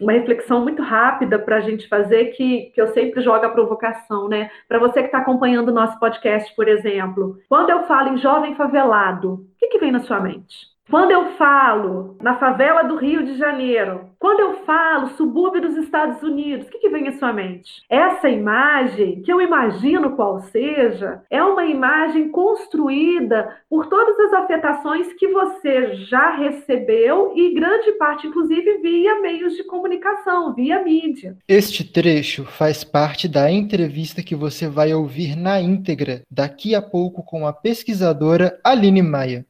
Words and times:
uma 0.00 0.12
reflexão 0.12 0.62
muito 0.62 0.82
rápida 0.82 1.38
para 1.38 1.56
a 1.56 1.60
gente 1.60 1.88
fazer, 1.88 2.26
que, 2.26 2.72
que 2.74 2.80
eu 2.80 2.88
sempre 2.88 3.22
jogo 3.22 3.44
a 3.44 3.50
provocação, 3.50 4.28
né? 4.28 4.50
Para 4.68 4.78
você 4.78 5.00
que 5.00 5.06
está 5.06 5.18
acompanhando 5.18 5.68
o 5.68 5.74
nosso 5.74 5.98
podcast, 5.98 6.54
por 6.56 6.68
exemplo, 6.68 7.38
quando 7.48 7.70
eu 7.70 7.84
falo 7.84 8.08
em 8.08 8.18
jovem 8.18 8.54
favelado, 8.56 9.34
o 9.34 9.46
que, 9.58 9.68
que 9.68 9.78
vem 9.78 9.92
na 9.92 10.00
sua 10.00 10.20
mente? 10.20 10.73
Quando 10.90 11.12
eu 11.12 11.32
falo 11.36 12.16
na 12.20 12.38
favela 12.38 12.82
do 12.82 12.96
Rio 12.96 13.24
de 13.24 13.38
Janeiro, 13.38 14.10
quando 14.18 14.40
eu 14.40 14.64
falo 14.64 15.16
subúrbio 15.16 15.62
dos 15.62 15.76
Estados 15.76 16.22
Unidos, 16.22 16.66
o 16.66 16.70
que, 16.70 16.78
que 16.78 16.88
vem 16.90 17.08
à 17.08 17.12
sua 17.12 17.32
mente? 17.32 17.82
Essa 17.88 18.28
imagem, 18.28 19.22
que 19.22 19.32
eu 19.32 19.40
imagino 19.40 20.14
qual 20.14 20.40
seja, 20.42 21.22
é 21.30 21.42
uma 21.42 21.64
imagem 21.64 22.28
construída 22.28 23.56
por 23.68 23.86
todas 23.86 24.18
as 24.20 24.32
afetações 24.34 25.12
que 25.14 25.28
você 25.28 25.94
já 26.06 26.36
recebeu 26.36 27.32
e 27.34 27.54
grande 27.54 27.92
parte, 27.92 28.26
inclusive, 28.26 28.78
via 28.78 29.20
meios 29.20 29.54
de 29.54 29.64
comunicação, 29.64 30.54
via 30.54 30.82
mídia. 30.82 31.36
Este 31.48 31.82
trecho 31.82 32.44
faz 32.44 32.84
parte 32.84 33.26
da 33.26 33.50
entrevista 33.50 34.22
que 34.22 34.34
você 34.34 34.68
vai 34.68 34.92
ouvir 34.92 35.34
na 35.34 35.60
íntegra 35.60 36.22
daqui 36.30 36.74
a 36.74 36.82
pouco 36.82 37.22
com 37.22 37.46
a 37.46 37.52
pesquisadora 37.52 38.58
Aline 38.62 39.02
Maia. 39.02 39.46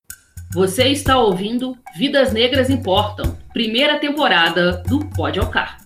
Você 0.54 0.84
está 0.84 1.18
ouvindo 1.18 1.76
Vidas 1.96 2.32
Negras 2.32 2.70
Importam, 2.70 3.36
primeira 3.52 3.98
temporada 3.98 4.84
do 4.84 5.04
Pode 5.04 5.40
Alcar. 5.40 5.78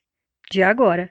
de 0.51 0.63
agora. 0.63 1.11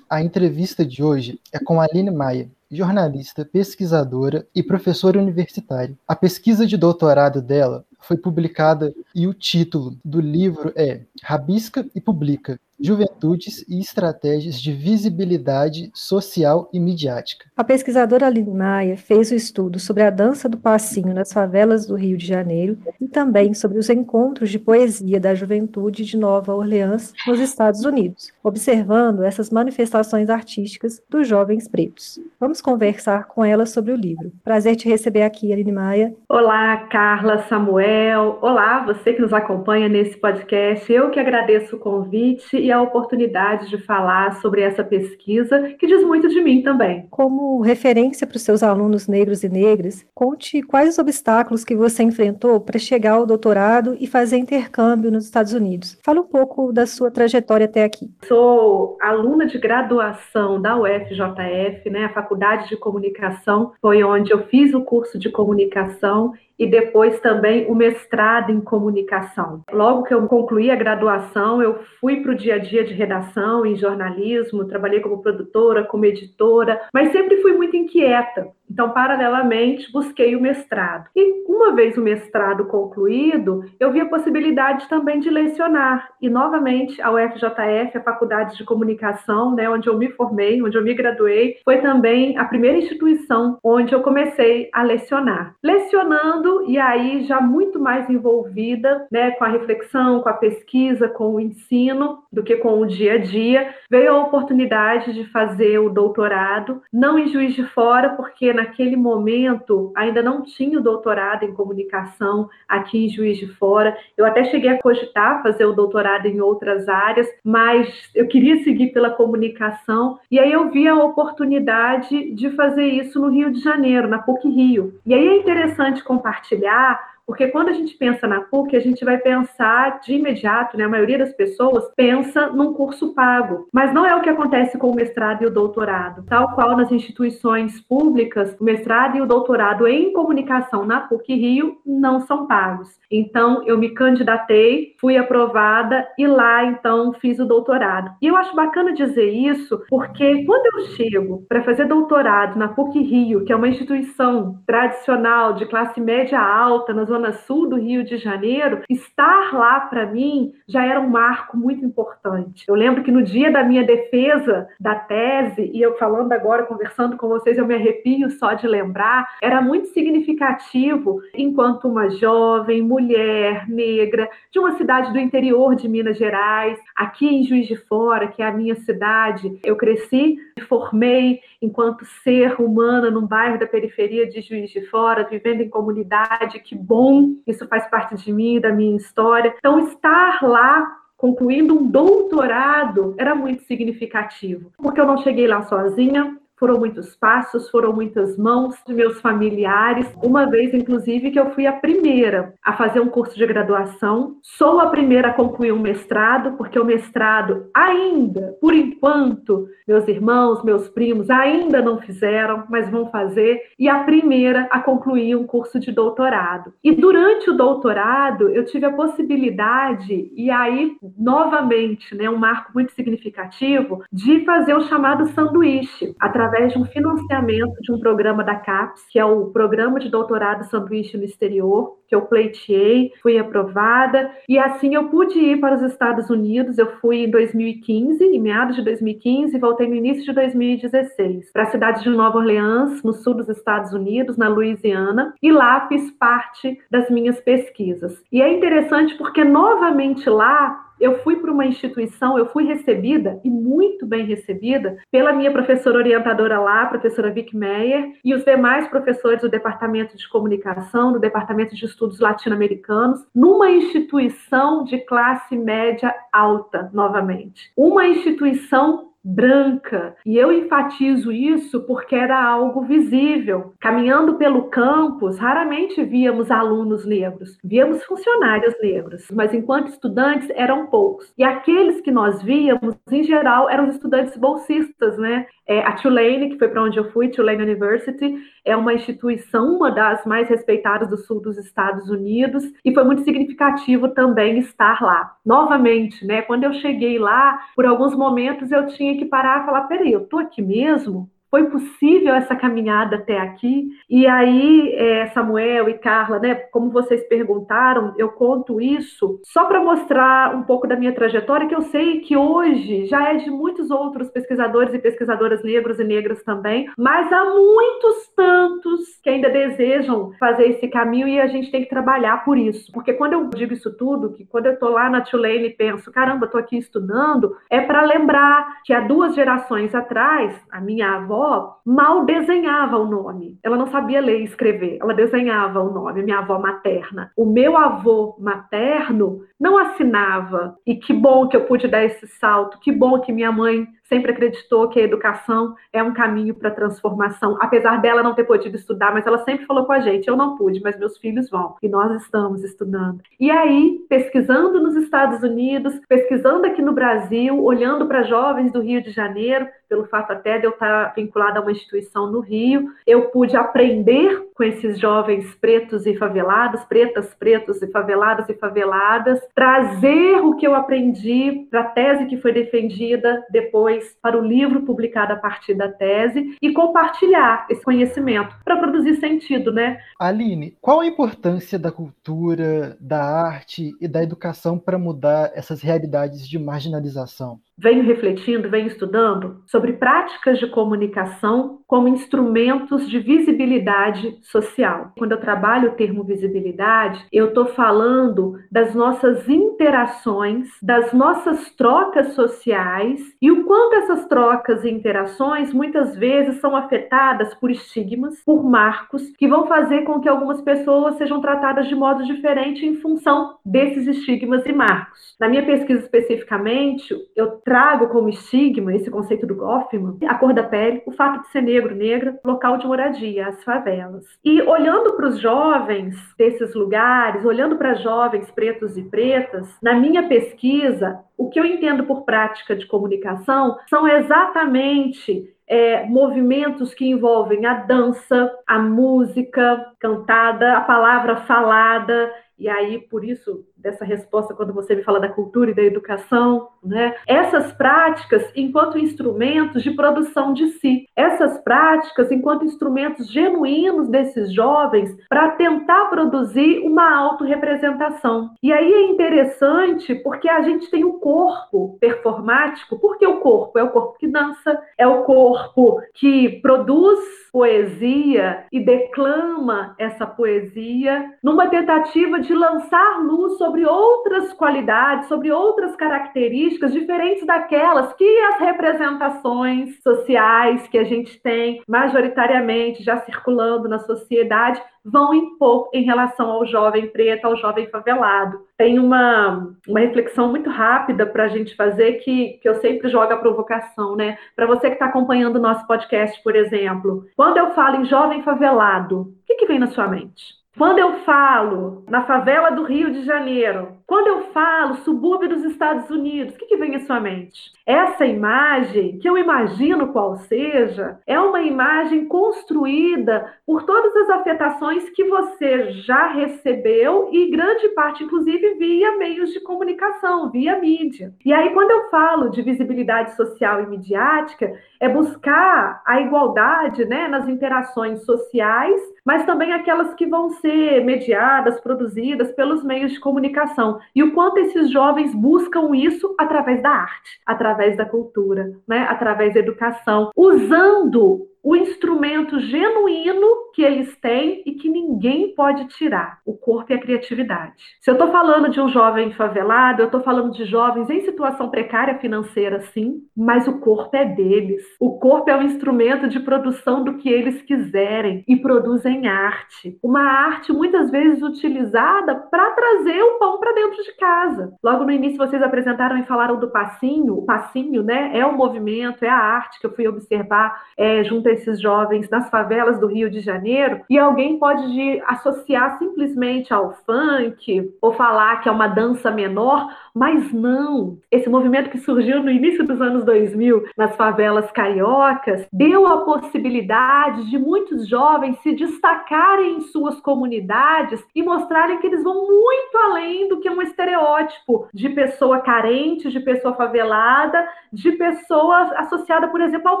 A 0.08 0.22
entrevista 0.22 0.84
de 0.84 1.02
hoje 1.02 1.40
é 1.52 1.58
com 1.58 1.80
Aline 1.80 2.10
Maia, 2.10 2.48
jornalista, 2.70 3.44
pesquisadora 3.44 4.46
e 4.54 4.62
professora 4.62 5.18
universitária. 5.18 5.96
A 6.06 6.14
pesquisa 6.14 6.64
de 6.64 6.76
doutorado 6.76 7.42
dela 7.42 7.84
foi 7.98 8.16
publicada 8.16 8.94
e 9.14 9.26
o 9.26 9.34
título 9.34 9.98
do 10.04 10.20
livro 10.20 10.72
é 10.76 11.00
Rabisca 11.22 11.84
e 11.94 12.00
Publica: 12.00 12.60
Juventudes 12.82 13.64
e 13.68 13.78
Estratégias 13.78 14.60
de 14.60 14.72
Visibilidade 14.72 15.90
Social 15.94 16.70
e 16.72 16.80
Midiática. 16.80 17.44
A 17.54 17.62
pesquisadora 17.62 18.26
Aline 18.26 18.54
Maia 18.54 18.96
fez 18.96 19.30
o 19.30 19.34
estudo 19.34 19.78
sobre 19.78 20.02
a 20.02 20.08
dança 20.08 20.48
do 20.48 20.56
passinho 20.56 21.12
nas 21.12 21.30
favelas 21.32 21.86
do 21.86 21.94
Rio 21.94 22.16
de 22.16 22.26
Janeiro 22.26 22.78
e 22.98 23.06
também 23.06 23.52
sobre 23.52 23.78
os 23.78 23.90
encontros 23.90 24.50
de 24.50 24.58
poesia 24.58 25.20
da 25.20 25.34
juventude 25.34 26.04
de 26.04 26.16
Nova 26.16 26.54
Orleans, 26.54 27.12
nos 27.26 27.38
Estados 27.38 27.84
Unidos, 27.84 28.32
observando 28.42 29.22
essas 29.22 29.50
manifestações 29.50 30.30
artísticas 30.30 31.02
dos 31.10 31.28
jovens 31.28 31.68
pretos. 31.68 32.18
Vamos 32.38 32.62
conversar 32.62 33.26
com 33.26 33.44
ela 33.44 33.66
sobre 33.66 33.92
o 33.92 33.96
livro. 33.96 34.32
Prazer 34.42 34.76
te 34.76 34.88
receber 34.88 35.22
aqui, 35.22 35.52
Aline 35.52 35.72
Maia. 35.72 36.14
Olá, 36.28 36.78
Carla, 36.90 37.46
Samuel. 37.48 38.38
Olá, 38.40 38.84
você 38.86 39.12
que 39.12 39.20
nos 39.20 39.34
acompanha 39.34 39.88
nesse 39.88 40.16
podcast. 40.16 40.90
Eu 40.90 41.10
que 41.10 41.20
agradeço 41.20 41.76
o 41.76 41.78
convite 41.78 42.56
e 42.56 42.69
a 42.72 42.82
oportunidade 42.82 43.68
de 43.68 43.78
falar 43.78 44.40
sobre 44.40 44.62
essa 44.62 44.84
pesquisa, 44.84 45.74
que 45.78 45.86
diz 45.86 46.02
muito 46.04 46.28
de 46.28 46.40
mim 46.40 46.62
também. 46.62 47.06
Como 47.10 47.60
referência 47.60 48.26
para 48.26 48.36
os 48.36 48.42
seus 48.42 48.62
alunos 48.62 49.08
negros 49.08 49.42
e 49.42 49.48
negras, 49.48 50.06
conte 50.14 50.62
quais 50.62 50.90
os 50.90 50.98
obstáculos 50.98 51.64
que 51.64 51.74
você 51.74 52.02
enfrentou 52.02 52.60
para 52.60 52.78
chegar 52.78 53.12
ao 53.12 53.26
doutorado 53.26 53.96
e 53.98 54.06
fazer 54.06 54.36
intercâmbio 54.36 55.10
nos 55.10 55.24
Estados 55.24 55.52
Unidos. 55.52 55.98
Fala 56.04 56.20
um 56.20 56.26
pouco 56.26 56.72
da 56.72 56.86
sua 56.86 57.10
trajetória 57.10 57.66
até 57.66 57.84
aqui. 57.84 58.10
Sou 58.26 58.96
aluna 59.00 59.46
de 59.46 59.58
graduação 59.58 60.60
da 60.60 60.76
UFJF, 60.76 61.90
né, 61.90 62.04
a 62.04 62.12
Faculdade 62.12 62.68
de 62.68 62.76
Comunicação, 62.76 63.72
foi 63.80 64.02
onde 64.02 64.32
eu 64.32 64.46
fiz 64.46 64.74
o 64.74 64.82
curso 64.82 65.18
de 65.18 65.30
comunicação 65.30 66.32
e 66.60 66.66
depois 66.66 67.18
também 67.20 67.66
o 67.70 67.74
mestrado 67.74 68.52
em 68.52 68.60
comunicação. 68.60 69.62
Logo 69.72 70.02
que 70.02 70.12
eu 70.12 70.28
concluí 70.28 70.70
a 70.70 70.76
graduação, 70.76 71.62
eu 71.62 71.78
fui 71.98 72.20
para 72.20 72.32
o 72.32 72.34
dia 72.34 72.56
a 72.56 72.58
dia 72.58 72.84
de 72.84 72.92
redação 72.92 73.64
em 73.64 73.76
jornalismo, 73.76 74.66
trabalhei 74.66 75.00
como 75.00 75.22
produtora, 75.22 75.84
como 75.84 76.04
editora, 76.04 76.78
mas 76.92 77.12
sempre 77.12 77.40
fui 77.40 77.54
muito 77.54 77.74
inquieta. 77.74 78.48
Então, 78.70 78.90
paralelamente, 78.90 79.90
busquei 79.92 80.36
o 80.36 80.40
mestrado. 80.40 81.08
E 81.16 81.44
uma 81.48 81.74
vez 81.74 81.98
o 81.98 82.02
mestrado 82.02 82.66
concluído, 82.66 83.64
eu 83.78 83.90
vi 83.90 84.00
a 84.00 84.06
possibilidade 84.06 84.88
também 84.88 85.18
de 85.18 85.28
lecionar. 85.28 86.10
E, 86.20 86.30
novamente, 86.30 87.02
a 87.02 87.10
UFJF, 87.10 87.98
a 87.98 88.02
Faculdade 88.02 88.56
de 88.56 88.64
Comunicação, 88.64 89.54
né, 89.54 89.68
onde 89.68 89.88
eu 89.88 89.98
me 89.98 90.10
formei, 90.10 90.62
onde 90.62 90.78
eu 90.78 90.84
me 90.84 90.94
graduei, 90.94 91.56
foi 91.64 91.78
também 91.78 92.38
a 92.38 92.44
primeira 92.44 92.78
instituição 92.78 93.58
onde 93.62 93.92
eu 93.92 94.02
comecei 94.02 94.70
a 94.72 94.82
lecionar. 94.82 95.54
Lecionando, 95.62 96.64
e 96.66 96.78
aí 96.78 97.24
já 97.24 97.40
muito 97.40 97.80
mais 97.80 98.08
envolvida 98.08 99.06
né, 99.10 99.32
com 99.32 99.44
a 99.44 99.48
reflexão, 99.48 100.20
com 100.20 100.28
a 100.28 100.34
pesquisa, 100.34 101.08
com 101.08 101.34
o 101.34 101.40
ensino, 101.40 102.18
do 102.32 102.42
que 102.42 102.56
com 102.56 102.80
o 102.80 102.86
dia 102.86 103.14
a 103.14 103.18
dia, 103.18 103.74
veio 103.90 104.12
a 104.12 104.20
oportunidade 104.20 105.12
de 105.12 105.24
fazer 105.26 105.78
o 105.78 105.88
doutorado, 105.88 106.82
não 106.92 107.18
em 107.18 107.28
Juiz 107.28 107.54
de 107.54 107.64
Fora, 107.64 108.10
porque 108.10 108.52
naquele 108.60 108.94
momento 108.94 109.90
ainda 109.96 110.22
não 110.22 110.42
tinha 110.42 110.78
o 110.78 110.82
doutorado 110.82 111.44
em 111.44 111.54
comunicação 111.54 112.48
aqui 112.68 113.06
em 113.06 113.08
Juiz 113.08 113.38
de 113.38 113.46
Fora. 113.46 113.96
Eu 114.16 114.26
até 114.26 114.44
cheguei 114.44 114.70
a 114.70 114.80
cogitar 114.80 115.42
fazer 115.42 115.64
o 115.64 115.72
doutorado 115.72 116.26
em 116.26 116.40
outras 116.40 116.88
áreas, 116.88 117.26
mas 117.42 118.10
eu 118.14 118.28
queria 118.28 118.62
seguir 118.62 118.88
pela 118.88 119.10
comunicação 119.10 120.18
e 120.30 120.38
aí 120.38 120.52
eu 120.52 120.70
vi 120.70 120.86
a 120.86 120.94
oportunidade 120.94 122.32
de 122.34 122.50
fazer 122.50 122.84
isso 122.84 123.18
no 123.18 123.28
Rio 123.28 123.50
de 123.50 123.60
Janeiro, 123.60 124.08
na 124.08 124.18
PUC 124.18 124.48
Rio. 124.48 125.00
E 125.06 125.14
aí 125.14 125.26
é 125.26 125.36
interessante 125.36 126.04
compartilhar 126.04 127.00
porque 127.30 127.46
quando 127.46 127.68
a 127.68 127.72
gente 127.72 127.96
pensa 127.96 128.26
na 128.26 128.40
PUC, 128.40 128.74
a 128.74 128.80
gente 128.80 129.04
vai 129.04 129.16
pensar 129.16 130.00
de 130.00 130.14
imediato, 130.14 130.76
né? 130.76 130.82
A 130.82 130.88
maioria 130.88 131.16
das 131.16 131.32
pessoas 131.32 131.88
pensa 131.94 132.48
num 132.48 132.72
curso 132.72 133.14
pago. 133.14 133.68
Mas 133.72 133.94
não 133.94 134.04
é 134.04 134.12
o 134.16 134.20
que 134.20 134.28
acontece 134.28 134.76
com 134.76 134.90
o 134.90 134.94
mestrado 134.96 135.44
e 135.44 135.46
o 135.46 135.50
doutorado. 135.50 136.24
Tal 136.26 136.56
qual 136.56 136.76
nas 136.76 136.90
instituições 136.90 137.80
públicas, 137.82 138.56
o 138.58 138.64
mestrado 138.64 139.16
e 139.16 139.20
o 139.20 139.26
doutorado 139.26 139.86
em 139.86 140.12
comunicação 140.12 140.84
na 140.84 141.02
PUC 141.02 141.32
Rio 141.36 141.76
não 141.86 142.18
são 142.18 142.48
pagos. 142.48 142.98
Então, 143.08 143.62
eu 143.64 143.78
me 143.78 143.90
candidatei, 143.90 144.96
fui 145.00 145.16
aprovada 145.16 146.08
e 146.18 146.26
lá, 146.26 146.64
então, 146.64 147.12
fiz 147.12 147.38
o 147.38 147.44
doutorado. 147.44 148.10
E 148.20 148.26
eu 148.26 148.34
acho 148.34 148.56
bacana 148.56 148.92
dizer 148.92 149.30
isso, 149.30 149.80
porque 149.88 150.44
quando 150.44 150.66
eu 150.74 150.86
chego 150.96 151.46
para 151.48 151.62
fazer 151.62 151.84
doutorado 151.84 152.58
na 152.58 152.66
PUC 152.66 152.98
Rio, 153.00 153.44
que 153.44 153.52
é 153.52 153.56
uma 153.56 153.68
instituição 153.68 154.58
tradicional 154.66 155.52
de 155.52 155.66
classe 155.66 156.00
média 156.00 156.40
alta 156.40 156.92
na 156.92 157.04
zona 157.04 157.19
Zona 157.20 157.32
Sul 157.32 157.68
do 157.68 157.76
Rio 157.76 158.02
de 158.02 158.16
Janeiro, 158.16 158.82
estar 158.88 159.52
lá 159.52 159.78
para 159.80 160.06
mim 160.06 160.54
já 160.66 160.86
era 160.86 160.98
um 160.98 161.08
marco 161.08 161.54
muito 161.54 161.84
importante. 161.84 162.64
Eu 162.66 162.74
lembro 162.74 163.02
que 163.02 163.12
no 163.12 163.22
dia 163.22 163.50
da 163.50 163.62
minha 163.62 163.84
defesa 163.84 164.66
da 164.80 164.94
tese, 164.94 165.70
e 165.74 165.82
eu 165.82 165.98
falando 165.98 166.32
agora, 166.32 166.64
conversando 166.64 167.18
com 167.18 167.28
vocês, 167.28 167.58
eu 167.58 167.66
me 167.66 167.74
arrepio 167.74 168.30
só 168.30 168.54
de 168.54 168.66
lembrar, 168.66 169.28
era 169.42 169.60
muito 169.60 169.88
significativo 169.88 171.20
enquanto 171.34 171.86
uma 171.86 172.08
jovem, 172.08 172.80
mulher, 172.80 173.68
negra, 173.68 174.28
de 174.50 174.58
uma 174.58 174.76
cidade 174.78 175.12
do 175.12 175.18
interior 175.18 175.74
de 175.74 175.88
Minas 175.88 176.16
Gerais, 176.16 176.78
aqui 176.96 177.26
em 177.26 177.44
Juiz 177.44 177.66
de 177.68 177.76
Fora, 177.76 178.28
que 178.28 178.40
é 178.40 178.46
a 178.46 178.52
minha 178.52 178.76
cidade, 178.76 179.60
eu 179.62 179.76
cresci, 179.76 180.38
me 180.56 180.64
formei 180.64 181.40
enquanto 181.60 182.04
ser 182.22 182.60
humana 182.60 183.10
num 183.10 183.26
bairro 183.26 183.58
da 183.58 183.66
periferia 183.66 184.26
de 184.26 184.40
Juiz 184.40 184.70
de 184.70 184.82
Fora, 184.86 185.28
vivendo 185.28 185.60
em 185.60 185.68
comunidade, 185.68 186.60
que 186.60 186.74
bom, 186.74 187.34
isso 187.46 187.66
faz 187.68 187.88
parte 187.88 188.16
de 188.16 188.32
mim, 188.32 188.60
da 188.60 188.72
minha 188.72 188.96
história. 188.96 189.54
Então, 189.58 189.78
estar 189.78 190.42
lá 190.42 190.96
concluindo 191.16 191.78
um 191.78 191.86
doutorado 191.86 193.14
era 193.18 193.34
muito 193.34 193.62
significativo, 193.64 194.72
porque 194.78 194.98
eu 194.98 195.06
não 195.06 195.18
cheguei 195.18 195.46
lá 195.46 195.62
sozinha, 195.62 196.38
foram 196.60 196.78
muitos 196.78 197.16
passos, 197.16 197.70
foram 197.70 197.90
muitas 197.90 198.36
mãos 198.36 198.76
de 198.86 198.92
meus 198.92 199.18
familiares. 199.18 200.06
Uma 200.22 200.44
vez, 200.44 200.74
inclusive, 200.74 201.30
que 201.30 201.40
eu 201.40 201.50
fui 201.52 201.66
a 201.66 201.72
primeira 201.72 202.52
a 202.62 202.74
fazer 202.74 203.00
um 203.00 203.08
curso 203.08 203.34
de 203.34 203.46
graduação. 203.46 204.36
Sou 204.42 204.78
a 204.78 204.88
primeira 204.88 205.28
a 205.28 205.32
concluir 205.32 205.72
um 205.72 205.80
mestrado, 205.80 206.58
porque 206.58 206.78
o 206.78 206.84
mestrado 206.84 207.70
ainda, 207.74 208.58
por 208.60 208.74
enquanto, 208.74 209.66
meus 209.88 210.06
irmãos, 210.06 210.62
meus 210.62 210.86
primos 210.90 211.30
ainda 211.30 211.80
não 211.80 211.98
fizeram, 211.98 212.64
mas 212.68 212.90
vão 212.90 213.10
fazer. 213.10 213.58
E 213.78 213.88
a 213.88 214.04
primeira 214.04 214.68
a 214.70 214.80
concluir 214.80 215.36
um 215.36 215.46
curso 215.46 215.80
de 215.80 215.90
doutorado. 215.90 216.74
E 216.84 216.92
durante 216.92 217.48
o 217.48 217.56
doutorado, 217.56 218.50
eu 218.50 218.66
tive 218.66 218.84
a 218.84 218.92
possibilidade, 218.92 220.30
e 220.36 220.50
aí, 220.50 220.92
novamente, 221.18 222.14
né, 222.14 222.28
um 222.28 222.36
marco 222.36 222.70
muito 222.74 222.92
significativo, 222.92 224.04
de 224.12 224.44
fazer 224.44 224.74
o 224.74 224.82
chamado 224.82 225.26
sanduíche, 225.28 226.14
através 226.20 226.49
através 226.50 226.72
de 226.72 226.78
um 226.78 226.84
financiamento 226.84 227.80
de 227.80 227.92
um 227.92 228.00
programa 228.00 228.42
da 228.42 228.56
CAPES, 228.56 229.06
que 229.08 229.18
é 229.18 229.24
o 229.24 229.46
Programa 229.46 230.00
de 230.00 230.10
Doutorado 230.10 230.64
Sanduíche 230.64 231.16
no 231.16 231.22
Exterior, 231.22 231.96
que 232.08 232.14
eu 232.14 232.22
pleiteei, 232.22 233.12
fui 233.22 233.38
aprovada, 233.38 234.32
e 234.48 234.58
assim 234.58 234.96
eu 234.96 235.08
pude 235.08 235.38
ir 235.38 235.60
para 235.60 235.76
os 235.76 235.82
Estados 235.82 236.28
Unidos. 236.28 236.76
Eu 236.76 236.98
fui 237.00 237.24
em 237.24 237.30
2015, 237.30 238.24
em 238.24 238.40
meados 238.40 238.74
de 238.74 238.82
2015, 238.82 239.56
e 239.56 239.60
voltei 239.60 239.86
no 239.86 239.94
início 239.94 240.24
de 240.24 240.32
2016, 240.32 241.52
para 241.52 241.62
a 241.62 241.66
cidade 241.66 242.02
de 242.02 242.10
Nova 242.10 242.38
Orleans, 242.38 243.00
no 243.04 243.12
sul 243.12 243.34
dos 243.34 243.48
Estados 243.48 243.92
Unidos, 243.92 244.36
na 244.36 244.48
Louisiana, 244.48 245.32
e 245.40 245.52
lá 245.52 245.86
fiz 245.86 246.10
parte 246.10 246.76
das 246.90 247.08
minhas 247.10 247.40
pesquisas. 247.40 248.20
E 248.32 248.42
é 248.42 248.52
interessante 248.52 249.16
porque, 249.16 249.44
novamente 249.44 250.28
lá, 250.28 250.89
eu 251.00 251.18
fui 251.20 251.36
para 251.36 251.50
uma 251.50 251.64
instituição, 251.64 252.38
eu 252.38 252.46
fui 252.46 252.64
recebida, 252.64 253.40
e 253.42 253.50
muito 253.50 254.06
bem 254.06 254.24
recebida, 254.26 254.96
pela 255.10 255.32
minha 255.32 255.50
professora 255.50 255.98
orientadora 255.98 256.60
lá, 256.60 256.86
professora 256.86 257.30
Vic 257.30 257.56
Meyer, 257.56 258.12
e 258.24 258.34
os 258.34 258.44
demais 258.44 258.86
professores 258.88 259.40
do 259.40 259.48
Departamento 259.48 260.16
de 260.16 260.28
Comunicação, 260.28 261.12
do 261.12 261.18
Departamento 261.18 261.74
de 261.74 261.84
Estudos 261.84 262.20
Latino-Americanos, 262.20 263.26
numa 263.34 263.70
instituição 263.70 264.84
de 264.84 264.98
classe 264.98 265.56
média 265.56 266.14
alta, 266.32 266.90
novamente. 266.92 267.72
Uma 267.76 268.06
instituição 268.06 269.09
branca. 269.22 270.16
E 270.24 270.36
eu 270.36 270.52
enfatizo 270.52 271.30
isso 271.32 271.80
porque 271.82 272.14
era 272.14 272.42
algo 272.42 272.82
visível. 272.82 273.74
Caminhando 273.80 274.34
pelo 274.34 274.64
campus, 274.64 275.38
raramente 275.38 276.02
víamos 276.04 276.50
alunos 276.50 277.04
negros, 277.04 277.58
víamos 277.62 278.02
funcionários 278.04 278.74
negros, 278.80 279.26
mas 279.32 279.52
enquanto 279.52 279.88
estudantes 279.88 280.48
eram 280.54 280.86
poucos. 280.86 281.32
E 281.36 281.44
aqueles 281.44 282.00
que 282.00 282.10
nós 282.10 282.42
víamos, 282.42 282.96
em 283.10 283.22
geral, 283.22 283.68
eram 283.68 283.88
os 283.88 283.94
estudantes 283.94 284.36
bolsistas, 284.36 285.18
né? 285.18 285.46
É, 285.66 285.80
a 285.86 285.92
Tulane, 285.92 286.50
que 286.50 286.58
foi 286.58 286.68
para 286.68 286.82
onde 286.82 286.98
eu 286.98 287.12
fui, 287.12 287.28
Tulane 287.28 287.62
University, 287.62 288.36
é 288.64 288.76
uma 288.76 288.92
instituição, 288.92 289.76
uma 289.76 289.90
das 289.90 290.24
mais 290.26 290.48
respeitadas 290.48 291.08
do 291.08 291.16
sul 291.16 291.40
dos 291.40 291.56
Estados 291.56 292.10
Unidos, 292.10 292.64
e 292.84 292.92
foi 292.92 293.04
muito 293.04 293.22
significativo 293.22 294.08
também 294.08 294.58
estar 294.58 295.00
lá. 295.00 295.36
Novamente, 295.46 296.26
né? 296.26 296.42
Quando 296.42 296.64
eu 296.64 296.72
cheguei 296.74 297.18
lá, 297.18 297.60
por 297.76 297.86
alguns 297.86 298.16
momentos 298.16 298.72
eu 298.72 298.86
tinha 298.86 299.09
que 299.18 299.24
parar 299.24 299.62
e 299.62 299.66
falar: 299.66 299.82
peraí, 299.88 300.12
eu 300.12 300.26
tô 300.26 300.38
aqui 300.38 300.62
mesmo? 300.62 301.30
Foi 301.50 301.64
possível 301.68 302.34
essa 302.34 302.54
caminhada 302.54 303.16
até 303.16 303.38
aqui? 303.38 303.90
E 304.08 304.26
aí, 304.26 304.94
é, 304.94 305.26
Samuel 305.28 305.88
e 305.88 305.94
Carla, 305.94 306.38
né, 306.38 306.54
como 306.54 306.90
vocês 306.90 307.26
perguntaram, 307.28 308.14
eu 308.16 308.28
conto 308.30 308.80
isso 308.80 309.40
só 309.44 309.64
para 309.64 309.82
mostrar 309.82 310.54
um 310.54 310.62
pouco 310.62 310.86
da 310.86 310.96
minha 310.96 311.12
trajetória, 311.12 311.66
que 311.66 311.74
eu 311.74 311.82
sei 311.82 312.20
que 312.20 312.36
hoje 312.36 313.06
já 313.06 313.30
é 313.30 313.36
de 313.36 313.50
muitos 313.50 313.90
outros 313.90 314.30
pesquisadores 314.30 314.94
e 314.94 314.98
pesquisadoras 314.98 315.62
negros 315.64 315.98
e 315.98 316.04
negras 316.04 316.42
também, 316.44 316.88
mas 316.96 317.32
há 317.32 317.44
muitos 317.44 318.28
tantos 318.36 319.00
que 319.22 319.30
ainda 319.30 319.50
desejam 319.50 320.32
fazer 320.38 320.68
esse 320.68 320.86
caminho 320.88 321.26
e 321.26 321.40
a 321.40 321.48
gente 321.48 321.70
tem 321.70 321.82
que 321.82 321.88
trabalhar 321.88 322.44
por 322.44 322.56
isso. 322.56 322.92
Porque 322.92 323.12
quando 323.12 323.32
eu 323.32 323.48
digo 323.48 323.72
isso 323.72 323.90
tudo, 323.96 324.32
que 324.32 324.44
quando 324.44 324.66
eu 324.66 324.74
estou 324.74 324.90
lá 324.90 325.10
na 325.10 325.20
Tulane 325.20 325.66
e 325.66 325.70
penso, 325.70 326.12
caramba, 326.12 326.46
estou 326.46 326.60
aqui 326.60 326.78
estudando, 326.78 327.56
é 327.68 327.80
para 327.80 328.02
lembrar 328.02 328.82
que 328.84 328.92
há 328.92 329.00
duas 329.00 329.34
gerações 329.34 329.94
atrás, 329.94 330.54
a 330.70 330.80
minha 330.80 331.16
avó 331.16 331.39
avó 331.40 331.80
mal 331.84 332.24
desenhava 332.24 332.98
o 332.98 333.06
nome. 333.06 333.58
Ela 333.62 333.76
não 333.76 333.86
sabia 333.86 334.20
ler 334.20 334.40
e 334.40 334.44
escrever, 334.44 334.98
ela 335.00 335.14
desenhava 335.14 335.80
o 335.80 335.92
nome, 335.92 336.22
minha 336.22 336.38
avó 336.38 336.58
materna. 336.58 337.32
O 337.36 337.44
meu 337.44 337.76
avô 337.76 338.36
materno 338.38 339.40
não 339.58 339.78
assinava. 339.78 340.76
E 340.86 340.94
que 340.94 341.12
bom 341.12 341.48
que 341.48 341.56
eu 341.56 341.64
pude 341.64 341.88
dar 341.88 342.04
esse 342.04 342.26
salto, 342.26 342.78
que 342.80 342.92
bom 342.92 343.20
que 343.20 343.32
minha 343.32 343.50
mãe 343.50 343.86
sempre 344.10 344.32
acreditou 344.32 344.88
que 344.88 344.98
a 344.98 345.04
educação 345.04 345.76
é 345.92 346.02
um 346.02 346.12
caminho 346.12 346.54
para 346.54 346.70
transformação, 346.70 347.56
apesar 347.60 348.02
dela 348.02 348.22
não 348.22 348.34
ter 348.34 348.44
podido 348.44 348.74
estudar, 348.74 349.14
mas 349.14 349.26
ela 349.26 349.38
sempre 349.44 349.64
falou 349.64 349.86
com 349.86 349.92
a 349.92 350.00
gente: 350.00 350.28
eu 350.28 350.36
não 350.36 350.56
pude, 350.56 350.82
mas 350.82 350.98
meus 350.98 351.16
filhos 351.16 351.48
vão, 351.48 351.76
e 351.80 351.88
nós 351.88 352.20
estamos 352.20 352.64
estudando. 352.64 353.20
E 353.38 353.50
aí, 353.50 354.04
pesquisando 354.08 354.82
nos 354.82 354.96
Estados 354.96 355.42
Unidos, 355.42 355.98
pesquisando 356.08 356.66
aqui 356.66 356.82
no 356.82 356.92
Brasil, 356.92 357.62
olhando 357.62 358.06
para 358.06 358.24
jovens 358.24 358.72
do 358.72 358.80
Rio 358.80 359.00
de 359.00 359.12
Janeiro, 359.12 359.68
pelo 359.88 360.06
fato 360.06 360.32
até 360.32 360.58
de 360.58 360.66
eu 360.66 360.70
estar 360.70 361.12
vinculada 361.14 361.58
a 361.58 361.62
uma 361.62 361.72
instituição 361.72 362.30
no 362.30 362.40
Rio, 362.40 362.90
eu 363.06 363.22
pude 363.22 363.56
aprender 363.56 364.48
com 364.54 364.62
esses 364.62 364.98
jovens 364.98 365.54
pretos 365.56 366.06
e 366.06 366.16
favelados, 366.16 366.84
pretas, 366.84 367.34
pretos 367.34 367.82
e 367.82 367.88
favelados 367.88 368.48
e 368.48 368.54
faveladas, 368.54 369.40
trazer 369.54 370.36
o 370.40 370.54
que 370.56 370.66
eu 370.66 370.74
aprendi 370.74 371.66
para 371.70 371.80
a 371.80 371.84
tese 371.84 372.26
que 372.26 372.36
foi 372.36 372.52
defendida 372.52 373.44
depois 373.50 373.99
para 374.22 374.38
o 374.38 374.44
livro 374.44 374.82
publicado 374.82 375.32
a 375.32 375.36
partir 375.36 375.74
da 375.74 375.88
tese 375.88 376.56
e 376.60 376.72
compartilhar 376.72 377.66
esse 377.70 377.82
conhecimento 377.82 378.56
para 378.64 378.78
produzir 378.78 379.16
sentido, 379.16 379.72
né? 379.72 379.98
Aline, 380.18 380.76
qual 380.80 381.00
a 381.00 381.06
importância 381.06 381.78
da 381.78 381.92
cultura, 381.92 382.96
da 383.00 383.22
arte 383.22 383.92
e 384.00 384.08
da 384.08 384.22
educação 384.22 384.78
para 384.78 384.98
mudar 384.98 385.50
essas 385.54 385.82
realidades 385.82 386.48
de 386.48 386.58
marginalização? 386.58 387.60
Venho 387.80 388.04
refletindo, 388.04 388.68
venho 388.68 388.86
estudando 388.86 389.62
sobre 389.66 389.94
práticas 389.94 390.58
de 390.58 390.66
comunicação 390.66 391.80
como 391.86 392.08
instrumentos 392.08 393.08
de 393.08 393.18
visibilidade 393.18 394.38
social. 394.42 395.12
Quando 395.18 395.32
eu 395.32 395.40
trabalho 395.40 395.90
o 395.90 395.94
termo 395.94 396.22
visibilidade, 396.22 397.24
eu 397.32 397.48
estou 397.48 397.66
falando 397.66 398.58
das 398.70 398.94
nossas 398.94 399.48
interações, 399.48 400.68
das 400.82 401.12
nossas 401.12 401.74
trocas 401.74 402.34
sociais 402.34 403.20
e 403.40 403.50
o 403.50 403.64
quanto 403.64 403.96
essas 403.96 404.26
trocas 404.26 404.84
e 404.84 404.90
interações 404.90 405.72
muitas 405.72 406.16
vezes 406.16 406.60
são 406.60 406.76
afetadas 406.76 407.54
por 407.54 407.70
estigmas, 407.70 408.40
por 408.44 408.62
marcos, 408.62 409.30
que 409.36 409.48
vão 409.48 409.66
fazer 409.66 410.02
com 410.02 410.20
que 410.20 410.28
algumas 410.28 410.60
pessoas 410.60 411.16
sejam 411.16 411.40
tratadas 411.40 411.88
de 411.88 411.94
modo 411.94 412.24
diferente 412.24 412.84
em 412.86 412.96
função 412.96 413.56
desses 413.64 414.06
estigmas 414.06 414.64
e 414.66 414.72
marcos. 414.72 415.34
Na 415.40 415.48
minha 415.48 415.64
pesquisa 415.64 416.02
especificamente, 416.02 417.16
eu 417.34 417.52
trago 417.70 418.08
como 418.08 418.28
estigma 418.28 418.92
esse 418.92 419.08
conceito 419.08 419.46
do 419.46 419.54
Goffman, 419.54 420.18
a 420.26 420.34
cor 420.34 420.52
da 420.52 420.64
pele, 420.64 421.04
o 421.06 421.12
fato 421.12 421.42
de 421.42 421.52
ser 421.52 421.60
negro, 421.62 421.94
negra, 421.94 422.36
local 422.44 422.76
de 422.78 422.84
moradia, 422.84 423.46
as 423.46 423.62
favelas. 423.62 424.24
E 424.44 424.60
olhando 424.62 425.12
para 425.12 425.28
os 425.28 425.38
jovens 425.38 426.16
desses 426.36 426.74
lugares, 426.74 427.44
olhando 427.44 427.76
para 427.76 427.94
jovens 427.94 428.50
pretos 428.50 428.96
e 428.96 429.04
pretas, 429.04 429.68
na 429.80 429.94
minha 429.94 430.26
pesquisa, 430.26 431.20
o 431.38 431.48
que 431.48 431.60
eu 431.60 431.64
entendo 431.64 432.02
por 432.02 432.24
prática 432.24 432.74
de 432.74 432.86
comunicação 432.86 433.78
são 433.88 434.08
exatamente 434.08 435.54
é, 435.68 436.04
movimentos 436.06 436.92
que 436.92 437.08
envolvem 437.08 437.66
a 437.66 437.74
dança, 437.74 438.50
a 438.66 438.80
música 438.80 439.92
cantada, 440.00 440.76
a 440.76 440.80
palavra 440.80 441.36
falada, 441.36 442.32
e 442.58 442.68
aí 442.68 442.98
por 442.98 443.24
isso 443.24 443.64
dessa 443.80 444.04
resposta 444.04 444.54
quando 444.54 444.72
você 444.72 444.94
me 444.94 445.02
fala 445.02 445.20
da 445.20 445.28
cultura 445.28 445.70
e 445.70 445.74
da 445.74 445.82
educação, 445.82 446.68
né? 446.82 447.14
Essas 447.26 447.72
práticas 447.72 448.50
enquanto 448.54 448.98
instrumentos 448.98 449.82
de 449.82 449.90
produção 449.92 450.52
de 450.52 450.68
si, 450.72 451.06
essas 451.16 451.58
práticas 451.58 452.30
enquanto 452.30 452.64
instrumentos 452.64 453.30
genuínos 453.30 454.08
desses 454.08 454.52
jovens 454.52 455.16
para 455.28 455.50
tentar 455.52 456.06
produzir 456.06 456.80
uma 456.80 457.16
autorrepresentação. 457.16 458.50
E 458.62 458.72
aí 458.72 458.92
é 458.92 459.10
interessante 459.10 460.14
porque 460.14 460.48
a 460.48 460.62
gente 460.62 460.90
tem 460.90 461.04
o 461.04 461.14
corpo 461.14 461.96
performático, 462.00 462.98
porque 462.98 463.26
o 463.26 463.38
corpo 463.38 463.78
é 463.78 463.82
o 463.82 463.90
corpo 463.90 464.18
que 464.18 464.28
dança, 464.28 464.80
é 464.98 465.06
o 465.06 465.22
corpo 465.22 466.00
que 466.14 466.60
produz 466.60 467.18
poesia 467.52 468.64
e 468.72 468.80
declama 468.80 469.94
essa 469.98 470.26
poesia 470.26 471.32
numa 471.42 471.68
tentativa 471.68 472.38
de 472.40 472.54
lançar 472.54 473.20
luz 473.22 473.58
sobre 473.58 473.69
outras 473.84 474.52
qualidades, 474.52 475.28
sobre 475.28 475.50
outras 475.50 475.94
características 475.96 476.92
diferentes 476.92 477.46
daquelas 477.46 478.12
que 478.14 478.40
as 478.52 478.60
representações 478.60 480.02
sociais 480.02 480.86
que 480.88 480.98
a 480.98 481.04
gente 481.04 481.40
tem 481.40 481.82
majoritariamente 481.86 483.02
já 483.02 483.18
circulando 483.18 483.88
na 483.88 483.98
sociedade 483.98 484.82
vão 485.04 485.34
impor 485.34 485.88
em 485.92 486.02
relação 486.02 486.50
ao 486.50 486.66
jovem 486.66 487.08
preto, 487.08 487.46
ao 487.46 487.56
jovem 487.56 487.86
favelado. 487.88 488.66
Tem 488.76 488.98
uma, 488.98 489.74
uma 489.88 490.00
reflexão 490.00 490.48
muito 490.48 490.68
rápida 490.68 491.26
para 491.26 491.44
a 491.44 491.48
gente 491.48 491.74
fazer 491.74 492.14
que, 492.14 492.58
que 492.60 492.68
eu 492.68 492.74
sempre 492.76 493.08
jogo 493.08 493.32
a 493.32 493.38
provocação, 493.38 494.14
né? 494.14 494.38
Para 494.54 494.66
você 494.66 494.88
que 494.88 494.94
está 494.94 495.06
acompanhando 495.06 495.56
o 495.56 495.60
nosso 495.60 495.86
podcast, 495.86 496.42
por 496.42 496.54
exemplo, 496.54 497.26
quando 497.36 497.56
eu 497.56 497.70
falo 497.70 497.96
em 497.96 498.04
jovem 498.04 498.42
favelado, 498.42 499.20
o 499.20 499.34
que, 499.46 499.54
que 499.54 499.66
vem 499.66 499.78
na 499.78 499.88
sua 499.88 500.06
mente? 500.06 500.59
Quando 500.80 500.98
eu 500.98 501.18
falo 501.24 502.06
na 502.08 502.24
favela 502.24 502.70
do 502.70 502.84
Rio 502.84 503.12
de 503.12 503.22
Janeiro, 503.22 503.98
quando 504.10 504.26
eu 504.26 504.50
falo 504.50 504.96
subúrbio 505.04 505.50
dos 505.50 505.62
Estados 505.62 506.10
Unidos, 506.10 506.56
o 506.56 506.58
que, 506.58 506.66
que 506.66 506.76
vem 506.76 506.96
à 506.96 506.98
sua 506.98 507.20
mente? 507.20 507.70
Essa 507.86 508.26
imagem, 508.26 509.20
que 509.20 509.28
eu 509.28 509.38
imagino 509.38 510.08
qual 510.08 510.36
seja, 510.36 511.20
é 511.24 511.38
uma 511.38 511.62
imagem 511.62 512.26
construída 512.26 513.54
por 513.64 513.84
todas 513.84 514.16
as 514.16 514.30
afetações 514.30 515.08
que 515.10 515.22
você 515.22 515.92
já 515.92 516.26
recebeu 516.26 517.28
e 517.30 517.52
grande 517.52 517.88
parte, 517.90 518.24
inclusive, 518.24 518.74
via 518.74 519.16
meios 519.16 519.52
de 519.52 519.60
comunicação, 519.60 520.50
via 520.50 520.76
mídia. 520.80 521.32
E 521.46 521.52
aí, 521.52 521.72
quando 521.72 521.92
eu 521.92 522.10
falo 522.10 522.50
de 522.50 522.62
visibilidade 522.62 523.36
social 523.36 523.80
e 523.80 523.86
midiática, 523.86 524.76
é 524.98 525.08
buscar 525.08 526.02
a 526.04 526.20
igualdade 526.20 527.04
né, 527.04 527.28
nas 527.28 527.48
interações 527.48 528.24
sociais, 528.24 529.00
mas 529.24 529.46
também 529.46 529.72
aquelas 529.72 530.14
que 530.14 530.26
vão 530.26 530.50
ser 530.50 531.04
mediadas, 531.04 531.80
produzidas 531.80 532.50
pelos 532.52 532.82
meios 532.82 533.12
de 533.12 533.20
comunicação. 533.20 533.99
E 534.14 534.22
o 534.22 534.32
quanto 534.32 534.58
esses 534.58 534.90
jovens 534.90 535.34
buscam 535.34 535.94
isso 535.94 536.34
através 536.38 536.82
da 536.82 536.90
arte, 536.90 537.40
através 537.46 537.96
da 537.96 538.04
cultura, 538.04 538.72
né, 538.86 539.06
através 539.08 539.54
da 539.54 539.60
educação, 539.60 540.30
usando 540.36 541.49
o 541.62 541.76
instrumento 541.76 542.58
genuíno 542.60 543.70
que 543.74 543.82
eles 543.82 544.16
têm 544.16 544.62
e 544.66 544.72
que 544.72 544.88
ninguém 544.88 545.54
pode 545.54 545.86
tirar: 545.88 546.38
o 546.44 546.56
corpo 546.56 546.92
e 546.92 546.94
a 546.94 547.00
criatividade. 547.00 547.74
Se 548.00 548.10
eu 548.10 548.14
estou 548.14 548.30
falando 548.30 548.70
de 548.70 548.80
um 548.80 548.88
jovem 548.88 549.32
favelado, 549.32 550.02
eu 550.02 550.06
estou 550.06 550.22
falando 550.22 550.52
de 550.52 550.64
jovens 550.64 551.10
em 551.10 551.20
situação 551.20 551.70
precária 551.70 552.18
financeira, 552.18 552.80
sim, 552.92 553.22
mas 553.36 553.68
o 553.68 553.78
corpo 553.80 554.16
é 554.16 554.24
deles. 554.24 554.82
O 554.98 555.18
corpo 555.18 555.50
é 555.50 555.56
um 555.56 555.62
instrumento 555.62 556.28
de 556.28 556.40
produção 556.40 557.04
do 557.04 557.14
que 557.18 557.28
eles 557.28 557.62
quiserem 557.62 558.44
e 558.48 558.56
produzem 558.56 559.28
arte. 559.28 559.98
Uma 560.02 560.22
arte 560.22 560.72
muitas 560.72 561.10
vezes 561.10 561.42
utilizada 561.42 562.34
para 562.34 562.70
trazer 562.72 563.22
o 563.22 563.38
pão 563.38 563.58
para 563.58 563.74
dentro 563.74 564.02
de 564.02 564.16
casa. 564.16 564.72
Logo 564.82 565.04
no 565.04 565.12
início 565.12 565.38
vocês 565.38 565.62
apresentaram 565.62 566.18
e 566.18 566.24
falaram 566.24 566.58
do 566.58 566.70
passinho. 566.70 567.34
O 567.34 567.44
passinho, 567.44 568.02
né, 568.02 568.30
é 568.34 568.44
o 568.46 568.56
movimento, 568.56 569.24
é 569.24 569.28
a 569.28 569.36
arte 569.36 569.78
que 569.78 569.86
eu 569.86 569.94
fui 569.94 570.06
observar 570.08 570.82
é, 570.96 571.22
junto 571.24 571.49
esses 571.50 571.80
jovens 571.80 572.28
nas 572.30 572.48
favelas 572.48 572.98
do 572.98 573.06
Rio 573.06 573.30
de 573.30 573.40
Janeiro, 573.40 574.00
e 574.08 574.18
alguém 574.18 574.58
pode 574.58 575.22
associar 575.26 575.98
simplesmente 575.98 576.72
ao 576.72 576.92
funk 577.04 577.92
ou 578.00 578.12
falar 578.12 578.60
que 578.60 578.68
é 578.68 578.72
uma 578.72 578.88
dança 578.88 579.30
menor, 579.30 579.88
mas 580.14 580.52
não. 580.52 581.18
Esse 581.30 581.48
movimento 581.48 581.90
que 581.90 581.98
surgiu 581.98 582.42
no 582.42 582.50
início 582.50 582.86
dos 582.86 583.00
anos 583.00 583.24
2000 583.24 583.84
nas 583.96 584.16
favelas 584.16 584.70
cariocas 584.72 585.66
deu 585.72 586.06
a 586.06 586.24
possibilidade 586.24 587.48
de 587.48 587.58
muitos 587.58 588.08
jovens 588.08 588.58
se 588.62 588.72
destacarem 588.72 589.76
em 589.76 589.80
suas 589.80 590.20
comunidades 590.20 591.22
e 591.34 591.42
mostrarem 591.42 591.98
que 591.98 592.06
eles 592.06 592.22
vão 592.22 592.46
muito 592.46 592.98
além 592.98 593.48
do 593.48 593.60
que 593.60 593.70
um 593.70 593.82
estereótipo 593.82 594.88
de 594.92 595.08
pessoa 595.10 595.60
carente, 595.60 596.30
de 596.30 596.40
pessoa 596.40 596.74
favelada, 596.74 597.66
de 597.92 598.12
pessoa 598.12 598.92
associada, 598.96 599.48
por 599.48 599.60
exemplo, 599.60 599.88
ao 599.88 600.00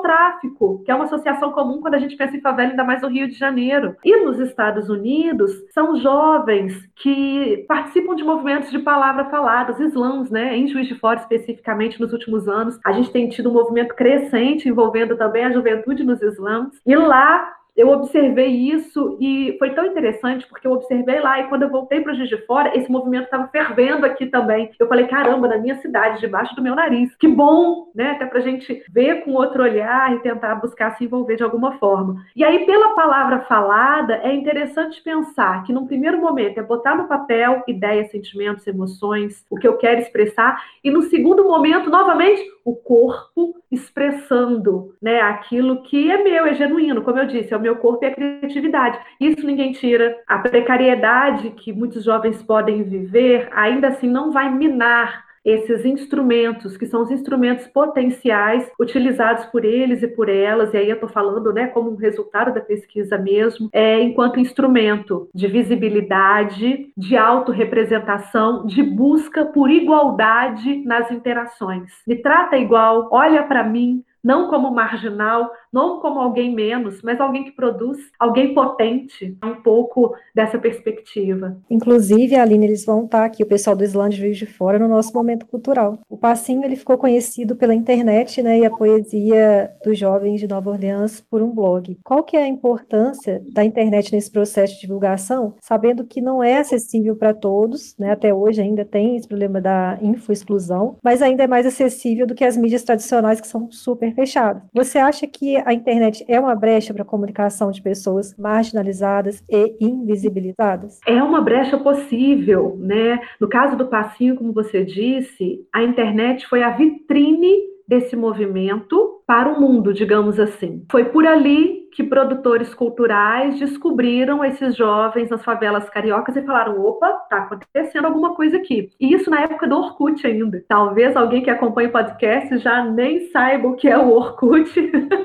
tráfico, 0.00 0.82
que 0.84 0.90
é 0.90 0.94
uma 0.94 1.04
associação 1.04 1.52
comum 1.52 1.80
quando 1.80 1.94
a 1.94 1.98
gente 1.98 2.16
pensa 2.16 2.36
em 2.36 2.40
favela, 2.40 2.70
ainda 2.70 2.84
mais 2.84 3.02
no 3.02 3.08
Rio 3.08 3.28
de 3.28 3.34
Janeiro. 3.34 3.96
E 4.04 4.24
nos 4.24 4.38
Estados 4.38 4.88
Unidos, 4.88 5.50
são 5.72 5.96
jovens 5.96 6.74
que 6.96 7.64
participam 7.68 8.14
de 8.14 8.24
movimentos 8.24 8.70
de 8.70 8.78
palavra 8.78 9.24
falada, 9.26 9.72
os 10.00 10.10
slams, 10.10 10.30
né? 10.30 10.56
Em 10.56 10.68
Juiz 10.68 10.88
de 10.88 10.94
Fora, 10.94 11.20
especificamente, 11.20 12.00
nos 12.00 12.12
últimos 12.12 12.48
anos, 12.48 12.78
a 12.84 12.92
gente 12.92 13.10
tem 13.10 13.28
tido 13.28 13.50
um 13.50 13.52
movimento 13.52 13.94
crescente 13.94 14.68
envolvendo 14.68 15.16
também 15.16 15.44
a 15.44 15.52
juventude 15.52 16.02
nos 16.02 16.20
slams. 16.22 16.80
E 16.86 16.94
lá 16.96 17.59
eu 17.76 17.88
observei 17.88 18.48
isso 18.48 19.16
e 19.20 19.56
foi 19.58 19.70
tão 19.70 19.86
interessante 19.86 20.46
porque 20.46 20.66
eu 20.66 20.72
observei 20.72 21.20
lá 21.20 21.40
e 21.40 21.48
quando 21.48 21.62
eu 21.62 21.70
voltei 21.70 22.00
para 22.00 22.14
Juiz 22.14 22.28
de 22.28 22.38
Fora, 22.46 22.76
esse 22.76 22.90
movimento 22.90 23.24
estava 23.24 23.48
fervendo 23.48 24.06
aqui 24.06 24.26
também. 24.26 24.70
Eu 24.78 24.88
falei, 24.88 25.06
caramba, 25.06 25.48
na 25.48 25.58
minha 25.58 25.76
cidade, 25.76 26.20
debaixo 26.20 26.54
do 26.54 26.62
meu 26.62 26.74
nariz. 26.74 27.14
Que 27.16 27.28
bom, 27.28 27.90
né? 27.94 28.12
Até 28.12 28.30
a 28.38 28.40
gente 28.40 28.82
ver 28.90 29.24
com 29.24 29.32
outro 29.32 29.62
olhar 29.62 30.14
e 30.14 30.20
tentar 30.20 30.54
buscar 30.56 30.96
se 30.96 31.04
envolver 31.04 31.36
de 31.36 31.42
alguma 31.42 31.78
forma. 31.78 32.24
E 32.34 32.44
aí, 32.44 32.64
pela 32.64 32.94
palavra 32.94 33.40
falada, 33.40 34.20
é 34.22 34.32
interessante 34.32 35.02
pensar 35.02 35.64
que 35.64 35.72
num 35.72 35.86
primeiro 35.86 36.20
momento 36.20 36.58
é 36.58 36.62
botar 36.62 36.94
no 36.94 37.08
papel 37.08 37.62
ideias, 37.66 38.10
sentimentos, 38.10 38.66
emoções, 38.66 39.44
o 39.50 39.56
que 39.56 39.66
eu 39.66 39.76
quero 39.76 40.00
expressar, 40.00 40.62
e 40.82 40.90
no 40.90 41.02
segundo 41.02 41.44
momento, 41.44 41.90
novamente, 41.90 42.42
o 42.64 42.74
corpo 42.74 43.54
expressando, 43.70 44.94
né, 45.00 45.20
aquilo 45.20 45.82
que 45.82 46.10
é 46.10 46.22
meu, 46.22 46.46
é 46.46 46.54
genuíno, 46.54 47.02
como 47.02 47.18
eu 47.18 47.26
disse, 47.26 47.54
é 47.54 47.56
o 47.60 47.62
meu 47.62 47.76
corpo 47.76 48.04
e 48.04 48.08
a 48.08 48.14
criatividade. 48.14 48.98
Isso 49.20 49.46
ninguém 49.46 49.72
tira. 49.72 50.16
A 50.26 50.38
precariedade 50.38 51.50
que 51.50 51.72
muitos 51.72 52.02
jovens 52.04 52.42
podem 52.42 52.82
viver, 52.82 53.48
ainda 53.52 53.88
assim 53.88 54.08
não 54.08 54.32
vai 54.32 54.50
minar 54.50 55.30
esses 55.44 55.84
instrumentos, 55.84 56.76
que 56.76 56.86
são 56.86 57.02
os 57.02 57.10
instrumentos 57.10 57.66
potenciais 57.66 58.70
utilizados 58.78 59.46
por 59.46 59.64
eles 59.64 60.02
e 60.02 60.08
por 60.08 60.28
elas, 60.28 60.74
e 60.74 60.76
aí 60.76 60.88
eu 60.88 60.94
estou 60.94 61.08
falando 61.08 61.52
né, 61.52 61.66
como 61.68 61.90
um 61.90 61.96
resultado 61.96 62.52
da 62.52 62.60
pesquisa 62.60 63.16
mesmo, 63.16 63.68
é, 63.72 64.00
enquanto 64.00 64.40
instrumento 64.40 65.28
de 65.34 65.46
visibilidade, 65.46 66.92
de 66.96 67.16
autorrepresentação, 67.16 68.66
de 68.66 68.82
busca 68.82 69.46
por 69.46 69.70
igualdade 69.70 70.84
nas 70.84 71.10
interações. 71.10 71.90
Me 72.06 72.16
trata 72.16 72.56
igual, 72.58 73.08
olha 73.10 73.42
para 73.44 73.64
mim, 73.64 74.04
não 74.22 74.48
como 74.48 74.70
marginal, 74.70 75.50
não 75.72 76.00
como 76.00 76.20
alguém 76.20 76.54
menos, 76.54 77.00
mas 77.02 77.20
alguém 77.20 77.44
que 77.44 77.52
produz, 77.52 77.98
alguém 78.18 78.54
potente, 78.54 79.36
um 79.44 79.54
pouco 79.62 80.14
dessa 80.34 80.58
perspectiva. 80.58 81.56
Inclusive, 81.70 82.36
Aline, 82.36 82.66
eles 82.66 82.84
vão 82.84 83.04
estar 83.04 83.24
aqui, 83.24 83.42
o 83.42 83.46
pessoal 83.46 83.76
do 83.76 83.84
Islândia 83.84 84.18
Juiz 84.18 84.36
de 84.36 84.46
Fora, 84.46 84.78
no 84.78 84.88
nosso 84.88 85.12
momento 85.12 85.46
cultural. 85.46 85.98
O 86.08 86.16
Passinho, 86.16 86.64
ele 86.64 86.76
ficou 86.76 86.98
conhecido 86.98 87.56
pela 87.56 87.74
internet, 87.74 88.42
né, 88.42 88.58
e 88.58 88.66
a 88.66 88.70
poesia 88.70 89.70
dos 89.84 89.98
jovens 89.98 90.40
de 90.40 90.48
Nova 90.48 90.70
Orleans 90.70 91.20
por 91.30 91.42
um 91.42 91.50
blog. 91.50 91.98
Qual 92.04 92.22
que 92.22 92.36
é 92.36 92.42
a 92.42 92.48
importância 92.48 93.42
da 93.52 93.64
internet 93.64 94.12
nesse 94.12 94.30
processo 94.30 94.74
de 94.74 94.80
divulgação, 94.82 95.54
sabendo 95.60 96.04
que 96.04 96.20
não 96.20 96.42
é 96.42 96.58
acessível 96.58 97.16
para 97.16 97.32
todos, 97.32 97.96
né, 97.98 98.10
até 98.10 98.34
hoje 98.34 98.60
ainda 98.60 98.84
tem 98.84 99.16
esse 99.16 99.28
problema 99.28 99.60
da 99.60 99.98
info-exclusão, 100.02 100.96
mas 101.02 101.22
ainda 101.22 101.44
é 101.44 101.46
mais 101.46 101.66
acessível 101.66 102.26
do 102.26 102.34
que 102.34 102.44
as 102.44 102.56
mídias 102.56 102.82
tradicionais 102.82 103.40
que 103.40 103.46
são 103.46 103.70
super 103.70 104.09
fechadas. 104.12 104.62
Você 104.72 104.98
acha 104.98 105.26
que 105.26 105.56
a 105.64 105.72
internet 105.72 106.24
é 106.28 106.38
uma 106.38 106.54
brecha 106.54 106.92
para 106.92 107.02
a 107.02 107.06
comunicação 107.06 107.70
de 107.70 107.82
pessoas 107.82 108.34
marginalizadas 108.36 109.42
e 109.48 109.76
invisibilizadas? 109.80 111.00
É 111.06 111.22
uma 111.22 111.40
brecha 111.40 111.78
possível, 111.78 112.76
né? 112.78 113.20
No 113.40 113.48
caso 113.48 113.76
do 113.76 113.86
passinho, 113.86 114.36
como 114.36 114.52
você 114.52 114.84
disse, 114.84 115.66
a 115.72 115.82
internet 115.82 116.46
foi 116.46 116.62
a 116.62 116.70
vitrine 116.70 117.70
desse 117.90 118.14
movimento 118.14 119.19
para 119.30 119.48
o 119.48 119.60
mundo, 119.60 119.94
digamos 119.94 120.40
assim. 120.40 120.84
Foi 120.90 121.04
por 121.04 121.24
ali 121.24 121.88
que 121.92 122.04
produtores 122.04 122.72
culturais 122.72 123.58
descobriram 123.58 124.44
esses 124.44 124.76
jovens 124.76 125.28
nas 125.28 125.44
favelas 125.44 125.88
cariocas 125.90 126.36
e 126.36 126.42
falaram: 126.42 126.80
opa, 126.80 127.08
tá 127.28 127.38
acontecendo 127.38 128.06
alguma 128.06 128.34
coisa 128.34 128.56
aqui. 128.56 128.90
E 129.00 129.12
isso 129.12 129.30
na 129.30 129.40
época 129.40 129.68
do 129.68 129.76
Orkut 129.76 130.26
ainda. 130.26 130.64
Talvez 130.68 131.16
alguém 131.16 131.42
que 131.42 131.50
acompanha 131.50 131.88
o 131.88 131.92
podcast 131.92 132.58
já 132.58 132.84
nem 132.84 133.30
saiba 133.30 133.68
o 133.68 133.76
que 133.76 133.88
é 133.88 133.98
o 133.98 134.10
Orkut, 134.10 134.70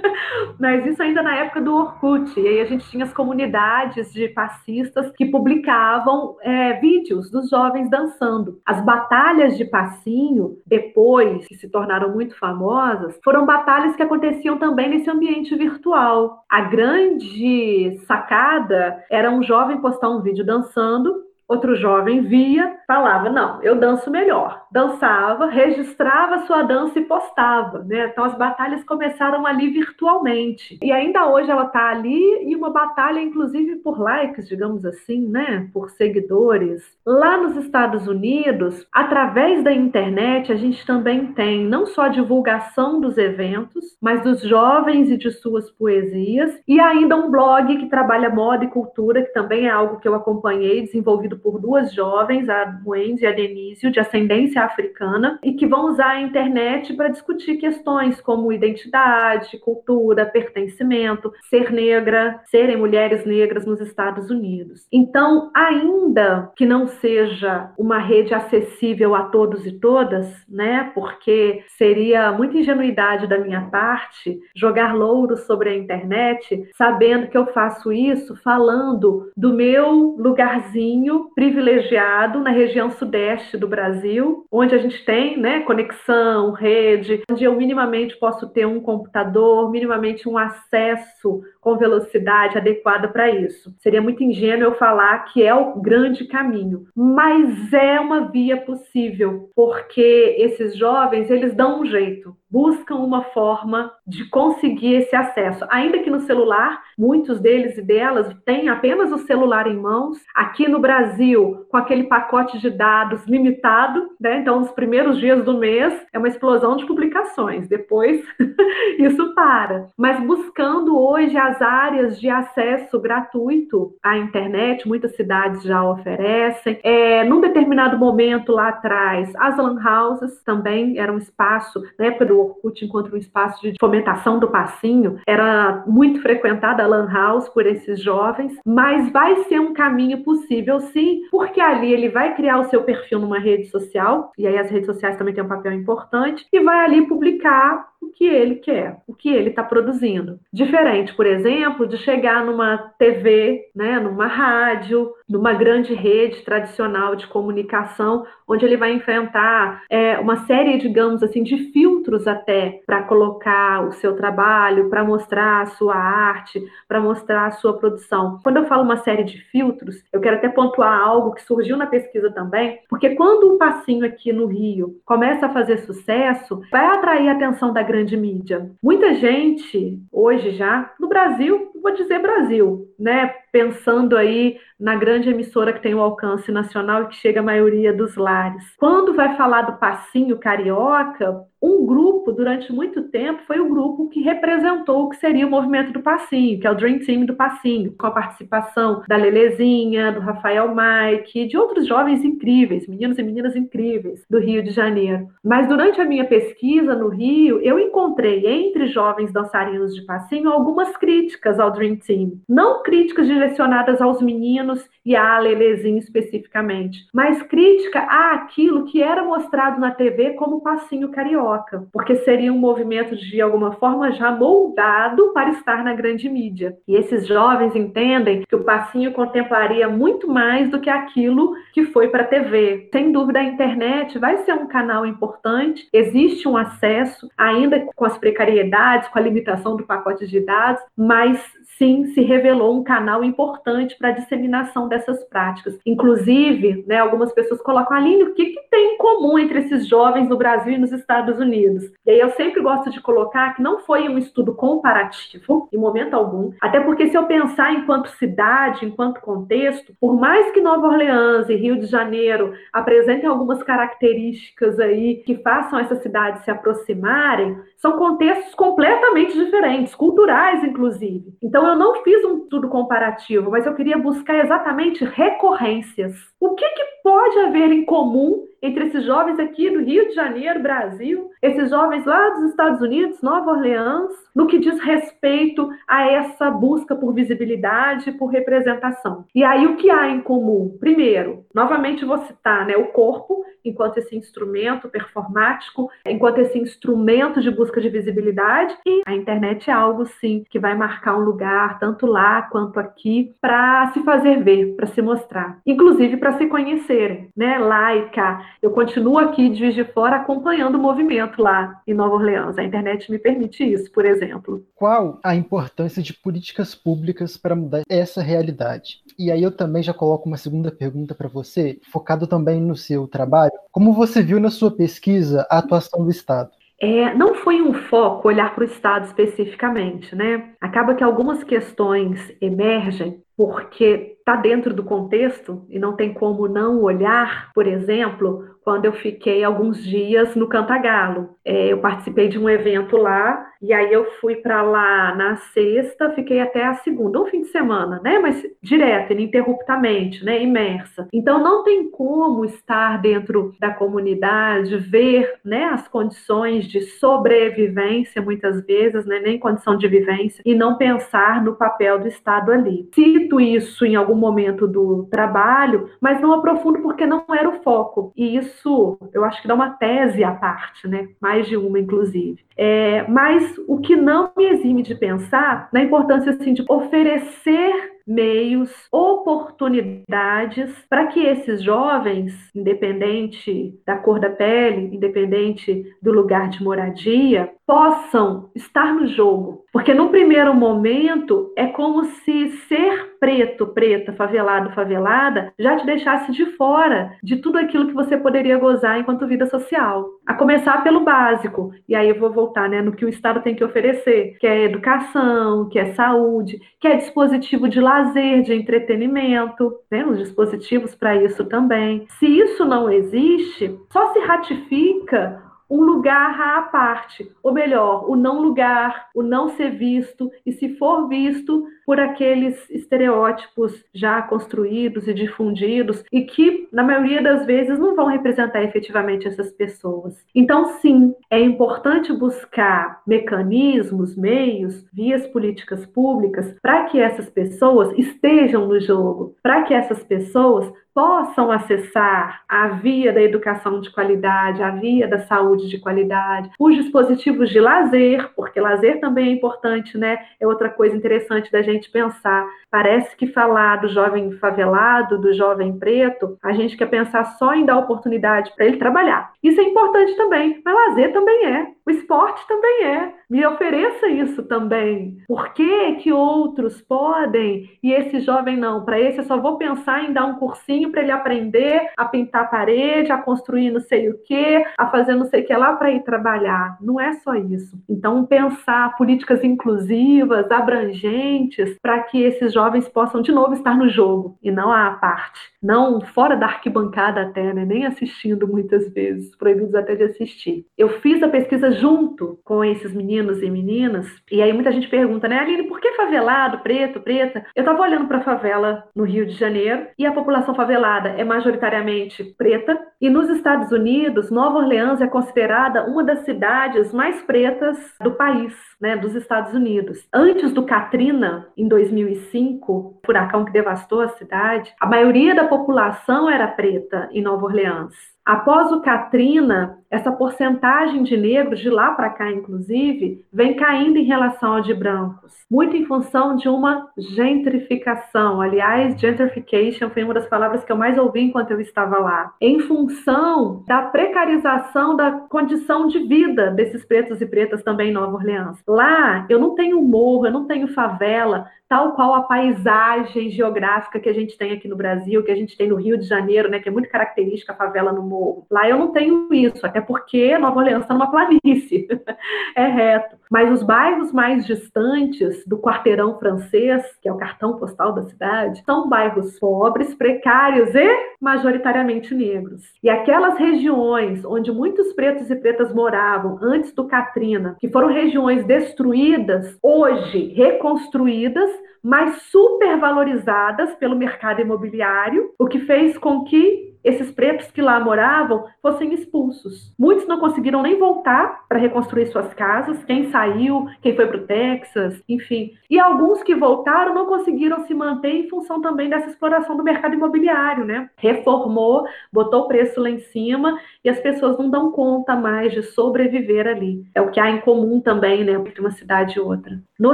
mas 0.59 0.85
isso 0.85 1.01
ainda 1.01 1.21
na 1.21 1.35
época 1.35 1.61
do 1.61 1.75
Orkut. 1.75 2.39
E 2.39 2.47
aí 2.47 2.61
a 2.61 2.65
gente 2.65 2.87
tinha 2.89 3.05
as 3.05 3.13
comunidades 3.13 4.11
de 4.13 4.27
passistas 4.29 5.11
que 5.15 5.25
publicavam 5.25 6.35
é, 6.41 6.73
vídeos 6.73 7.29
dos 7.31 7.49
jovens 7.49 7.89
dançando. 7.89 8.59
As 8.65 8.83
batalhas 8.83 9.57
de 9.57 9.65
passinho, 9.65 10.57
depois 10.65 11.47
que 11.47 11.55
se 11.55 11.69
tornaram 11.69 12.11
muito 12.13 12.37
famosas, 12.37 13.19
foram 13.23 13.45
batalhas 13.45 13.94
que 13.95 14.03
aconteciam 14.03 14.57
também 14.57 14.89
nesse 14.89 15.09
ambiente 15.09 15.55
virtual. 15.55 16.43
A 16.49 16.61
grande 16.61 17.99
sacada 18.05 19.03
era 19.09 19.31
um 19.31 19.41
jovem 19.41 19.79
postar 19.79 20.09
um 20.09 20.21
vídeo 20.21 20.45
dançando 20.45 21.25
Outro 21.47 21.75
jovem 21.75 22.21
via, 22.21 22.75
falava: 22.85 23.29
Não, 23.29 23.61
eu 23.61 23.75
danço 23.79 24.09
melhor. 24.09 24.65
Dançava, 24.71 25.47
registrava 25.47 26.45
sua 26.45 26.63
dança 26.63 26.99
e 26.99 27.05
postava. 27.05 27.79
Né? 27.83 28.07
Então, 28.07 28.23
as 28.23 28.37
batalhas 28.37 28.83
começaram 28.83 29.45
ali 29.45 29.69
virtualmente. 29.69 30.77
E 30.81 30.91
ainda 30.91 31.27
hoje 31.27 31.49
ela 31.49 31.65
está 31.65 31.89
ali, 31.89 32.49
e 32.49 32.55
uma 32.55 32.69
batalha, 32.69 33.19
inclusive, 33.19 33.77
por 33.77 33.99
likes, 33.99 34.47
digamos 34.47 34.85
assim, 34.85 35.27
né? 35.27 35.69
por 35.73 35.89
seguidores. 35.91 36.83
Lá 37.05 37.37
nos 37.37 37.55
Estados 37.57 38.07
Unidos, 38.07 38.85
através 38.91 39.63
da 39.63 39.71
internet, 39.73 40.51
a 40.51 40.55
gente 40.55 40.85
também 40.85 41.27
tem 41.27 41.65
não 41.65 41.85
só 41.85 42.03
a 42.03 42.09
divulgação 42.09 42.99
dos 42.99 43.17
eventos, 43.17 43.97
mas 44.01 44.21
dos 44.21 44.41
jovens 44.41 45.09
e 45.09 45.17
de 45.17 45.31
suas 45.31 45.69
poesias, 45.71 46.59
e 46.67 46.79
ainda 46.79 47.15
um 47.15 47.29
blog 47.29 47.77
que 47.77 47.89
trabalha 47.89 48.29
moda 48.29 48.65
e 48.65 48.69
cultura, 48.69 49.21
que 49.21 49.33
também 49.33 49.67
é 49.67 49.71
algo 49.71 49.99
que 49.99 50.07
eu 50.07 50.15
acompanhei, 50.15 50.81
desenvolvido 50.81 51.37
por 51.37 51.59
duas 51.59 51.93
jovens, 51.93 52.49
a 52.49 52.74
Wendy 52.85 53.23
e 53.23 53.27
a 53.27 53.31
Denise, 53.31 53.89
de 53.89 53.99
ascendência 53.99 54.63
africana, 54.63 55.39
e 55.43 55.53
que 55.53 55.67
vão 55.67 55.87
usar 55.87 56.11
a 56.11 56.21
internet 56.21 56.93
para 56.93 57.09
discutir 57.09 57.57
questões 57.57 58.19
como 58.21 58.51
identidade, 58.51 59.57
cultura, 59.59 60.25
pertencimento, 60.25 61.31
ser 61.49 61.71
negra, 61.71 62.41
serem 62.45 62.77
mulheres 62.77 63.25
negras 63.25 63.65
nos 63.65 63.79
Estados 63.79 64.29
Unidos. 64.29 64.87
Então, 64.91 65.51
ainda 65.53 66.51
que 66.55 66.65
não 66.65 66.87
seja 66.87 67.71
uma 67.77 67.99
rede 67.99 68.33
acessível 68.33 69.15
a 69.15 69.23
todos 69.23 69.65
e 69.65 69.71
todas, 69.79 70.27
né? 70.47 70.91
Porque 70.93 71.63
seria 71.77 72.31
muita 72.31 72.57
ingenuidade 72.57 73.27
da 73.27 73.37
minha 73.37 73.61
parte 73.69 74.39
jogar 74.55 74.95
louros 74.95 75.41
sobre 75.41 75.69
a 75.69 75.75
internet, 75.75 76.67
sabendo 76.75 77.27
que 77.27 77.37
eu 77.37 77.47
faço 77.47 77.91
isso 77.91 78.35
falando 78.37 79.31
do 79.35 79.53
meu 79.53 80.15
lugarzinho 80.17 81.29
privilegiado 81.35 82.39
na 82.39 82.51
sudeste 82.91 83.57
do 83.57 83.67
Brasil, 83.67 84.45
onde 84.51 84.73
a 84.73 84.77
gente 84.77 85.03
tem 85.05 85.37
né, 85.37 85.61
conexão, 85.61 86.51
rede, 86.51 87.21
onde 87.29 87.43
eu 87.43 87.55
minimamente 87.55 88.17
posso 88.17 88.49
ter 88.49 88.65
um 88.65 88.79
computador, 88.79 89.69
minimamente 89.69 90.27
um 90.27 90.37
acesso 90.37 91.41
com 91.61 91.77
velocidade 91.77 92.57
adequada 92.57 93.07
para 93.07 93.29
isso. 93.29 93.73
Seria 93.79 94.01
muito 94.01 94.23
ingênuo 94.23 94.63
eu 94.63 94.75
falar 94.75 95.25
que 95.25 95.43
é 95.43 95.53
o 95.53 95.79
grande 95.81 96.25
caminho, 96.25 96.85
mas 96.95 97.73
é 97.73 97.99
uma 97.99 98.31
via 98.31 98.57
possível, 98.57 99.49
porque 99.55 100.35
esses 100.37 100.77
jovens, 100.77 101.29
eles 101.29 101.55
dão 101.55 101.81
um 101.81 101.85
jeito, 101.85 102.35
buscam 102.49 102.95
uma 102.97 103.23
forma 103.23 103.91
de 104.05 104.29
conseguir 104.29 104.95
esse 104.95 105.15
acesso, 105.15 105.65
ainda 105.69 105.99
que 105.99 106.09
no 106.09 106.19
celular, 106.21 106.83
muitos 106.97 107.39
deles 107.39 107.77
e 107.77 107.81
delas 107.81 108.31
têm 108.45 108.69
apenas 108.69 109.11
o 109.11 109.17
celular 109.17 109.67
em 109.67 109.75
mãos. 109.75 110.17
Aqui 110.35 110.67
no 110.67 110.79
Brasil, 110.79 111.65
com 111.69 111.77
aquele 111.77 112.03
pacote 112.03 112.59
de 112.59 112.69
dados 112.69 113.25
limitado, 113.25 114.11
né? 114.19 114.39
Então, 114.39 114.59
nos 114.59 114.71
primeiros 114.71 115.17
dias 115.17 115.43
do 115.43 115.57
mês 115.57 115.93
é 116.13 116.19
uma 116.19 116.27
explosão 116.27 116.77
de 116.77 116.85
publicações, 116.85 117.67
depois 117.67 118.23
isso 118.99 119.33
para. 119.33 119.87
Mas 119.97 120.19
buscando 120.25 120.97
hoje 120.97 121.35
as 121.37 121.55
as 121.55 121.61
áreas 121.61 122.19
de 122.19 122.29
acesso 122.29 122.99
gratuito 122.99 123.93
à 124.03 124.17
internet, 124.17 124.87
muitas 124.87 125.15
cidades 125.15 125.63
já 125.63 125.83
oferecem. 125.83 126.79
É, 126.83 127.23
num 127.23 127.39
determinado 127.39 127.97
momento 127.97 128.51
lá 128.51 128.69
atrás, 128.69 129.31
as 129.37 129.57
lan 129.57 129.77
houses 129.81 130.43
também 130.43 130.97
eram 130.97 131.15
um 131.15 131.17
espaço, 131.17 131.81
na 131.97 132.07
época 132.07 132.25
do 132.25 132.34
Orkut, 132.39 132.83
enquanto 132.83 133.13
um 133.13 133.17
espaço 133.17 133.61
de 133.61 133.75
fomentação 133.79 134.39
do 134.39 134.49
passinho, 134.49 135.19
era 135.27 135.83
muito 135.87 136.21
frequentada 136.21 136.83
a 136.83 136.87
lan 136.87 137.07
house 137.11 137.49
por 137.49 137.65
esses 137.65 138.01
jovens, 138.01 138.53
mas 138.65 139.11
vai 139.11 139.43
ser 139.43 139.59
um 139.59 139.73
caminho 139.73 140.23
possível 140.23 140.79
sim, 140.79 141.21
porque 141.31 141.59
ali 141.59 141.93
ele 141.93 142.09
vai 142.09 142.35
criar 142.35 142.59
o 142.59 142.65
seu 142.65 142.83
perfil 142.83 143.19
numa 143.19 143.39
rede 143.39 143.65
social, 143.65 144.31
e 144.37 144.47
aí 144.47 144.57
as 144.57 144.69
redes 144.69 144.85
sociais 144.85 145.17
também 145.17 145.33
têm 145.33 145.43
um 145.43 145.47
papel 145.47 145.73
importante, 145.73 146.45
e 146.51 146.59
vai 146.59 146.85
ali 146.85 147.07
publicar 147.07 147.87
o 148.01 148.11
que 148.11 148.25
ele 148.25 148.55
quer, 148.55 149.01
o 149.07 149.13
que 149.13 149.29
ele 149.29 149.49
está 149.49 149.63
produzindo. 149.63 150.39
Diferente, 150.53 151.13
por 151.15 151.25
exemplo, 151.25 151.87
de 151.87 151.97
chegar 151.97 152.45
numa 152.45 152.77
TV, 152.99 153.69
né, 153.75 153.99
numa 153.99 154.27
rádio, 154.27 155.11
numa 155.27 155.53
grande 155.53 155.93
rede 155.93 156.41
tradicional 156.43 157.15
de 157.15 157.27
comunicação, 157.27 158.25
onde 158.47 158.63
ele 158.63 158.77
vai 158.77 158.93
enfrentar 158.93 159.83
é, 159.89 160.17
uma 160.19 160.45
série, 160.45 160.77
digamos 160.77 161.23
assim, 161.23 161.43
de 161.43 161.71
filtros 161.71 162.27
até 162.27 162.81
para 162.85 163.03
colocar 163.03 163.87
o 163.87 163.91
seu 163.93 164.15
trabalho, 164.15 164.89
para 164.89 165.03
mostrar 165.03 165.61
a 165.61 165.65
sua 165.65 165.95
arte, 165.95 166.63
para 166.87 167.01
mostrar 167.01 167.47
a 167.47 167.51
sua 167.51 167.77
produção. 167.77 168.39
Quando 168.43 168.57
eu 168.57 168.65
falo 168.65 168.83
uma 168.83 168.97
série 168.97 169.23
de 169.23 169.37
filtros, 169.51 169.95
eu 170.13 170.21
quero 170.21 170.37
até 170.37 170.47
pontuar 170.47 170.99
algo 170.99 171.33
que 171.33 171.43
surgiu 171.43 171.75
na 171.75 171.87
pesquisa 171.87 172.31
também, 172.31 172.79
porque 172.87 173.15
quando 173.15 173.53
um 173.53 173.57
passinho 173.57 174.05
aqui 174.05 174.31
no 174.31 174.45
Rio 174.45 174.99
começa 175.05 175.47
a 175.47 175.53
fazer 175.53 175.79
sucesso, 175.79 176.61
vai 176.71 176.85
atrair 176.85 177.29
a 177.29 177.33
atenção 177.33 177.73
da 177.73 177.81
grande 177.81 178.15
mídia. 178.15 178.71
Muita 178.81 179.15
gente, 179.15 179.99
hoje 180.11 180.51
já, 180.51 180.93
no 180.99 181.07
Brasil, 181.07 181.71
vou 181.81 181.93
dizer 181.93 182.19
Brasil, 182.19 182.87
né? 182.99 183.31
Pensando 183.55 184.17
aí 184.17 184.59
na 184.77 184.97
grande 184.97 185.29
emissora 185.29 185.71
que 185.71 185.81
tem 185.81 185.95
o 185.95 186.01
alcance 186.01 186.51
nacional 186.51 187.03
e 187.03 187.07
que 187.07 187.15
chega 187.15 187.39
à 187.39 187.43
maioria 187.43 187.93
dos 187.93 188.17
lares. 188.17 188.61
Quando 188.75 189.13
vai 189.13 189.37
falar 189.37 189.61
do 189.61 189.77
passinho 189.77 190.37
carioca, 190.37 191.41
um 191.65 191.85
grupo, 191.85 192.31
durante 192.31 192.71
muito 192.71 193.03
tempo, 193.03 193.41
foi 193.47 193.59
o 193.59 193.69
grupo 193.69 194.09
que 194.09 194.21
representou 194.21 195.03
o 195.03 195.09
que 195.09 195.17
seria 195.17 195.47
o 195.47 195.49
movimento 195.49 195.91
do 195.91 196.01
passinho, 196.01 196.59
que 196.59 196.67
é 196.67 196.71
o 196.71 196.75
Dream 196.75 196.99
Team 196.99 197.25
do 197.25 197.35
passinho, 197.35 197.93
com 197.97 198.07
a 198.07 198.11
participação 198.11 199.03
da 199.07 199.15
Lelezinha, 199.15 200.11
do 200.11 200.19
Rafael 200.19 200.73
Mike 200.75 201.47
de 201.47 201.57
outros 201.57 201.87
jovens 201.87 202.23
incríveis, 202.23 202.87
meninos 202.87 203.17
e 203.17 203.23
meninas 203.23 203.55
incríveis 203.55 204.23
do 204.29 204.39
Rio 204.39 204.63
de 204.63 204.71
Janeiro. 204.71 205.27
Mas 205.43 205.67
durante 205.67 205.99
a 205.99 206.05
minha 206.05 206.25
pesquisa 206.25 206.95
no 206.95 207.09
Rio, 207.09 207.59
eu 207.61 207.79
encontrei 207.79 208.45
entre 208.45 208.87
jovens 208.87 209.31
dançarinos 209.31 209.95
de 209.95 210.05
passinho 210.05 210.49
algumas 210.49 210.95
críticas 210.97 211.59
ao 211.59 211.71
Dream 211.71 211.95
Team. 211.97 212.33
Não 212.47 212.83
críticas 212.83 213.27
direcionadas 213.27 214.01
aos 214.01 214.21
meninos 214.21 214.83
e 215.05 215.15
à 215.15 215.37
Lelezinha 215.39 215.99
especificamente, 215.99 217.07
mas 217.13 217.41
crítica 217.43 217.99
àquilo 217.99 218.85
que 218.85 219.01
era 219.01 219.23
mostrado 219.23 219.79
na 219.79 219.91
TV 219.91 220.31
como 220.31 220.61
passinho 220.61 221.09
carioca, 221.09 221.87
porque 221.91 222.15
seria 222.17 222.51
um 222.51 222.57
movimento 222.57 223.15
de 223.15 223.39
alguma 223.39 223.73
forma 223.73 224.11
já 224.11 224.31
moldado 224.31 225.31
para 225.33 225.51
estar 225.51 225.83
na 225.83 225.93
grande 225.93 226.27
mídia. 226.27 226.75
E 226.87 226.95
esses 226.95 227.27
jovens 227.27 227.75
entendem 227.75 228.43
que 228.47 228.55
o 228.55 228.63
passinho 228.63 229.11
contemplaria 229.11 229.87
muito 229.87 230.27
mais 230.27 230.69
do 230.69 230.79
que 230.79 230.89
aquilo 230.89 231.53
que 231.73 231.85
foi 231.85 232.07
para 232.07 232.23
a 232.23 232.27
TV. 232.27 232.89
Sem 232.91 233.11
dúvida, 233.11 233.39
a 233.39 233.43
internet 233.43 234.17
vai 234.17 234.37
ser 234.37 234.53
um 234.53 234.67
canal 234.67 235.05
importante, 235.05 235.87
existe 235.93 236.47
um 236.47 236.57
acesso, 236.57 237.29
ainda 237.37 237.85
com 237.95 238.05
as 238.05 238.17
precariedades, 238.17 239.09
com 239.09 239.19
a 239.19 239.21
limitação 239.21 239.75
do 239.75 239.85
pacote 239.85 240.27
de 240.27 240.39
dados, 240.39 240.81
mas 240.97 241.39
sim 241.77 242.05
se 242.07 242.21
revelou 242.21 242.77
um 242.77 242.83
canal 242.83 243.23
importante 243.23 243.97
para 243.97 244.09
a 244.09 244.11
disseminação 244.11 244.87
dessas 244.87 245.23
práticas. 245.25 245.77
Inclusive, 245.85 246.83
né, 246.87 246.99
algumas 246.99 247.31
pessoas 247.33 247.61
colocam, 247.61 247.97
Aline, 247.97 248.23
o 248.23 248.33
que, 248.33 248.45
que 248.45 248.69
tem 248.69 248.95
em 248.95 248.97
comum 248.97 249.37
entre 249.37 249.59
esses 249.59 249.87
jovens 249.87 250.27
no 250.27 250.37
Brasil 250.37 250.73
e 250.73 250.77
nos 250.77 250.91
Estados 250.91 251.39
Unidos? 251.39 251.83
E 252.05 252.11
aí 252.11 252.19
eu 252.19 252.31
sempre 252.31 252.61
gosto 252.61 252.89
de 252.89 253.01
colocar 253.01 253.55
que 253.55 253.61
não 253.61 253.79
foi 253.79 254.07
um 254.07 254.17
estudo 254.17 254.53
comparativo, 254.53 255.69
em 255.71 255.77
momento 255.77 256.13
algum, 256.13 256.51
até 256.61 256.79
porque 256.79 257.07
se 257.09 257.17
eu 257.17 257.25
pensar 257.25 257.73
enquanto 257.73 258.07
cidade, 258.09 258.85
enquanto 258.85 259.21
contexto, 259.21 259.93
por 259.99 260.19
mais 260.19 260.51
que 260.51 260.61
Nova 260.61 260.87
Orleans 260.87 261.49
e 261.49 261.55
Rio 261.55 261.79
de 261.79 261.85
Janeiro 261.85 262.53
apresentem 262.71 263.29
algumas 263.29 263.61
características 263.63 264.79
aí 264.79 265.17
que 265.25 265.35
façam 265.37 265.79
essas 265.79 266.01
cidades 266.01 266.43
se 266.43 266.51
aproximarem, 266.51 267.57
são 267.77 267.93
contextos 267.93 268.53
completamente 268.55 269.33
diferentes, 269.33 269.93
culturais 269.93 270.63
inclusive. 270.63 271.33
Então 271.41 271.64
eu 271.67 271.75
não 271.75 272.03
fiz 272.03 272.23
um 272.25 272.39
estudo 272.39 272.69
comparativo, 272.69 273.51
mas 273.51 273.65
eu 273.65 273.75
queria 273.75 273.97
buscar 273.97 274.43
exatamente 274.43 275.03
recorrências. 275.03 276.15
O 276.39 276.55
que, 276.55 276.67
que 276.67 276.85
pode 277.03 277.39
haver 277.39 277.71
em 277.71 277.85
comum 277.85 278.45
entre 278.61 278.87
esses 278.87 279.05
jovens 279.05 279.39
aqui 279.39 279.69
do 279.69 279.83
Rio 279.83 280.07
de 280.07 280.15
Janeiro, 280.15 280.61
Brasil, 280.61 281.29
esses 281.41 281.69
jovens 281.69 282.05
lá 282.05 282.29
dos 282.29 282.49
Estados 282.49 282.81
Unidos, 282.81 283.21
Nova 283.21 283.51
Orleans, 283.51 284.11
no 284.35 284.47
que 284.47 284.59
diz 284.59 284.79
respeito 284.79 285.69
a 285.87 286.09
essa 286.09 286.49
busca 286.49 286.95
por 286.95 287.13
visibilidade, 287.13 288.11
por 288.13 288.27
representação. 288.27 289.25
E 289.33 289.43
aí 289.43 289.65
o 289.65 289.75
que 289.75 289.89
há 289.89 290.09
em 290.09 290.21
comum? 290.21 290.75
Primeiro, 290.79 291.45
novamente 291.53 292.05
vou 292.05 292.17
citar, 292.19 292.65
né, 292.65 292.75
o 292.75 292.87
corpo 292.87 293.45
enquanto 293.65 293.97
esse 293.97 294.15
instrumento 294.15 294.87
performático, 294.87 295.89
enquanto 296.05 296.37
esse 296.37 296.57
instrumento 296.59 297.41
de 297.41 297.49
busca 297.49 297.81
de 297.81 297.89
visibilidade, 297.89 298.77
e 298.85 299.01
a 299.05 299.15
internet 299.15 299.69
é 299.69 299.73
algo 299.73 300.05
sim 300.05 300.43
que 300.49 300.59
vai 300.59 300.75
marcar 300.75 301.17
um 301.17 301.23
lugar 301.23 301.79
tanto 301.79 302.05
lá 302.05 302.43
quanto 302.43 302.79
aqui 302.79 303.33
para 303.41 303.91
se 303.91 304.03
fazer 304.03 304.43
ver, 304.43 304.75
para 304.75 304.85
se 304.85 305.01
mostrar, 305.01 305.59
inclusive 305.65 306.17
para 306.17 306.33
se 306.33 306.45
conhecerem, 306.45 307.29
né? 307.35 307.57
Laica, 307.57 308.39
eu 308.61 308.71
continuo 308.71 309.17
aqui 309.17 309.49
de 309.49 309.59
Juiz 309.59 309.75
de 309.75 309.83
Fora 309.83 310.17
acompanhando 310.17 310.75
o 310.75 310.81
movimento 310.81 311.41
lá 311.41 311.81
em 311.87 311.93
Nova 311.93 312.15
Orleans. 312.15 312.57
A 312.57 312.63
internet 312.63 313.11
me 313.11 313.19
permite 313.19 313.63
isso, 313.63 313.91
por 313.91 314.05
exemplo. 314.05 314.65
Qual 314.75 315.19
a 315.23 315.35
importância 315.35 316.01
de 316.01 316.13
políticas 316.13 316.73
públicas 316.73 317.37
para 317.37 317.55
mudar 317.55 317.83
essa 317.89 318.21
realidade? 318.21 319.01
E 319.17 319.31
aí 319.31 319.41
eu 319.41 319.51
também 319.51 319.83
já 319.83 319.93
coloco 319.93 320.27
uma 320.27 320.37
segunda 320.37 320.71
pergunta 320.71 321.15
para 321.15 321.27
você, 321.27 321.79
focado 321.91 322.27
também 322.27 322.59
no 322.61 322.75
seu 322.75 323.07
trabalho. 323.07 323.53
Como 323.71 323.93
você 323.93 324.21
viu 324.21 324.39
na 324.39 324.49
sua 324.49 324.71
pesquisa 324.71 325.45
a 325.49 325.59
atuação 325.59 326.03
do 326.03 326.09
Estado? 326.09 326.49
É, 326.79 327.13
não 327.13 327.35
foi 327.35 327.61
um 327.61 327.73
foco 327.73 328.27
olhar 328.27 328.53
para 328.53 328.63
o 328.63 328.67
Estado 328.67 329.05
especificamente, 329.05 330.13
né? 330.15 330.51
Acaba 330.59 330.93
que 330.93 331.03
algumas 331.03 331.43
questões 331.43 332.35
emergem 332.41 333.23
porque 333.37 334.15
está 334.17 334.35
dentro 334.35 334.73
do 334.73 334.83
contexto 334.83 335.65
e 335.69 335.77
não 335.77 335.95
tem 335.95 336.13
como 336.13 336.47
não 336.47 336.81
olhar, 336.81 337.51
por 337.53 337.67
exemplo, 337.67 338.54
quando 338.65 338.85
eu 338.85 338.93
fiquei 338.93 339.43
alguns 339.43 339.81
dias 339.85 340.35
no 340.35 340.47
Cantagalo. 340.49 341.35
É, 341.45 341.71
eu 341.71 341.77
participei 341.77 342.27
de 342.27 342.39
um 342.39 342.49
evento 342.49 342.97
lá 342.97 343.45
e 343.61 343.71
aí 343.71 343.93
eu 343.93 344.05
fui 344.19 344.35
para 344.37 344.63
lá 344.63 345.13
na 345.15 345.35
sexta, 345.35 346.09
fiquei 346.11 346.39
até 346.39 346.65
a 346.65 346.73
segunda, 346.75 347.21
um 347.21 347.27
fim 347.27 347.41
de 347.41 347.49
semana, 347.49 348.01
né? 348.03 348.17
Mas 348.17 348.43
direto, 348.61 349.13
ininterruptamente, 349.13 350.25
né? 350.25 350.41
Imersa. 350.41 351.07
Então 351.13 351.41
não 351.41 351.63
tem 351.63 351.89
como 351.91 352.43
estar 352.43 352.99
dentro 352.99 353.53
da 353.59 353.71
comunidade, 353.71 354.77
ver, 354.77 355.35
né? 355.45 355.65
As 355.65 355.87
condições 355.87 356.67
de 356.67 356.81
sobrevivência 356.81 358.19
muitas 358.19 358.65
vezes, 358.65 359.05
né? 359.05 359.19
Nem 359.19 359.37
condição 359.37 359.77
de 359.77 359.87
vivência 359.87 360.41
e 360.43 360.55
não 360.55 360.75
pensar 360.75 361.43
no 361.43 361.55
papel 361.55 361.99
do 361.99 362.07
Estado 362.07 362.51
ali. 362.51 362.89
Cito 362.95 363.39
isso 363.39 363.85
em 363.85 363.95
algum 363.95 364.15
momento 364.15 364.67
do 364.67 365.07
trabalho, 365.11 365.89
mas 366.01 366.19
não 366.19 366.33
aprofundo 366.33 366.79
porque 366.79 367.05
não 367.05 367.23
era 367.29 367.47
o 367.47 367.61
foco. 367.61 368.11
E 368.15 368.37
isso 368.37 368.54
isso 368.55 368.97
eu 369.13 369.23
acho 369.23 369.41
que 369.41 369.47
dá 369.47 369.53
uma 369.53 369.71
tese 369.71 370.23
à 370.23 370.31
parte, 370.31 370.87
né? 370.87 371.09
Mais 371.19 371.47
de 371.47 371.57
uma, 371.57 371.79
inclusive. 371.79 372.39
É, 372.57 373.05
mas 373.07 373.57
o 373.67 373.79
que 373.79 373.95
não 373.95 374.31
me 374.35 374.45
exime 374.45 374.81
de 374.81 374.95
pensar 374.95 375.69
na 375.71 375.81
importância 375.81 376.31
assim, 376.31 376.53
de 376.53 376.63
oferecer 376.67 377.94
meios, 378.07 378.71
oportunidades 378.91 380.71
para 380.89 381.07
que 381.07 381.19
esses 381.19 381.63
jovens, 381.63 382.33
independente 382.53 383.73
da 383.85 383.97
cor 383.97 384.19
da 384.19 384.29
pele, 384.29 384.95
independente 384.95 385.85
do 386.01 386.11
lugar 386.11 386.49
de 386.49 386.63
moradia, 386.63 387.51
possam 387.65 388.49
estar 388.55 388.93
no 388.93 389.07
jogo. 389.07 389.65
Porque 389.73 389.93
no 389.93 390.09
primeiro 390.09 390.53
momento 390.53 391.51
é 391.57 391.67
como 391.67 392.05
se 392.05 392.49
ser 392.67 393.15
preto, 393.19 393.67
preta, 393.67 394.13
favelado, 394.13 394.71
favelada 394.73 395.51
já 395.59 395.75
te 395.75 395.85
deixasse 395.85 396.31
de 396.31 396.45
fora 396.57 397.11
de 397.23 397.37
tudo 397.37 397.57
aquilo 397.57 397.87
que 397.87 397.93
você 397.93 398.15
poderia 398.17 398.57
gozar 398.57 398.99
enquanto 398.99 399.27
vida 399.27 399.45
social. 399.47 400.07
A 400.25 400.33
começar 400.33 400.83
pelo 400.83 401.03
básico. 401.03 401.71
E 401.89 401.95
aí 401.95 402.09
eu 402.09 402.19
vou 402.19 402.31
voltar, 402.31 402.69
né, 402.69 402.81
no 402.81 402.91
que 402.91 403.05
o 403.05 403.09
Estado 403.09 403.41
tem 403.41 403.55
que 403.55 403.63
oferecer, 403.63 404.37
que 404.39 404.47
é 404.47 404.63
educação, 404.63 405.67
que 405.69 405.79
é 405.79 405.93
saúde, 405.93 406.59
que 406.79 406.87
é 406.87 406.95
dispositivo 406.97 407.67
de 407.67 407.79
lazer, 407.79 407.94
de 408.03 408.53
entretenimento, 408.53 409.73
né, 409.89 410.05
os 410.05 410.17
dispositivos 410.17 410.95
para 410.95 411.15
isso 411.15 411.45
também. 411.45 412.05
Se 412.19 412.25
isso 412.25 412.65
não 412.65 412.89
existe, 412.89 413.77
só 413.91 414.13
se 414.13 414.19
ratifica 414.19 415.43
um 415.69 415.81
lugar 415.81 416.39
à 416.39 416.61
parte, 416.63 417.29
ou 417.41 417.51
melhor, 417.51 418.09
o 418.09 418.15
não 418.15 418.41
lugar, 418.41 419.09
o 419.15 419.23
não 419.23 419.49
ser 419.49 419.71
visto, 419.71 420.31
e 420.45 420.51
se 420.51 420.77
for 420.77 421.07
visto 421.07 421.65
por 421.85 421.99
aqueles 421.99 422.69
estereótipos 422.69 423.83
já 423.93 424.21
construídos 424.21 425.07
e 425.07 425.13
difundidos 425.13 426.03
e 426.11 426.21
que, 426.21 426.67
na 426.71 426.83
maioria 426.83 427.21
das 427.21 427.45
vezes, 427.45 427.77
não 427.77 427.95
vão 427.95 428.07
representar 428.07 428.63
efetivamente 428.63 429.27
essas 429.27 429.51
pessoas. 429.51 430.25
Então, 430.33 430.65
sim, 430.79 431.13
é 431.29 431.39
importante 431.39 432.11
buscar 432.13 433.01
mecanismos, 433.05 434.15
meios, 434.15 434.85
vias 434.91 435.27
políticas 435.27 435.85
públicas 435.85 436.55
para 436.61 436.85
que 436.85 436.99
essas 436.99 437.29
pessoas 437.29 437.97
estejam 437.97 438.67
no 438.67 438.79
jogo, 438.79 439.35
para 439.43 439.63
que 439.63 439.73
essas 439.73 440.03
pessoas 440.03 440.71
possam 440.95 441.51
acessar 441.51 442.43
a 442.47 442.69
via 442.69 443.11
da 443.11 443.21
educação 443.21 443.81
de 443.81 443.91
qualidade, 443.91 444.63
a 444.63 444.71
via 444.71 445.05
da 445.09 445.19
saúde 445.19 445.67
de 445.67 445.77
qualidade, 445.77 446.49
os 446.57 446.73
dispositivos 446.73 447.49
de 447.49 447.59
lazer, 447.59 448.31
porque 448.33 448.61
lazer 448.61 449.01
também 449.01 449.27
é 449.27 449.31
importante, 449.31 449.97
né? 449.97 450.17
É 450.39 450.47
outra 450.47 450.69
coisa 450.69 450.95
interessante 450.95 451.51
da 451.51 451.61
gente 451.61 451.74
pensar. 451.89 452.47
Parece 452.69 453.15
que 453.15 453.27
falar 453.27 453.77
do 453.77 453.87
jovem 453.87 454.31
favelado, 454.33 455.19
do 455.19 455.33
jovem 455.33 455.77
preto, 455.77 456.37
a 456.43 456.53
gente 456.53 456.75
quer 456.77 456.87
pensar 456.87 457.23
só 457.37 457.53
em 457.53 457.65
dar 457.65 457.77
oportunidade 457.77 458.53
para 458.55 458.65
ele 458.65 458.77
trabalhar. 458.77 459.31
Isso 459.41 459.59
é 459.59 459.63
importante 459.63 460.15
também, 460.15 460.61
mas 460.63 460.75
lazer 460.75 461.13
também 461.13 461.45
é, 461.45 461.67
o 461.85 461.91
esporte 461.91 462.47
também 462.47 462.83
é. 462.83 463.13
Me 463.29 463.45
ofereça 463.45 464.07
isso 464.07 464.43
também. 464.43 465.17
Por 465.27 465.53
que 465.53 465.93
que 465.95 466.11
outros 466.11 466.81
podem 466.81 467.69
e 467.81 467.91
esse 467.91 468.19
jovem 468.19 468.57
não? 468.57 468.83
Para 468.83 468.99
esse 468.99 469.19
eu 469.19 469.23
só 469.23 469.37
vou 469.37 469.57
pensar 469.57 470.03
em 470.03 470.13
dar 470.13 470.25
um 470.25 470.35
cursinho 470.35 470.91
para 470.91 471.01
ele 471.01 471.11
aprender 471.11 471.89
a 471.97 472.05
pintar 472.05 472.43
a 472.43 472.47
parede, 472.47 473.11
a 473.11 473.17
construir 473.17 473.71
não 473.71 473.79
sei 473.79 474.09
o 474.09 474.17
que, 474.23 474.65
a 474.77 474.87
fazer 474.87 475.15
não 475.15 475.25
sei 475.25 475.43
o 475.43 475.45
que 475.45 475.55
lá 475.55 475.75
para 475.75 475.91
ir 475.91 476.03
trabalhar. 476.03 476.77
Não 476.81 476.99
é 476.99 477.13
só 477.13 477.35
isso. 477.35 477.77
Então, 477.89 478.25
pensar 478.25 478.95
políticas 478.97 479.43
inclusivas, 479.43 480.49
abrangentes, 480.51 481.77
para 481.81 481.99
que 482.01 482.21
esses 482.21 482.53
jovens 482.53 482.87
possam 482.89 483.21
de 483.21 483.31
novo 483.31 483.53
estar 483.53 483.77
no 483.77 483.89
jogo 483.89 484.37
e 484.41 484.49
não 484.49 484.71
à 484.71 484.91
parte, 484.91 485.39
não 485.61 486.01
fora 486.01 486.35
da 486.35 486.47
arquibancada 486.47 487.21
até, 487.21 487.53
né? 487.53 487.65
nem 487.65 487.85
assistindo 487.85 488.47
muitas 488.47 488.91
vezes, 488.91 489.35
proibidos 489.35 489.75
até 489.75 489.95
de 489.95 490.03
assistir. 490.03 490.65
Eu 490.77 490.89
fiz 491.01 491.21
a 491.21 491.27
pesquisa 491.27 491.74
junto 491.79 492.39
com 492.43 492.63
esses 492.63 492.93
meninos 492.93 493.41
e 493.41 493.49
meninas, 493.49 494.07
e 494.31 494.41
aí 494.41 494.51
muita 494.53 494.71
gente 494.71 494.87
pergunta, 494.87 495.27
né, 495.27 495.39
Aline, 495.39 495.67
por 495.67 495.79
que 495.79 495.91
favelado, 495.93 496.59
preto, 496.59 496.99
preta? 496.99 497.45
Eu 497.55 497.61
estava 497.61 497.81
olhando 497.81 498.07
para 498.07 498.17
a 498.17 498.23
favela 498.23 498.83
no 498.95 499.03
Rio 499.03 499.25
de 499.25 499.33
Janeiro 499.33 499.87
e 499.97 500.05
a 500.05 500.11
população 500.11 500.55
favelada 500.55 501.09
é 501.09 501.23
majoritariamente 501.23 502.23
preta, 502.37 502.77
e 502.99 503.09
nos 503.09 503.29
Estados 503.29 503.71
Unidos, 503.71 504.31
Nova 504.31 504.59
Orleans 504.59 505.01
é 505.01 505.07
considerada 505.07 505.85
uma 505.85 506.03
das 506.03 506.19
cidades 506.19 506.93
mais 506.93 507.21
pretas 507.23 507.77
do 508.01 508.11
país, 508.11 508.53
né, 508.85 508.95
dos 508.95 509.15
Estados 509.15 509.51
Unidos. 509.51 510.07
Antes 510.13 510.53
do 510.53 510.63
Katrina, 510.63 511.47
em 511.57 511.67
2005, 511.67 512.99
furacão 513.03 513.43
que 513.43 513.51
devastou 513.51 514.01
a 514.01 514.09
cidade, 514.09 514.71
a 514.79 514.85
maioria 514.85 515.33
da 515.33 515.47
população 515.47 516.29
era 516.29 516.47
preta 516.47 517.09
em 517.11 517.21
Nova 517.23 517.45
Orleans. 517.45 517.95
Após 518.25 518.71
o 518.71 518.81
Katrina, 518.81 519.77
essa 519.89 520.11
porcentagem 520.11 521.03
de 521.03 521.15
negros, 521.15 521.59
de 521.59 521.69
lá 521.69 521.91
para 521.91 522.09
cá, 522.09 522.31
inclusive, 522.31 523.23
vem 523.31 523.55
caindo 523.55 523.97
em 523.97 524.03
relação 524.03 524.55
ao 524.55 524.61
de 524.61 524.73
brancos, 524.73 525.31
muito 525.49 525.77
em 525.77 525.85
função 525.85 526.35
de 526.35 526.49
uma 526.49 526.89
gentrificação. 526.97 528.41
Aliás, 528.41 528.99
gentrification 528.99 529.91
foi 529.91 530.03
uma 530.03 530.15
das 530.15 530.27
palavras 530.27 530.63
que 530.63 530.71
eu 530.71 530.75
mais 530.75 530.97
ouvi 530.97 531.21
enquanto 531.21 531.51
eu 531.51 531.61
estava 531.61 531.99
lá. 531.99 532.33
Em 532.41 532.59
função 532.61 533.63
da 533.67 533.83
precarização 533.83 534.95
da 534.95 535.11
condição 535.11 535.87
de 535.87 535.99
vida 535.99 536.49
desses 536.49 536.83
pretos 536.83 537.21
e 537.21 537.27
pretas 537.27 537.61
também 537.61 537.91
em 537.91 537.93
Nova 537.93 538.15
Orleans. 538.15 538.57
Lá, 538.75 539.25
eu 539.29 539.39
não 539.39 539.55
tenho 539.55 539.81
morro, 539.81 540.25
eu 540.27 540.31
não 540.31 540.45
tenho 540.45 540.67
favela, 540.67 541.49
tal 541.67 541.93
qual 541.93 542.13
a 542.13 542.21
paisagem 542.23 543.29
geográfica 543.29 543.99
que 543.99 544.09
a 544.09 544.13
gente 544.13 544.37
tem 544.37 544.51
aqui 544.51 544.67
no 544.67 544.75
Brasil, 544.75 545.23
que 545.23 545.31
a 545.31 545.35
gente 545.35 545.57
tem 545.57 545.67
no 545.67 545.75
Rio 545.75 545.97
de 545.97 546.05
Janeiro, 546.05 546.49
né, 546.49 546.59
que 546.59 546.69
é 546.69 546.71
muito 546.71 546.89
característica 546.89 547.53
a 547.53 547.55
favela 547.55 547.91
no 547.91 548.03
morro. 548.03 548.45
Lá 548.49 548.69
eu 548.69 548.77
não 548.77 548.91
tenho 548.91 549.33
isso, 549.33 549.65
até 549.65 549.81
porque 549.81 550.37
Nova 550.37 550.59
Orleans 550.59 550.81
está 550.81 550.93
numa 550.93 551.09
planície, 551.09 551.87
é 552.55 552.67
reto. 552.67 553.15
Mas 553.29 553.51
os 553.51 553.63
bairros 553.63 554.11
mais 554.11 554.45
distantes 554.45 555.43
do 555.47 555.57
quarteirão 555.57 556.17
francês, 556.19 556.83
que 557.01 557.09
é 557.09 557.11
o 557.11 557.17
cartão 557.17 557.57
postal 557.57 557.93
da 557.93 558.03
cidade, 558.03 558.63
são 558.65 558.87
bairros 558.87 559.39
pobres, 559.39 559.93
precários 559.95 560.73
e 560.75 561.15
majoritariamente 561.19 562.13
negros. 562.13 562.61
E 562.83 562.89
aquelas 562.89 563.37
regiões 563.37 564.23
onde 564.23 564.51
muitos 564.51 564.93
pretos 564.93 565.29
e 565.29 565.35
pretas 565.35 565.73
moravam 565.73 566.37
antes 566.41 566.73
do 566.73 566.85
Katrina, 566.85 567.57
que 567.59 567.69
foram 567.69 567.87
regiões 567.87 568.45
destruídas, 568.45 569.57
hoje 569.61 570.33
reconstruídas, 570.33 571.49
mas 571.85 572.23
supervalorizadas 572.31 573.75
pelo 573.75 573.95
mercado 573.95 574.41
imobiliário, 574.41 575.31
o 575.37 575.45
que 575.45 575.59
fez 575.59 575.95
com 575.99 576.23
que 576.23 576.74
esses 576.85 577.11
pretos 577.11 577.49
que 577.49 577.61
lá 577.61 577.79
moravam 577.79 578.45
fossem 578.61 578.93
expulsos. 578.93 579.73
Muitos 579.77 580.07
não 580.07 580.19
conseguiram 580.19 580.61
nem 580.61 580.77
voltar 580.77 581.45
para 581.49 581.57
reconstruir 581.57 582.05
suas 582.07 582.31
casas, 582.35 582.83
quem 582.85 583.09
saiu, 583.09 583.67
quem 583.81 583.95
foi 583.95 584.05
para 584.05 584.17
o 584.17 584.27
Texas, 584.27 585.01
enfim. 585.09 585.51
E 585.69 585.79
alguns 585.79 586.21
que 586.21 586.35
voltaram 586.35 586.93
não 586.93 587.07
conseguiram 587.07 587.65
se 587.65 587.73
manter 587.73 588.11
em 588.11 588.29
função 588.29 588.61
também 588.61 588.87
dessa 588.87 589.09
exploração 589.09 589.57
do 589.57 589.63
mercado 589.63 589.95
imobiliário, 589.95 590.63
né? 590.63 590.89
Reformou, 590.97 591.85
botou 592.13 592.41
o 592.41 592.47
preço 592.47 592.79
lá 592.79 592.89
em 592.89 592.99
cima 592.99 593.57
e 593.83 593.89
as 593.89 593.99
pessoas 593.99 594.37
não 594.37 594.49
dão 594.49 594.71
conta 594.71 595.15
mais 595.15 595.51
de 595.51 595.63
sobreviver 595.63 596.47
ali. 596.47 596.85
É 596.93 597.01
o 597.01 597.09
que 597.09 597.19
há 597.19 597.31
em 597.31 597.41
comum 597.41 597.81
também, 597.81 598.23
né, 598.23 598.33
entre 598.33 598.61
uma 598.61 598.71
cidade 598.71 599.17
e 599.17 599.21
outra. 599.21 599.59
No 599.79 599.93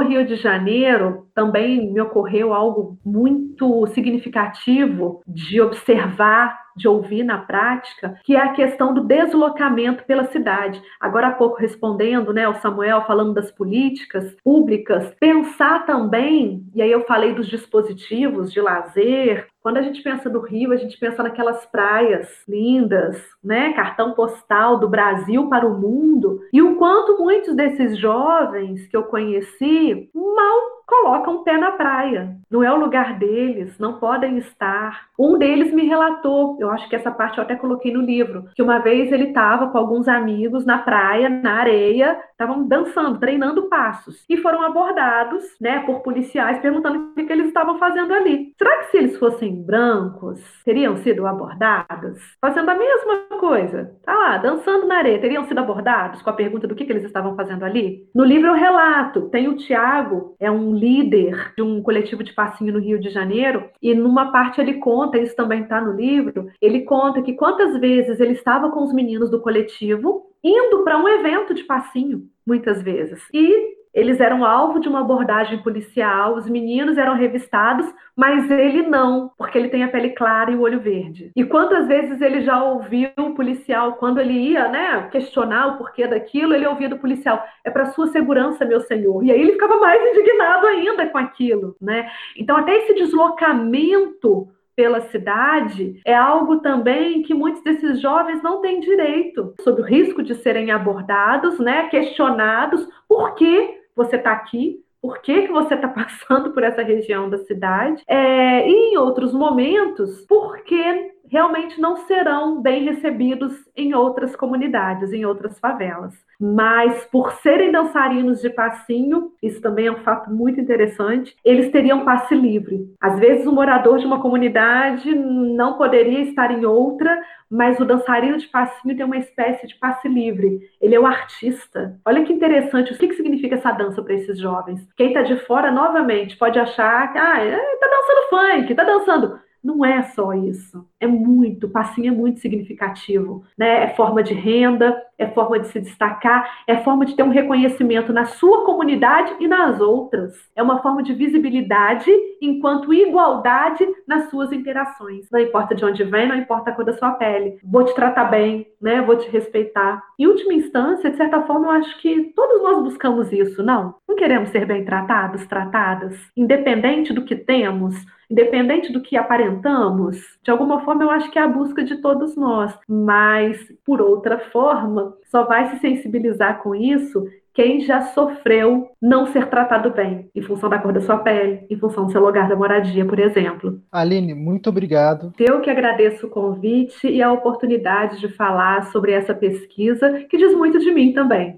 Rio 0.00 0.26
de 0.26 0.36
Janeiro, 0.36 1.26
também 1.34 1.90
me 1.90 2.00
ocorreu 2.00 2.52
algo 2.52 2.98
muito 3.04 3.86
significativo 3.88 5.22
de 5.26 5.60
observar 5.60 6.61
de 6.76 6.88
ouvir 6.88 7.22
na 7.22 7.38
prática, 7.38 8.18
que 8.24 8.36
é 8.36 8.40
a 8.40 8.52
questão 8.52 8.94
do 8.94 9.04
deslocamento 9.04 10.04
pela 10.04 10.24
cidade. 10.24 10.82
Agora 11.00 11.28
há 11.28 11.32
pouco 11.32 11.56
respondendo, 11.56 12.32
né, 12.32 12.48
o 12.48 12.54
Samuel 12.54 13.04
falando 13.06 13.34
das 13.34 13.50
políticas 13.50 14.34
públicas, 14.42 15.14
pensar 15.20 15.84
também, 15.86 16.64
e 16.74 16.82
aí 16.82 16.90
eu 16.90 17.04
falei 17.04 17.34
dos 17.34 17.48
dispositivos 17.48 18.52
de 18.52 18.60
lazer, 18.60 19.46
quando 19.62 19.76
a 19.76 19.82
gente 19.82 20.02
pensa 20.02 20.28
no 20.28 20.40
Rio, 20.40 20.72
a 20.72 20.76
gente 20.76 20.98
pensa 20.98 21.22
naquelas 21.22 21.64
praias 21.66 22.28
lindas, 22.48 23.16
né? 23.42 23.72
Cartão 23.72 24.12
postal 24.12 24.78
do 24.78 24.88
Brasil 24.88 25.48
para 25.48 25.66
o 25.66 25.78
mundo. 25.78 26.40
E 26.52 26.60
o 26.60 26.76
quanto 26.76 27.18
muitos 27.18 27.54
desses 27.54 27.96
jovens 27.96 28.86
que 28.88 28.96
eu 28.96 29.04
conheci 29.04 30.10
mal 30.14 30.82
colocam 30.92 31.36
o 31.36 31.42
pé 31.42 31.56
na 31.56 31.72
praia. 31.72 32.36
Não 32.50 32.62
é 32.62 32.70
o 32.70 32.78
lugar 32.78 33.18
deles, 33.18 33.78
não 33.78 33.94
podem 33.94 34.36
estar. 34.36 35.06
Um 35.18 35.38
deles 35.38 35.72
me 35.72 35.86
relatou, 35.86 36.58
eu 36.60 36.70
acho 36.70 36.88
que 36.88 36.96
essa 36.96 37.10
parte 37.10 37.38
eu 37.38 37.44
até 37.44 37.56
coloquei 37.56 37.92
no 37.92 38.02
livro, 38.02 38.46
que 38.54 38.62
uma 38.62 38.78
vez 38.78 39.10
ele 39.10 39.28
estava 39.28 39.68
com 39.68 39.78
alguns 39.78 40.06
amigos 40.06 40.66
na 40.66 40.78
praia, 40.78 41.28
na 41.30 41.54
areia, 41.54 42.20
estavam 42.30 42.66
dançando, 42.66 43.18
treinando 43.18 43.68
passos 43.68 44.24
e 44.28 44.36
foram 44.36 44.62
abordados, 44.62 45.44
né, 45.60 45.80
por 45.80 46.00
policiais 46.00 46.58
perguntando 46.58 46.98
o 46.98 47.14
que, 47.14 47.24
que 47.24 47.32
eles 47.32 47.46
estavam 47.46 47.78
fazendo 47.78 48.12
ali. 48.12 48.52
Será 48.58 48.78
que 48.78 48.90
se 48.90 48.96
eles 48.98 49.16
fossem 49.18 49.51
brancos, 49.52 50.40
teriam 50.64 50.96
sido 50.98 51.26
abordados? 51.26 52.18
Fazendo 52.40 52.68
a 52.70 52.74
mesma 52.74 53.38
coisa. 53.38 53.94
Tá 54.04 54.14
lá, 54.14 54.38
dançando 54.38 54.86
na 54.86 54.98
areia, 54.98 55.20
teriam 55.20 55.44
sido 55.44 55.58
abordados 55.58 56.22
com 56.22 56.30
a 56.30 56.34
pergunta 56.34 56.66
do 56.66 56.74
que, 56.74 56.84
que 56.84 56.92
eles 56.92 57.04
estavam 57.04 57.36
fazendo 57.36 57.64
ali? 57.64 58.08
No 58.14 58.24
livro 58.24 58.48
eu 58.48 58.54
relato, 58.54 59.28
tem 59.28 59.48
o 59.48 59.56
Tiago, 59.56 60.34
é 60.38 60.50
um 60.50 60.74
líder 60.74 61.52
de 61.56 61.62
um 61.62 61.82
coletivo 61.82 62.22
de 62.22 62.32
passinho 62.32 62.72
no 62.72 62.78
Rio 62.78 63.00
de 63.00 63.10
Janeiro, 63.10 63.68
e 63.80 63.94
numa 63.94 64.32
parte 64.32 64.60
ele 64.60 64.74
conta, 64.74 65.18
isso 65.18 65.36
também 65.36 65.62
está 65.62 65.80
no 65.80 65.92
livro, 65.92 66.48
ele 66.60 66.82
conta 66.82 67.22
que 67.22 67.34
quantas 67.34 67.78
vezes 67.78 68.20
ele 68.20 68.32
estava 68.32 68.70
com 68.70 68.82
os 68.82 68.92
meninos 68.92 69.30
do 69.30 69.40
coletivo 69.40 70.32
indo 70.42 70.82
para 70.82 70.98
um 70.98 71.08
evento 71.08 71.54
de 71.54 71.64
passinho, 71.64 72.28
muitas 72.46 72.82
vezes. 72.82 73.22
E 73.32 73.81
eles 73.94 74.20
eram 74.20 74.44
alvo 74.44 74.80
de 74.80 74.88
uma 74.88 75.00
abordagem 75.00 75.58
policial, 75.62 76.34
os 76.34 76.48
meninos 76.48 76.96
eram 76.96 77.14
revistados, 77.14 77.86
mas 78.16 78.50
ele 78.50 78.82
não, 78.82 79.30
porque 79.36 79.58
ele 79.58 79.68
tem 79.68 79.84
a 79.84 79.88
pele 79.88 80.10
clara 80.10 80.50
e 80.50 80.56
o 80.56 80.60
olho 80.60 80.80
verde. 80.80 81.30
E 81.36 81.44
quantas 81.44 81.86
vezes 81.86 82.20
ele 82.20 82.40
já 82.42 82.62
ouviu 82.62 83.10
o 83.18 83.34
policial, 83.34 83.94
quando 83.94 84.20
ele 84.20 84.32
ia 84.32 84.68
né, 84.68 85.08
questionar 85.10 85.68
o 85.68 85.78
porquê 85.78 86.06
daquilo, 86.06 86.54
ele 86.54 86.66
ouvia 86.66 86.88
do 86.88 86.98
policial: 86.98 87.44
é 87.64 87.70
para 87.70 87.86
sua 87.86 88.06
segurança, 88.08 88.64
meu 88.64 88.80
senhor. 88.80 89.24
E 89.24 89.30
aí 89.30 89.40
ele 89.40 89.52
ficava 89.52 89.78
mais 89.78 90.00
indignado 90.02 90.66
ainda 90.66 91.06
com 91.08 91.18
aquilo. 91.18 91.76
Né? 91.80 92.08
Então, 92.36 92.56
até 92.56 92.76
esse 92.76 92.94
deslocamento 92.94 94.48
pela 94.74 95.02
cidade 95.02 96.00
é 96.04 96.14
algo 96.14 96.60
também 96.60 97.22
que 97.22 97.34
muitos 97.34 97.62
desses 97.62 98.00
jovens 98.00 98.42
não 98.42 98.60
têm 98.60 98.80
direito, 98.80 99.54
sob 99.60 99.82
o 99.82 99.84
risco 99.84 100.22
de 100.22 100.34
serem 100.36 100.70
abordados, 100.70 101.58
né, 101.58 101.88
questionados, 101.88 102.88
por 103.06 103.34
que 103.34 103.81
você 103.94 104.16
está 104.16 104.32
aqui, 104.32 104.82
por 105.00 105.20
que, 105.20 105.42
que 105.42 105.52
você 105.52 105.74
está 105.74 105.88
passando 105.88 106.52
por 106.52 106.62
essa 106.62 106.82
região 106.82 107.28
da 107.28 107.38
cidade, 107.38 108.02
é, 108.06 108.68
e 108.68 108.92
em 108.92 108.96
outros 108.96 109.32
momentos, 109.32 110.24
porque 110.26 111.12
realmente 111.28 111.80
não 111.80 111.96
serão 111.96 112.60
bem 112.60 112.84
recebidos 112.84 113.54
em 113.74 113.94
outras 113.94 114.36
comunidades, 114.36 115.12
em 115.12 115.24
outras 115.24 115.58
favelas. 115.58 116.14
Mas 116.44 117.04
por 117.04 117.30
serem 117.34 117.70
dançarinos 117.70 118.40
de 118.40 118.50
passinho, 118.50 119.30
isso 119.40 119.60
também 119.60 119.86
é 119.86 119.92
um 119.92 120.02
fato 120.02 120.28
muito 120.28 120.60
interessante, 120.60 121.36
eles 121.44 121.70
teriam 121.70 122.04
passe 122.04 122.34
livre. 122.34 122.92
Às 123.00 123.16
vezes 123.20 123.46
o 123.46 123.52
morador 123.52 124.00
de 124.00 124.06
uma 124.06 124.20
comunidade 124.20 125.14
não 125.14 125.78
poderia 125.78 126.18
estar 126.22 126.50
em 126.50 126.64
outra, 126.64 127.16
mas 127.48 127.78
o 127.78 127.84
dançarino 127.84 128.38
de 128.38 128.48
passinho 128.48 128.96
tem 128.96 129.06
uma 129.06 129.18
espécie 129.18 129.68
de 129.68 129.76
passe 129.76 130.08
livre. 130.08 130.58
Ele 130.80 130.96
é 130.96 130.98
o 130.98 131.06
artista. 131.06 131.96
Olha 132.04 132.24
que 132.24 132.32
interessante, 132.32 132.92
o 132.92 132.98
que, 132.98 133.06
que 133.06 133.14
significa 133.14 133.54
essa 133.54 133.70
dança 133.70 134.02
para 134.02 134.14
esses 134.14 134.36
jovens? 134.36 134.84
Quem 134.96 135.08
está 135.08 135.22
de 135.22 135.36
fora, 135.46 135.70
novamente, 135.70 136.36
pode 136.36 136.58
achar 136.58 137.12
que 137.12 137.18
ah, 137.18 137.44
está 137.44 137.86
dançando 137.86 138.28
funk, 138.30 138.72
está 138.72 138.82
dançando 138.82 139.38
não 139.62 139.84
é 139.84 140.02
só 140.02 140.32
isso. 140.32 140.84
É 141.02 141.06
muito, 141.06 141.68
passinho 141.68 142.12
é 142.12 142.16
muito 142.16 142.38
significativo. 142.40 143.44
Né? 143.58 143.84
É 143.84 143.88
forma 143.88 144.22
de 144.22 144.32
renda, 144.32 144.96
é 145.18 145.26
forma 145.26 145.58
de 145.58 145.68
se 145.68 145.80
destacar, 145.80 146.62
é 146.66 146.76
forma 146.78 147.04
de 147.04 147.14
ter 147.14 147.22
um 147.22 147.30
reconhecimento 147.30 148.12
na 148.12 148.24
sua 148.24 148.64
comunidade 148.64 149.34
e 149.40 149.48
nas 149.48 149.80
outras. 149.80 150.34
É 150.54 150.62
uma 150.62 150.80
forma 150.80 151.02
de 151.02 151.12
visibilidade 151.12 152.10
enquanto 152.40 152.92
igualdade 152.92 153.86
nas 154.06 154.30
suas 154.30 154.52
interações. 154.52 155.26
Não 155.30 155.40
importa 155.40 155.74
de 155.74 155.84
onde 155.84 156.04
vem, 156.04 156.28
não 156.28 156.36
importa 156.36 156.70
a 156.70 156.74
cor 156.74 156.84
da 156.84 156.92
sua 156.92 157.12
pele. 157.12 157.58
Vou 157.62 157.84
te 157.84 157.94
tratar 157.94 158.24
bem, 158.24 158.66
né? 158.80 159.00
Vou 159.02 159.16
te 159.16 159.28
respeitar. 159.30 160.02
Em 160.18 160.26
última 160.26 160.54
instância, 160.54 161.10
de 161.10 161.16
certa 161.16 161.42
forma, 161.42 161.66
eu 161.66 161.72
acho 161.72 162.00
que 162.00 162.32
todos 162.34 162.62
nós 162.62 162.82
buscamos 162.82 163.32
isso, 163.32 163.62
não? 163.62 163.94
Não 164.08 164.16
queremos 164.16 164.50
ser 164.50 164.66
bem 164.66 164.84
tratados, 164.84 165.46
tratadas, 165.46 166.16
independente 166.36 167.12
do 167.12 167.24
que 167.24 167.36
temos 167.36 167.94
independente 168.32 168.90
do 168.90 169.02
que 169.02 169.14
aparentamos, 169.14 170.16
de 170.42 170.50
alguma 170.50 170.80
forma 170.80 170.91
eu 171.00 171.10
acho 171.10 171.30
que 171.30 171.38
é 171.38 171.42
a 171.42 171.48
busca 171.48 171.82
de 171.82 171.96
todos 171.96 172.36
nós. 172.36 172.76
Mas, 172.88 173.58
por 173.84 174.02
outra 174.02 174.38
forma, 174.50 175.14
só 175.30 175.44
vai 175.44 175.70
se 175.70 175.78
sensibilizar 175.78 176.62
com 176.62 176.74
isso 176.74 177.24
quem 177.54 177.80
já 177.80 178.00
sofreu 178.00 178.88
não 179.00 179.26
ser 179.26 179.46
tratado 179.46 179.90
bem, 179.90 180.28
em 180.34 180.42
função 180.42 180.70
da 180.70 180.78
cor 180.78 180.92
da 180.92 181.00
sua 181.00 181.18
pele, 181.18 181.66
em 181.68 181.76
função 181.76 182.06
do 182.06 182.12
seu 182.12 182.24
lugar 182.24 182.48
da 182.48 182.56
moradia, 182.56 183.04
por 183.04 183.18
exemplo. 183.18 183.80
Aline, 183.90 184.34
muito 184.34 184.70
obrigado. 184.70 185.32
Eu 185.38 185.60
que 185.60 185.70
agradeço 185.70 186.26
o 186.26 186.30
convite 186.30 187.06
e 187.06 187.22
a 187.22 187.32
oportunidade 187.32 188.20
de 188.20 188.28
falar 188.28 188.90
sobre 188.90 189.12
essa 189.12 189.34
pesquisa, 189.34 190.24
que 190.28 190.38
diz 190.38 190.54
muito 190.54 190.78
de 190.78 190.90
mim 190.90 191.12
também. 191.12 191.56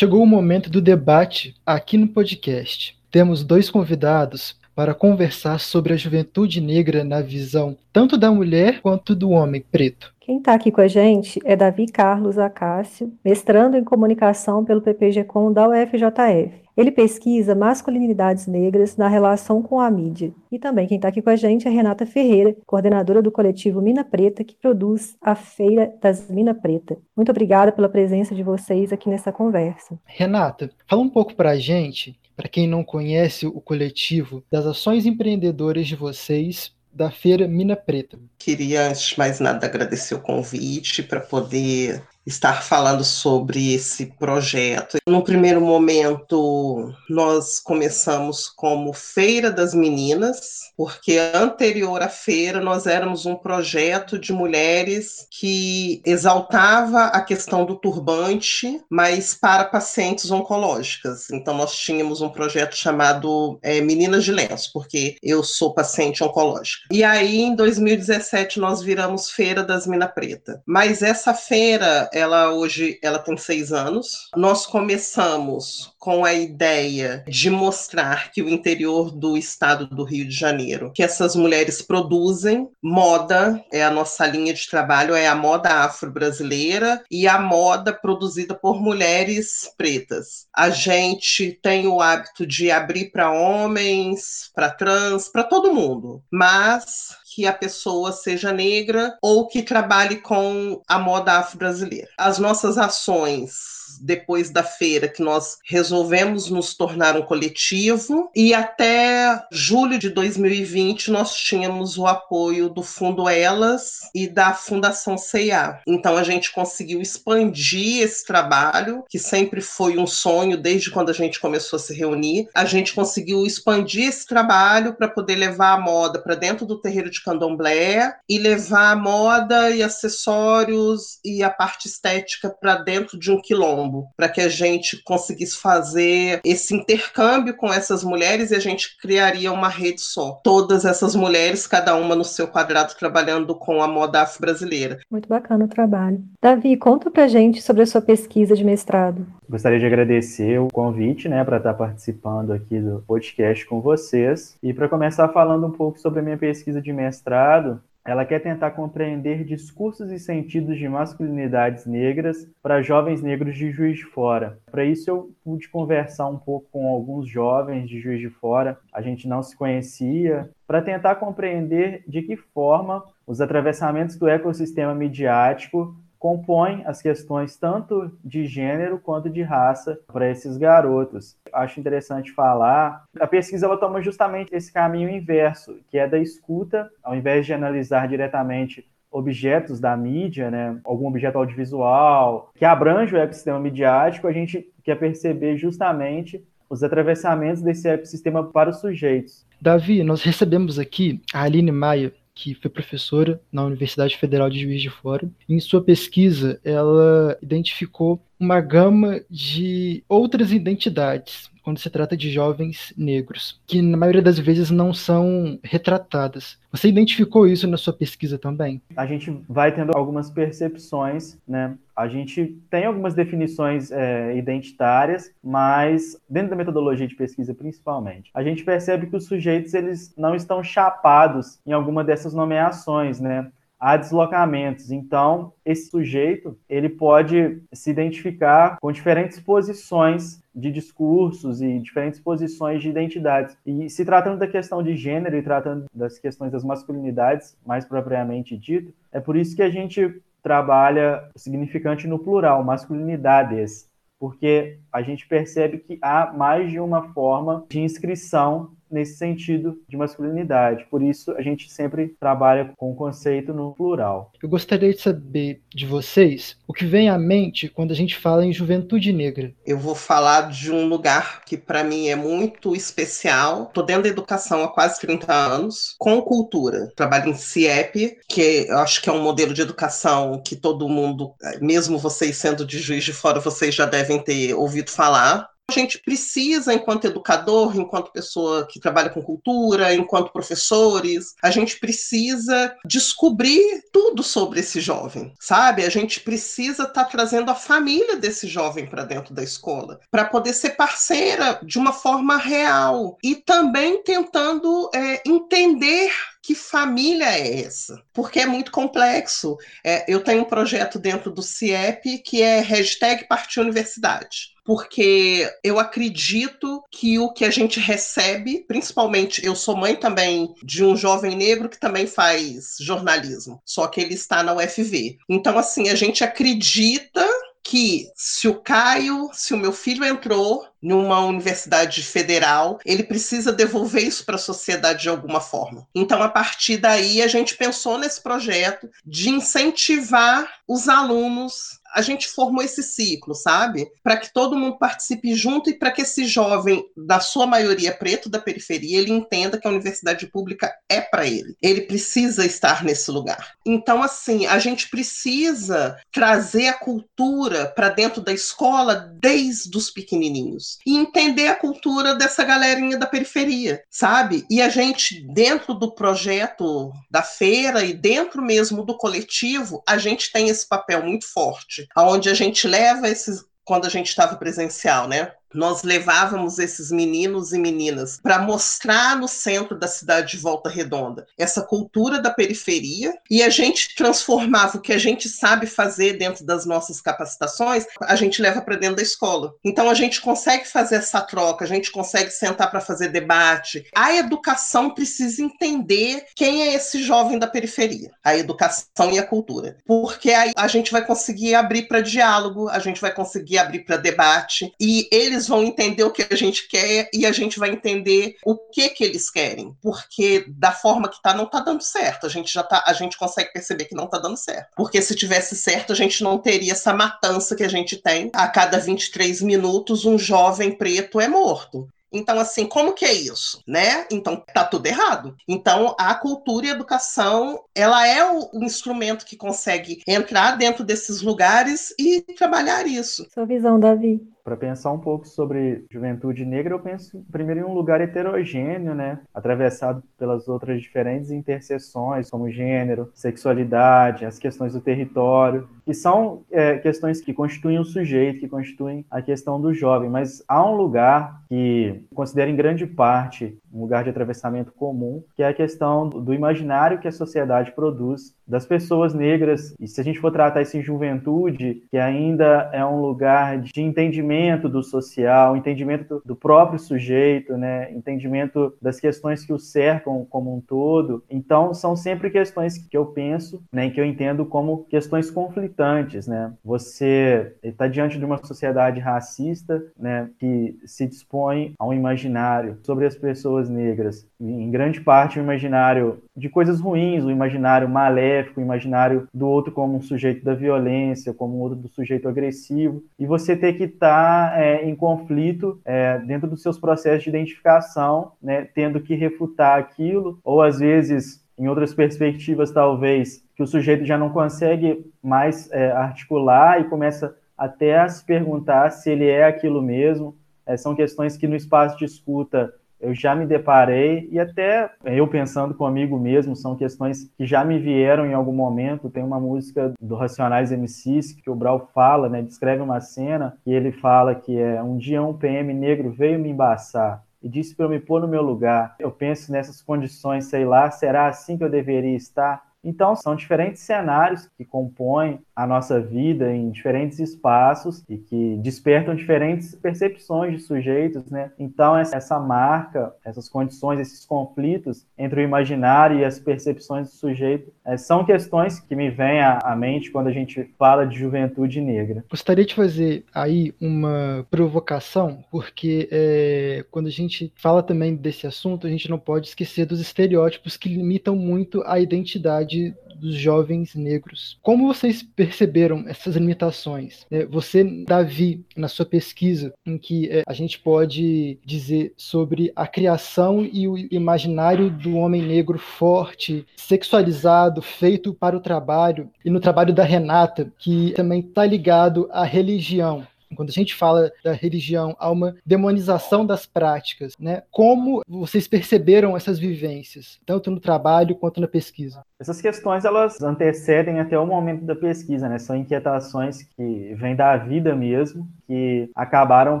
Chegou 0.00 0.22
o 0.22 0.26
momento 0.26 0.70
do 0.70 0.80
debate 0.80 1.54
aqui 1.66 1.98
no 1.98 2.08
podcast. 2.08 2.98
Temos 3.10 3.44
dois 3.44 3.68
convidados 3.68 4.56
para 4.74 4.94
conversar 4.94 5.60
sobre 5.60 5.92
a 5.92 5.96
juventude 5.96 6.60
negra 6.60 7.04
na 7.04 7.20
visão 7.20 7.76
tanto 7.92 8.16
da 8.16 8.30
mulher 8.30 8.80
quanto 8.80 9.14
do 9.14 9.30
homem 9.30 9.64
preto. 9.70 10.14
Quem 10.20 10.38
está 10.38 10.54
aqui 10.54 10.70
com 10.70 10.80
a 10.80 10.86
gente 10.86 11.40
é 11.44 11.56
Davi 11.56 11.86
Carlos 11.86 12.38
Acácio, 12.38 13.12
mestrando 13.24 13.76
em 13.76 13.82
comunicação 13.82 14.64
pelo 14.64 14.80
PPG-Com 14.80 15.52
da 15.52 15.68
UFJF. 15.68 16.60
Ele 16.76 16.92
pesquisa 16.92 17.54
masculinidades 17.54 18.46
negras 18.46 18.96
na 18.96 19.08
relação 19.08 19.60
com 19.60 19.80
a 19.80 19.90
mídia. 19.90 20.32
E 20.50 20.58
também 20.58 20.86
quem 20.86 20.96
está 20.96 21.08
aqui 21.08 21.20
com 21.20 21.30
a 21.30 21.36
gente 21.36 21.66
é 21.66 21.70
Renata 21.70 22.06
Ferreira, 22.06 22.56
coordenadora 22.64 23.20
do 23.20 23.30
coletivo 23.30 23.82
Mina 23.82 24.04
Preta, 24.04 24.44
que 24.44 24.54
produz 24.54 25.16
a 25.20 25.34
Feira 25.34 25.92
das 26.00 26.30
Mina 26.30 26.54
Preta. 26.54 26.96
Muito 27.16 27.30
obrigada 27.30 27.72
pela 27.72 27.88
presença 27.88 28.34
de 28.34 28.42
vocês 28.42 28.92
aqui 28.92 29.10
nessa 29.10 29.32
conversa. 29.32 29.98
Renata, 30.06 30.70
fala 30.88 31.02
um 31.02 31.10
pouco 31.10 31.34
para 31.34 31.50
a 31.50 31.58
gente, 31.58 32.18
para 32.40 32.48
quem 32.48 32.66
não 32.66 32.82
conhece 32.82 33.46
o 33.46 33.60
coletivo, 33.60 34.42
das 34.50 34.64
ações 34.64 35.04
empreendedoras 35.04 35.86
de 35.86 35.94
vocês 35.94 36.72
da 36.90 37.10
Feira 37.10 37.46
Mina 37.46 37.76
Preta. 37.76 38.18
Queria, 38.38 38.88
antes 38.88 39.08
de 39.08 39.18
mais 39.18 39.38
nada, 39.40 39.66
agradecer 39.66 40.14
o 40.14 40.22
convite 40.22 41.02
para 41.02 41.20
poder 41.20 42.02
estar 42.26 42.62
falando 42.62 43.02
sobre 43.02 43.74
esse 43.74 44.06
projeto. 44.18 44.98
No 45.06 45.22
primeiro 45.22 45.60
momento, 45.60 46.92
nós 47.08 47.58
começamos 47.58 48.48
como 48.48 48.92
Feira 48.92 49.50
das 49.50 49.74
Meninas, 49.74 50.70
porque 50.76 51.18
anterior 51.34 52.02
à 52.02 52.08
feira 52.08 52.60
nós 52.60 52.86
éramos 52.86 53.26
um 53.26 53.34
projeto 53.34 54.18
de 54.18 54.32
mulheres 54.32 55.26
que 55.30 56.02
exaltava 56.04 57.06
a 57.06 57.20
questão 57.22 57.64
do 57.64 57.76
turbante, 57.76 58.80
mas 58.90 59.34
para 59.34 59.64
pacientes 59.64 60.30
oncológicas. 60.30 61.30
Então 61.30 61.56
nós 61.56 61.74
tínhamos 61.76 62.20
um 62.20 62.28
projeto 62.28 62.76
chamado 62.76 63.58
é, 63.62 63.80
Meninas 63.80 64.24
de 64.24 64.32
Lenço, 64.32 64.70
porque 64.72 65.16
eu 65.22 65.42
sou 65.42 65.74
paciente 65.74 66.22
oncológica. 66.22 66.86
E 66.90 67.02
aí 67.02 67.40
em 67.40 67.54
2017 67.54 68.60
nós 68.60 68.82
viramos 68.82 69.30
Feira 69.30 69.62
das 69.62 69.86
Mina 69.86 70.08
Preta. 70.08 70.62
Mas 70.66 71.02
essa 71.02 71.34
feira 71.34 72.09
ela 72.12 72.52
hoje 72.52 72.98
ela 73.02 73.18
tem 73.18 73.36
seis 73.36 73.72
anos. 73.72 74.28
Nós 74.36 74.66
começamos 74.66 75.92
com 75.98 76.24
a 76.24 76.32
ideia 76.32 77.24
de 77.28 77.50
mostrar 77.50 78.32
que 78.32 78.42
o 78.42 78.48
interior 78.48 79.10
do 79.10 79.36
estado 79.36 79.86
do 79.86 80.04
Rio 80.04 80.26
de 80.26 80.34
Janeiro, 80.34 80.92
que 80.94 81.02
essas 81.02 81.36
mulheres 81.36 81.82
produzem 81.82 82.68
moda, 82.82 83.62
é 83.72 83.84
a 83.84 83.90
nossa 83.90 84.26
linha 84.26 84.54
de 84.54 84.68
trabalho, 84.68 85.14
é 85.14 85.26
a 85.26 85.34
moda 85.34 85.84
afro-brasileira 85.84 87.02
e 87.10 87.28
a 87.28 87.38
moda 87.38 87.92
produzida 87.92 88.54
por 88.54 88.80
mulheres 88.80 89.70
pretas. 89.76 90.46
A 90.56 90.70
gente 90.70 91.58
tem 91.62 91.86
o 91.86 92.00
hábito 92.00 92.46
de 92.46 92.70
abrir 92.70 93.10
para 93.10 93.30
homens, 93.30 94.50
para 94.54 94.70
trans, 94.70 95.28
para 95.28 95.44
todo 95.44 95.72
mundo, 95.72 96.22
mas 96.30 97.16
que 97.32 97.46
a 97.46 97.52
pessoa 97.52 98.12
seja 98.12 98.52
negra 98.52 99.16
ou 99.22 99.46
que 99.46 99.62
trabalhe 99.62 100.16
com 100.16 100.82
a 100.88 100.98
moda 100.98 101.38
afro-brasileira. 101.38 102.08
As 102.18 102.38
nossas 102.38 102.76
ações 102.76 103.79
depois 103.98 104.50
da 104.50 104.62
feira 104.62 105.08
que 105.08 105.22
nós 105.22 105.58
resolvemos 105.64 106.50
nos 106.50 106.74
tornar 106.74 107.16
um 107.16 107.22
coletivo 107.22 108.30
e 108.34 108.54
até 108.54 109.42
julho 109.50 109.98
de 109.98 110.10
2020 110.10 111.10
nós 111.10 111.34
tínhamos 111.34 111.98
o 111.98 112.06
apoio 112.06 112.68
do 112.68 112.82
Fundo 112.82 113.28
Elas 113.28 114.00
e 114.14 114.28
da 114.28 114.52
Fundação 114.52 115.16
CIA. 115.16 115.80
Então 115.86 116.16
a 116.16 116.22
gente 116.22 116.52
conseguiu 116.52 117.00
expandir 117.00 118.02
esse 118.02 118.24
trabalho, 118.24 119.04
que 119.08 119.18
sempre 119.18 119.60
foi 119.60 119.98
um 119.98 120.06
sonho 120.06 120.56
desde 120.56 120.90
quando 120.90 121.10
a 121.10 121.14
gente 121.14 121.40
começou 121.40 121.76
a 121.76 121.80
se 121.80 121.94
reunir. 121.94 122.48
A 122.54 122.64
gente 122.64 122.94
conseguiu 122.94 123.44
expandir 123.44 124.08
esse 124.08 124.26
trabalho 124.26 124.94
para 124.94 125.08
poder 125.08 125.36
levar 125.36 125.72
a 125.72 125.80
moda 125.80 126.18
para 126.18 126.34
dentro 126.34 126.66
do 126.66 126.80
terreiro 126.80 127.10
de 127.10 127.22
Candomblé 127.22 128.14
e 128.28 128.38
levar 128.38 128.92
a 128.92 128.96
moda 128.96 129.70
e 129.70 129.82
acessórios 129.82 131.18
e 131.24 131.42
a 131.42 131.50
parte 131.50 131.88
estética 131.88 132.50
para 132.50 132.76
dentro 132.76 133.18
de 133.18 133.30
um 133.30 133.40
quilombo 133.40 133.79
para 134.16 134.28
que 134.28 134.40
a 134.40 134.48
gente 134.48 135.02
conseguisse 135.04 135.56
fazer 135.56 136.40
esse 136.44 136.74
intercâmbio 136.74 137.56
com 137.56 137.72
essas 137.72 138.02
mulheres 138.02 138.50
e 138.50 138.54
a 138.54 138.58
gente 138.58 138.96
criaria 138.98 139.52
uma 139.52 139.68
rede 139.68 140.00
só. 140.00 140.40
Todas 140.42 140.84
essas 140.84 141.14
mulheres, 141.14 141.66
cada 141.66 141.94
uma 141.96 142.14
no 142.14 142.24
seu 142.24 142.48
quadrado, 142.48 142.94
trabalhando 142.98 143.54
com 143.54 143.82
a 143.82 143.88
moda 143.88 144.22
afro-brasileira. 144.22 144.98
Muito 145.10 145.28
bacana 145.28 145.64
o 145.64 145.68
trabalho. 145.68 146.22
Davi, 146.42 146.76
conta 146.76 147.10
pra 147.10 147.28
gente 147.28 147.62
sobre 147.62 147.82
a 147.82 147.86
sua 147.86 148.00
pesquisa 148.00 148.54
de 148.54 148.64
mestrado. 148.64 149.26
Gostaria 149.48 149.78
de 149.78 149.86
agradecer 149.86 150.60
o 150.60 150.68
convite, 150.68 151.28
né, 151.28 151.44
para 151.44 151.56
estar 151.56 151.74
participando 151.74 152.52
aqui 152.52 152.78
do 152.78 153.02
podcast 153.06 153.66
com 153.66 153.80
vocês. 153.80 154.56
E 154.62 154.72
para 154.72 154.88
começar 154.88 155.28
falando 155.28 155.66
um 155.66 155.72
pouco 155.72 155.98
sobre 155.98 156.20
a 156.20 156.22
minha 156.22 156.38
pesquisa 156.38 156.80
de 156.80 156.92
mestrado, 156.92 157.80
ela 158.10 158.24
quer 158.24 158.40
tentar 158.40 158.72
compreender 158.72 159.44
discursos 159.44 160.10
e 160.10 160.18
sentidos 160.18 160.76
de 160.76 160.88
masculinidades 160.88 161.86
negras 161.86 162.44
para 162.60 162.82
jovens 162.82 163.22
negros 163.22 163.56
de 163.56 163.70
Juiz 163.70 163.98
de 163.98 164.04
Fora. 164.04 164.58
Para 164.68 164.84
isso, 164.84 165.08
eu 165.08 165.30
pude 165.44 165.68
conversar 165.68 166.26
um 166.26 166.36
pouco 166.36 166.66
com 166.72 166.88
alguns 166.88 167.28
jovens 167.28 167.88
de 167.88 168.00
Juiz 168.00 168.18
de 168.18 168.28
Fora, 168.28 168.76
a 168.92 169.00
gente 169.00 169.28
não 169.28 169.44
se 169.44 169.56
conhecia, 169.56 170.50
para 170.66 170.82
tentar 170.82 171.14
compreender 171.14 172.02
de 172.08 172.22
que 172.22 172.36
forma 172.36 173.00
os 173.24 173.40
atravessamentos 173.40 174.16
do 174.16 174.28
ecossistema 174.28 174.92
midiático 174.92 175.94
compõem 176.20 176.82
as 176.84 177.00
questões 177.00 177.56
tanto 177.56 178.12
de 178.22 178.46
gênero 178.46 179.00
quanto 179.00 179.30
de 179.30 179.40
raça 179.40 179.98
para 180.06 180.30
esses 180.30 180.58
garotos. 180.58 181.34
Acho 181.50 181.80
interessante 181.80 182.30
falar, 182.30 183.04
a 183.18 183.26
pesquisa 183.26 183.64
ela 183.64 183.78
toma 183.78 184.02
justamente 184.02 184.54
esse 184.54 184.70
caminho 184.70 185.08
inverso, 185.08 185.78
que 185.88 185.96
é 185.96 186.06
da 186.06 186.18
escuta, 186.18 186.90
ao 187.02 187.16
invés 187.16 187.46
de 187.46 187.54
analisar 187.54 188.06
diretamente 188.06 188.86
objetos 189.10 189.80
da 189.80 189.96
mídia, 189.96 190.50
né, 190.50 190.78
algum 190.84 191.08
objeto 191.08 191.38
audiovisual 191.38 192.52
que 192.54 192.66
abrange 192.66 193.14
o 193.14 193.18
ecossistema 193.18 193.58
midiático, 193.58 194.28
a 194.28 194.32
gente 194.32 194.70
quer 194.84 194.96
perceber 194.96 195.56
justamente 195.56 196.44
os 196.68 196.84
atravessamentos 196.84 197.62
desse 197.62 197.88
ecossistema 197.88 198.44
para 198.44 198.70
os 198.70 198.78
sujeitos. 198.78 199.44
Davi, 199.60 200.04
nós 200.04 200.22
recebemos 200.22 200.78
aqui 200.78 201.20
a 201.34 201.42
Aline 201.42 201.72
Maia, 201.72 202.12
que 202.40 202.54
foi 202.54 202.70
professora 202.70 203.38
na 203.52 203.62
Universidade 203.64 204.16
Federal 204.16 204.48
de 204.48 204.60
Juiz 204.60 204.80
de 204.80 204.88
Fora. 204.88 205.30
Em 205.46 205.60
sua 205.60 205.82
pesquisa, 205.82 206.58
ela 206.64 207.36
identificou 207.42 208.18
uma 208.38 208.62
gama 208.62 209.20
de 209.28 210.02
outras 210.08 210.50
identidades 210.50 211.50
quando 211.70 211.78
se 211.78 211.88
trata 211.88 212.16
de 212.16 212.28
jovens 212.32 212.92
negros, 212.96 213.60
que 213.64 213.80
na 213.80 213.96
maioria 213.96 214.20
das 214.20 214.40
vezes 214.40 214.72
não 214.72 214.92
são 214.92 215.56
retratadas. 215.62 216.58
Você 216.72 216.88
identificou 216.88 217.46
isso 217.46 217.68
na 217.68 217.76
sua 217.76 217.92
pesquisa 217.92 218.36
também? 218.36 218.82
A 218.96 219.06
gente 219.06 219.40
vai 219.48 219.72
tendo 219.72 219.92
algumas 219.96 220.28
percepções, 220.28 221.38
né? 221.46 221.76
A 221.94 222.08
gente 222.08 222.58
tem 222.68 222.86
algumas 222.86 223.14
definições 223.14 223.92
é, 223.92 224.36
identitárias, 224.36 225.30
mas 225.44 226.20
dentro 226.28 226.50
da 226.50 226.56
metodologia 226.56 227.06
de 227.06 227.14
pesquisa, 227.14 227.54
principalmente, 227.54 228.30
a 228.34 228.42
gente 228.42 228.64
percebe 228.64 229.06
que 229.06 229.16
os 229.16 229.26
sujeitos 229.26 229.72
eles 229.72 230.12
não 230.16 230.34
estão 230.34 230.64
chapados 230.64 231.60
em 231.64 231.72
alguma 231.72 232.02
dessas 232.02 232.34
nomeações, 232.34 233.20
né? 233.20 233.48
há 233.80 233.96
deslocamentos. 233.96 234.90
Então, 234.90 235.54
esse 235.64 235.88
sujeito 235.88 236.56
ele 236.68 236.90
pode 236.90 237.62
se 237.72 237.90
identificar 237.90 238.76
com 238.78 238.92
diferentes 238.92 239.40
posições 239.40 240.42
de 240.54 240.70
discursos 240.70 241.60
e 241.62 241.78
diferentes 241.78 242.20
posições 242.20 242.82
de 242.82 242.88
identidades. 242.88 243.56
E 243.64 243.88
se 243.88 244.04
tratando 244.04 244.38
da 244.38 244.46
questão 244.46 244.82
de 244.82 244.96
gênero 244.96 245.36
e 245.36 245.42
tratando 245.42 245.86
das 245.94 246.18
questões 246.18 246.50
das 246.50 246.64
masculinidades, 246.64 247.56
mais 247.64 247.84
propriamente 247.84 248.56
dito, 248.56 248.92
é 249.12 249.20
por 249.20 249.36
isso 249.36 249.54
que 249.54 249.62
a 249.62 249.70
gente 249.70 250.22
trabalha 250.42 251.28
significante 251.36 252.06
no 252.06 252.18
plural, 252.18 252.64
masculinidades, 252.64 253.88
porque 254.18 254.78
a 254.92 255.02
gente 255.02 255.26
percebe 255.26 255.78
que 255.78 255.98
há 256.02 256.32
mais 256.32 256.70
de 256.70 256.80
uma 256.80 257.12
forma 257.12 257.64
de 257.68 257.80
inscrição 257.80 258.72
nesse 258.90 259.16
sentido 259.16 259.80
de 259.88 259.96
masculinidade. 259.96 260.86
Por 260.90 261.02
isso, 261.02 261.32
a 261.32 261.42
gente 261.42 261.70
sempre 261.70 262.14
trabalha 262.18 262.72
com 262.76 262.92
o 262.92 262.94
conceito 262.94 263.52
no 263.52 263.74
plural. 263.74 264.32
Eu 264.42 264.48
gostaria 264.48 264.92
de 264.92 265.00
saber 265.00 265.62
de 265.74 265.86
vocês 265.86 266.56
o 266.66 266.72
que 266.72 266.84
vem 266.84 267.08
à 267.08 267.18
mente 267.18 267.68
quando 267.68 267.92
a 267.92 267.96
gente 267.96 268.16
fala 268.16 268.44
em 268.44 268.52
juventude 268.52 269.12
negra. 269.12 269.52
Eu 269.66 269.78
vou 269.78 269.94
falar 269.94 270.50
de 270.50 270.70
um 270.72 270.86
lugar 270.86 271.44
que 271.44 271.56
para 271.56 271.84
mim 271.84 272.08
é 272.08 272.16
muito 272.16 272.74
especial. 272.74 273.64
Estou 273.64 273.84
dentro 273.84 274.04
da 274.04 274.08
educação 274.08 274.62
há 274.64 274.68
quase 274.68 275.00
30 275.00 275.32
anos, 275.32 275.94
com 275.98 276.20
cultura. 276.22 276.90
Trabalho 276.96 277.30
em 277.30 277.34
CIEP, 277.34 278.18
que 278.28 278.66
eu 278.68 278.78
acho 278.78 279.02
que 279.02 279.08
é 279.08 279.12
um 279.12 279.22
modelo 279.22 279.54
de 279.54 279.62
educação 279.62 280.40
que 280.44 280.56
todo 280.56 280.88
mundo, 280.88 281.34
mesmo 281.60 281.98
vocês 281.98 282.36
sendo 282.36 282.64
de 282.64 282.78
juiz 282.78 283.04
de 283.04 283.12
fora, 283.12 283.40
vocês 283.40 283.74
já 283.74 283.86
devem 283.86 284.18
ter 284.18 284.54
ouvido 284.54 284.90
falar 284.90 285.49
a 285.70 285.72
gente 285.72 285.98
precisa, 285.98 286.74
enquanto 286.74 287.06
educador, 287.06 287.76
enquanto 287.76 288.12
pessoa 288.12 288.66
que 288.66 288.80
trabalha 288.80 289.08
com 289.08 289.22
cultura, 289.22 289.94
enquanto 289.94 290.32
professores, 290.32 291.34
a 291.40 291.50
gente 291.50 291.78
precisa 291.78 292.74
descobrir 292.84 293.84
tudo 293.92 294.22
sobre 294.22 294.60
esse 294.60 294.80
jovem, 294.80 295.32
sabe? 295.38 295.84
A 295.84 295.88
gente 295.88 296.20
precisa 296.20 296.82
estar 296.82 297.04
tá 297.04 297.04
trazendo 297.04 297.50
a 297.50 297.54
família 297.54 298.16
desse 298.16 298.48
jovem 298.48 298.86
para 298.86 299.04
dentro 299.04 299.32
da 299.32 299.42
escola, 299.42 300.00
para 300.10 300.24
poder 300.24 300.52
ser 300.52 300.70
parceira 300.70 301.60
de 301.62 301.78
uma 301.78 301.92
forma 301.92 302.36
real 302.36 303.16
e 303.22 303.36
também 303.36 304.02
tentando 304.02 304.90
é, 304.92 305.22
entender 305.24 306.10
que 306.42 306.54
família 306.54 307.38
é 307.38 307.60
essa? 307.60 308.02
Porque 308.12 308.40
é 308.40 308.46
muito 308.46 308.72
complexo. 308.72 309.56
É, 309.84 310.04
eu 310.12 310.24
tenho 310.24 310.42
um 310.42 310.46
projeto 310.46 310.98
dentro 310.98 311.30
do 311.30 311.42
CIEP 311.42 312.18
que 312.18 312.42
é 312.42 312.60
hashtag 312.60 313.28
Partir 313.28 313.60
Universidade 313.60 314.50
porque 314.70 315.52
eu 315.64 315.80
acredito 315.80 316.80
que 316.92 317.18
o 317.18 317.32
que 317.32 317.44
a 317.44 317.50
gente 317.50 317.80
recebe, 317.80 318.64
principalmente 318.68 319.44
eu 319.44 319.56
sou 319.56 319.76
mãe 319.76 319.96
também 319.96 320.54
de 320.62 320.84
um 320.84 320.94
jovem 320.94 321.34
negro 321.34 321.68
que 321.68 321.76
também 321.76 322.06
faz 322.06 322.76
jornalismo, 322.80 323.60
só 323.64 323.88
que 323.88 324.00
ele 324.00 324.14
está 324.14 324.44
na 324.44 324.54
UFV. 324.54 325.18
Então, 325.28 325.58
assim, 325.58 325.88
a 325.88 325.96
gente 325.96 326.22
acredita 326.22 327.26
que 327.64 328.06
se 328.14 328.46
o 328.46 328.60
Caio, 328.60 329.28
se 329.32 329.52
o 329.52 329.56
meu 329.56 329.72
filho 329.72 330.04
entrou 330.04 330.64
numa 330.82 331.20
universidade 331.20 332.02
federal, 332.02 332.78
ele 332.84 333.02
precisa 333.02 333.52
devolver 333.52 334.04
isso 334.04 334.24
para 334.24 334.36
a 334.36 334.38
sociedade 334.38 335.02
de 335.02 335.08
alguma 335.08 335.40
forma. 335.40 335.86
Então, 335.94 336.22
a 336.22 336.28
partir 336.28 336.78
daí, 336.78 337.22
a 337.22 337.28
gente 337.28 337.56
pensou 337.56 337.98
nesse 337.98 338.22
projeto 338.22 338.88
de 339.04 339.30
incentivar 339.30 340.48
os 340.66 340.88
alunos 340.88 341.80
a 341.92 342.02
gente 342.02 342.28
formou 342.28 342.62
esse 342.62 342.82
ciclo, 342.82 343.34
sabe? 343.34 343.90
Para 344.02 344.16
que 344.16 344.32
todo 344.32 344.56
mundo 344.56 344.78
participe 344.78 345.34
junto 345.34 345.70
e 345.70 345.74
para 345.74 345.90
que 345.90 346.02
esse 346.02 346.24
jovem, 346.24 346.84
da 346.96 347.20
sua 347.20 347.46
maioria 347.46 347.92
preto 347.92 348.28
da 348.28 348.38
periferia, 348.38 348.98
ele 348.98 349.12
entenda 349.12 349.58
que 349.58 349.66
a 349.66 349.70
universidade 349.70 350.26
pública 350.26 350.72
é 350.88 351.00
para 351.00 351.26
ele. 351.26 351.56
Ele 351.60 351.82
precisa 351.82 352.44
estar 352.46 352.84
nesse 352.84 353.10
lugar. 353.10 353.54
Então, 353.66 354.02
assim, 354.02 354.46
a 354.46 354.58
gente 354.58 354.88
precisa 354.88 355.96
trazer 356.12 356.68
a 356.68 356.74
cultura 356.74 357.66
para 357.66 357.88
dentro 357.88 358.20
da 358.20 358.32
escola 358.32 358.94
desde 359.20 359.76
os 359.76 359.90
pequenininhos 359.90 360.69
e 360.86 360.96
entender 360.96 361.48
a 361.48 361.56
cultura 361.56 362.14
dessa 362.14 362.44
galerinha 362.44 362.98
da 362.98 363.06
periferia, 363.06 363.82
sabe? 363.90 364.44
E 364.50 364.60
a 364.60 364.68
gente, 364.68 365.26
dentro 365.32 365.74
do 365.74 365.94
projeto 365.94 366.92
da 367.10 367.22
feira 367.22 367.84
e 367.84 367.92
dentro 367.92 368.42
mesmo 368.42 368.84
do 368.84 368.96
coletivo, 368.96 369.82
a 369.86 369.98
gente 369.98 370.30
tem 370.32 370.48
esse 370.48 370.68
papel 370.68 371.02
muito 371.02 371.26
forte 371.26 371.80
hoje, 371.80 371.88
onde 371.96 372.28
a 372.28 372.34
gente 372.34 372.66
leva 372.66 373.08
esses 373.08 373.44
quando 373.64 373.86
a 373.86 373.90
gente 373.90 374.08
estava 374.08 374.36
presencial, 374.36 375.06
né? 375.06 375.32
Nós 375.54 375.82
levávamos 375.82 376.58
esses 376.58 376.90
meninos 376.90 377.52
e 377.52 377.58
meninas 377.58 378.18
para 378.22 378.38
mostrar 378.38 379.16
no 379.16 379.28
centro 379.28 379.78
da 379.78 379.88
cidade 379.88 380.32
de 380.32 380.38
Volta 380.38 380.68
Redonda 380.68 381.26
essa 381.38 381.62
cultura 381.62 382.20
da 382.20 382.30
periferia 382.30 383.14
e 383.30 383.42
a 383.42 383.48
gente 383.48 383.94
transformava 383.94 384.78
o 384.78 384.80
que 384.80 384.92
a 384.92 384.98
gente 384.98 385.28
sabe 385.28 385.66
fazer 385.66 386.18
dentro 386.18 386.44
das 386.44 386.66
nossas 386.66 387.00
capacitações, 387.00 387.86
a 388.02 388.16
gente 388.16 388.42
leva 388.42 388.60
para 388.60 388.76
dentro 388.76 388.96
da 388.96 389.02
escola. 389.02 389.54
Então 389.64 389.88
a 389.88 389.94
gente 389.94 390.20
consegue 390.20 390.66
fazer 390.66 390.96
essa 390.96 391.20
troca, 391.20 391.64
a 391.64 391.68
gente 391.68 391.90
consegue 391.90 392.30
sentar 392.30 392.70
para 392.70 392.80
fazer 392.80 393.08
debate. 393.08 393.86
A 393.94 394.14
educação 394.14 394.90
precisa 394.90 395.42
entender 395.42 396.24
quem 396.34 396.62
é 396.62 396.74
esse 396.74 397.02
jovem 397.02 397.38
da 397.38 397.46
periferia, 397.46 398.10
a 398.22 398.36
educação 398.36 399.10
e 399.12 399.18
a 399.18 399.26
cultura, 399.26 399.76
porque 399.86 400.30
aí 400.32 400.52
a 400.56 400.68
gente 400.68 400.92
vai 400.92 401.04
conseguir 401.04 401.54
abrir 401.54 401.88
para 401.88 402.00
diálogo, 402.00 402.68
a 402.68 402.78
gente 402.78 403.00
vai 403.00 403.12
conseguir 403.12 403.58
abrir 403.58 403.84
para 403.84 403.96
debate 403.96 404.72
e 404.80 405.08
eles 405.10 405.39
eles 405.40 405.48
vão 405.48 405.64
entender 405.64 406.04
o 406.04 406.10
que 406.10 406.26
a 406.30 406.36
gente 406.36 406.68
quer 406.68 407.08
e 407.12 407.24
a 407.24 407.32
gente 407.32 407.58
vai 407.58 407.70
entender 407.70 408.36
o 408.44 408.54
que 408.56 408.90
que 408.90 409.02
eles 409.02 409.30
querem, 409.30 409.74
porque 409.82 410.44
da 410.48 410.70
forma 410.70 411.08
que 411.08 411.20
tá 411.22 411.32
não 411.32 411.46
tá 411.46 411.60
dando 411.60 411.82
certo. 411.82 412.26
A 412.26 412.28
gente 412.28 412.52
já 412.52 412.62
tá, 412.62 412.84
a 412.86 412.92
gente 412.92 413.16
consegue 413.16 413.52
perceber 413.52 413.86
que 413.86 413.94
não 413.94 414.06
tá 414.06 414.18
dando 414.18 414.36
certo. 414.36 414.68
Porque 414.76 415.00
se 415.00 415.14
tivesse 415.14 415.56
certo, 415.56 415.92
a 415.92 415.96
gente 415.96 416.22
não 416.22 416.38
teria 416.38 416.72
essa 416.72 416.92
matança 416.92 417.56
que 417.56 417.64
a 417.64 417.68
gente 417.68 417.96
tem. 417.96 418.30
A 418.34 418.48
cada 418.48 418.78
23 418.78 419.40
minutos 419.40 420.04
um 420.04 420.18
jovem 420.18 420.72
preto 420.72 421.18
é 421.18 421.28
morto. 421.28 421.88
Então, 422.12 422.40
assim, 422.40 422.66
como 422.66 422.92
que 422.92 423.04
é 423.04 423.12
isso, 423.12 423.62
né? 423.66 424.04
Então, 424.10 424.42
tá 424.52 424.64
tudo 424.64 424.86
errado. 424.86 425.36
Então, 425.46 425.94
a 425.98 426.12
cultura 426.14 426.66
e 426.66 426.70
a 426.70 426.74
educação, 426.74 427.60
ela 427.74 428.06
é 428.06 428.24
o, 428.24 428.50
o 428.52 428.64
instrumento 428.64 429.24
que 429.24 429.36
consegue 429.36 430.02
entrar 430.06 430.56
dentro 430.56 430.82
desses 430.82 431.22
lugares 431.22 431.94
e 431.98 432.20
trabalhar 432.36 432.86
isso. 432.86 433.26
Sua 433.32 433.46
visão, 433.46 433.78
Davi. 433.78 434.20
Para 434.42 434.56
pensar 434.56 434.92
um 434.92 434.98
pouco 434.98 435.26
sobre 435.26 435.84
juventude 435.90 436.44
negra, 436.44 436.74
eu 436.74 436.80
penso 436.80 437.24
primeiro 437.30 437.60
em 437.60 437.64
um 437.64 437.74
lugar 437.74 438.00
heterogêneo, 438.00 438.94
né? 438.94 439.20
Atravessado 439.34 440.02
pelas 440.18 440.48
outras 440.48 440.80
diferentes 440.80 441.30
interseções, 441.30 442.30
como 442.30 442.50
gênero, 442.50 443.10
sexualidade, 443.14 444.24
as 444.24 444.38
questões 444.38 444.72
do 444.72 444.80
território, 444.80 445.68
que 445.84 445.92
são 445.92 446.42
é, 446.50 446.78
questões 446.78 447.20
que 447.20 447.34
constituem 447.34 447.78
o 447.78 447.84
sujeito, 447.84 448.40
que 448.40 448.48
constituem 448.48 449.04
a 449.10 449.20
questão 449.20 449.60
do 449.60 449.74
jovem. 449.74 450.08
Mas 450.08 450.42
há 450.48 450.64
um 450.64 450.76
lugar 450.76 451.42
que 451.48 452.04
considero 452.14 452.50
em 452.50 452.56
grande 452.56 452.86
parte 452.86 453.58
um 453.72 453.80
lugar 453.80 454.04
de 454.04 454.10
atravessamento 454.10 454.72
comum, 454.72 455.22
que 455.36 455.42
é 455.42 455.48
a 455.48 455.54
questão 455.54 456.08
do 456.08 456.34
imaginário 456.34 456.98
que 456.98 457.08
a 457.08 457.12
sociedade 457.12 457.72
produz 457.72 458.34
das 458.46 458.66
pessoas 458.66 459.14
negras. 459.14 459.74
E 459.78 459.86
se 459.86 460.00
a 460.00 460.04
gente 460.04 460.18
for 460.18 460.32
tratar 460.32 460.62
isso 460.62 460.76
em 460.76 460.82
juventude, 460.82 461.82
que 461.90 461.96
ainda 461.96 462.68
é 462.72 462.84
um 462.84 463.00
lugar 463.00 463.58
de 463.60 463.80
entendimento 463.80 464.29
do 464.68 464.82
social, 464.82 465.56
entendimento 465.56 466.22
do 466.24 466.36
próprio 466.36 466.78
sujeito, 466.78 467.56
né? 467.56 467.92
entendimento 467.92 468.74
das 468.80 469.00
questões 469.00 469.44
que 469.44 469.52
o 469.52 469.58
cercam 469.58 470.26
como 470.28 470.54
um 470.54 470.60
todo. 470.60 471.22
Então, 471.28 471.74
são 471.74 471.96
sempre 471.96 472.30
questões 472.30 472.78
que 472.78 472.96
eu 472.96 473.06
penso, 473.06 473.62
né, 473.72 473.90
que 473.90 474.00
eu 474.00 474.04
entendo 474.04 474.44
como 474.44 474.84
questões 474.84 475.30
conflitantes. 475.30 476.26
Né? 476.26 476.52
Você 476.64 477.54
está 477.62 477.86
diante 477.88 478.18
de 478.18 478.24
uma 478.24 478.38
sociedade 478.44 479.00
racista 479.00 479.82
né, 479.98 480.30
que 480.38 480.78
se 480.84 481.06
dispõe 481.06 481.74
a 481.78 481.86
um 481.86 481.92
imaginário 481.92 482.78
sobre 482.82 483.06
as 483.06 483.16
pessoas 483.16 483.68
negras. 483.68 484.26
Em 484.40 484.70
grande 484.70 485.00
parte, 485.00 485.38
o 485.38 485.42
imaginário 485.42 486.22
de 486.34 486.48
coisas 486.48 486.80
ruins, 486.80 487.24
o 487.24 487.30
imaginário 487.30 487.88
maléfico, 487.88 488.60
o 488.60 488.62
imaginário 488.62 489.28
do 489.32 489.46
outro 489.46 489.72
como 489.72 489.96
um 489.96 490.02
sujeito 490.02 490.44
da 490.44 490.54
violência, 490.54 491.34
como 491.34 491.56
um 491.56 491.60
outro 491.60 491.76
do 491.76 491.88
sujeito 491.88 492.28
agressivo, 492.28 493.02
e 493.18 493.26
você 493.26 493.54
ter 493.54 493.74
que 493.74 493.84
estar 493.84 493.98
tá, 494.08 494.19
é, 494.56 494.84
em 494.84 494.94
conflito 494.94 495.80
é, 495.84 496.18
dentro 496.18 496.48
dos 496.48 496.62
seus 496.62 496.78
processos 496.78 497.22
de 497.22 497.28
identificação, 497.28 498.32
né, 498.42 498.66
tendo 498.74 499.00
que 499.00 499.14
refutar 499.14 499.78
aquilo, 499.78 500.38
ou 500.44 500.62
às 500.62 500.78
vezes, 500.78 501.44
em 501.58 501.68
outras 501.68 501.92
perspectivas, 501.92 502.70
talvez, 502.70 503.44
que 503.54 503.62
o 503.62 503.66
sujeito 503.66 504.04
já 504.04 504.16
não 504.16 504.30
consegue 504.30 505.04
mais 505.22 505.70
é, 505.70 505.90
articular 505.92 506.80
e 506.80 506.84
começa 506.84 507.36
até 507.56 507.98
a 507.98 508.08
se 508.08 508.24
perguntar 508.24 508.90
se 508.90 509.10
ele 509.10 509.26
é 509.26 509.44
aquilo 509.44 509.82
mesmo. 509.82 510.36
É, 510.66 510.76
são 510.76 510.94
questões 510.94 511.36
que 511.36 511.46
no 511.46 511.56
espaço 511.56 511.98
de 511.98 512.04
escuta 512.04 512.72
eu 513.00 513.14
já 513.14 513.34
me 513.34 513.46
deparei, 513.46 514.28
e 514.30 514.38
até 514.38 514.90
eu 515.04 515.26
pensando 515.26 515.74
comigo 515.74 516.18
mesmo, 516.18 516.54
são 516.54 516.76
questões 516.76 517.30
que 517.36 517.46
já 517.46 517.64
me 517.64 517.78
vieram 517.78 518.26
em 518.26 518.34
algum 518.34 518.52
momento. 518.52 519.10
Tem 519.10 519.22
uma 519.22 519.40
música 519.40 519.92
do 520.00 520.14
Racionais 520.14 520.70
MCs 520.70 521.32
que 521.32 521.50
o 521.50 521.54
Brau 521.54 521.90
fala, 521.94 522.28
né, 522.28 522.42
descreve 522.42 522.82
uma 522.82 523.00
cena, 523.00 523.56
e 523.66 523.72
ele 523.72 523.92
fala 523.92 524.34
que 524.34 524.58
é 524.58 524.82
um 524.82 524.96
dia 524.96 525.22
um 525.22 525.34
PM 525.34 525.72
negro 525.72 526.10
veio 526.10 526.38
me 526.38 526.50
embaçar 526.50 527.22
e 527.42 527.48
disse 527.48 527.74
para 527.74 527.86
eu 527.86 527.90
me 527.90 527.98
pôr 527.98 528.20
no 528.20 528.28
meu 528.28 528.42
lugar. 528.42 528.94
Eu 528.98 529.10
penso 529.10 529.50
nessas 529.50 529.80
condições, 529.80 530.46
sei 530.46 530.64
lá, 530.64 530.90
será 530.90 531.26
assim 531.26 531.56
que 531.56 531.64
eu 531.64 531.70
deveria 531.70 532.14
estar? 532.16 532.69
Então, 532.82 533.14
são 533.14 533.36
diferentes 533.36 533.82
cenários 533.82 534.48
que 534.56 534.64
compõem 534.64 535.40
a 535.54 535.66
nossa 535.66 536.00
vida 536.00 536.50
em 536.54 536.70
diferentes 536.70 537.18
espaços 537.18 538.02
e 538.08 538.16
que 538.16 538.56
despertam 538.58 539.14
diferentes 539.14 539.74
percepções 539.74 540.54
de 540.54 540.62
sujeitos, 540.62 541.30
né? 541.30 541.50
Então, 541.58 541.96
essa 541.96 542.38
marca, 542.40 543.12
essas 543.24 543.48
condições, 543.48 544.00
esses 544.00 544.24
conflitos 544.24 545.06
entre 545.18 545.40
o 545.40 545.44
imaginário 545.44 546.18
e 546.18 546.24
as 546.24 546.38
percepções 546.38 547.08
do 547.08 547.14
sujeito 547.14 547.72
é, 547.84 547.96
são 547.96 548.24
questões 548.24 548.80
que 548.80 548.96
me 548.96 549.10
vêm 549.10 549.40
à 549.40 549.76
mente 549.76 550.10
quando 550.10 550.28
a 550.28 550.32
gente 550.32 550.74
fala 550.78 551.06
de 551.06 551.18
juventude 551.18 551.80
negra. 551.80 552.24
Gostaria 552.30 552.64
de 552.64 552.74
fazer 552.74 553.24
aí 553.34 553.74
uma 553.80 554.46
provocação, 554.50 555.44
porque 555.50 556.08
é, 556.10 556.84
quando 556.90 557.08
a 557.08 557.10
gente 557.10 557.52
fala 557.56 557.82
também 557.82 558.14
desse 558.14 558.46
assunto, 558.46 558.86
a 558.86 558.90
gente 558.90 559.10
não 559.10 559.18
pode 559.18 559.48
esquecer 559.48 559.84
dos 559.84 560.00
estereótipos 560.00 560.76
que 560.76 560.88
limitam 560.88 561.36
muito 561.36 561.82
a 561.84 561.98
identidade 561.98 562.69
de, 562.70 562.94
dos 563.16 563.34
jovens 563.34 563.94
negros. 563.94 564.58
Como 564.62 564.86
vocês 564.86 565.22
perceberam 565.22 566.04
essas 566.06 566.36
limitações? 566.36 567.26
É, 567.30 567.44
você, 567.44 567.84
Davi, 568.06 568.64
na 568.76 568.86
sua 568.86 569.04
pesquisa, 569.04 569.74
em 569.84 569.98
que 569.98 570.30
é, 570.30 570.42
a 570.46 570.54
gente 570.54 570.78
pode 570.78 571.58
dizer 571.64 572.14
sobre 572.16 572.72
a 572.76 572.86
criação 572.86 573.68
e 573.70 573.88
o 573.88 573.98
imaginário 574.10 574.88
do 574.88 575.16
homem 575.16 575.42
negro 575.42 575.78
forte, 575.78 576.64
sexualizado, 576.76 577.82
feito 577.82 578.32
para 578.32 578.56
o 578.56 578.60
trabalho, 578.60 579.28
e 579.44 579.50
no 579.50 579.60
trabalho 579.60 579.92
da 579.92 580.04
Renata, 580.04 580.72
que 580.78 581.12
também 581.12 581.40
está 581.40 581.66
ligado 581.66 582.28
à 582.30 582.44
religião. 582.44 583.26
Quando 583.54 583.70
a 583.70 583.72
gente 583.72 583.94
fala 583.94 584.30
da 584.44 584.52
religião, 584.52 585.16
há 585.18 585.30
uma 585.30 585.56
demonização 585.64 586.46
das 586.46 586.66
práticas, 586.66 587.34
né? 587.38 587.62
Como 587.70 588.22
vocês 588.28 588.68
perceberam 588.68 589.36
essas 589.36 589.58
vivências, 589.58 590.38
tanto 590.46 590.70
no 590.70 590.80
trabalho 590.80 591.36
quanto 591.36 591.60
na 591.60 591.68
pesquisa? 591.68 592.22
Essas 592.38 592.60
questões 592.60 593.04
elas 593.04 593.40
antecedem 593.42 594.20
até 594.20 594.38
o 594.38 594.46
momento 594.46 594.84
da 594.84 594.94
pesquisa, 594.94 595.48
né? 595.48 595.58
São 595.58 595.76
inquietações 595.76 596.62
que 596.62 597.14
vêm 597.14 597.36
da 597.36 597.56
vida 597.56 597.94
mesmo, 597.94 598.48
que 598.66 599.10
acabaram 599.14 599.80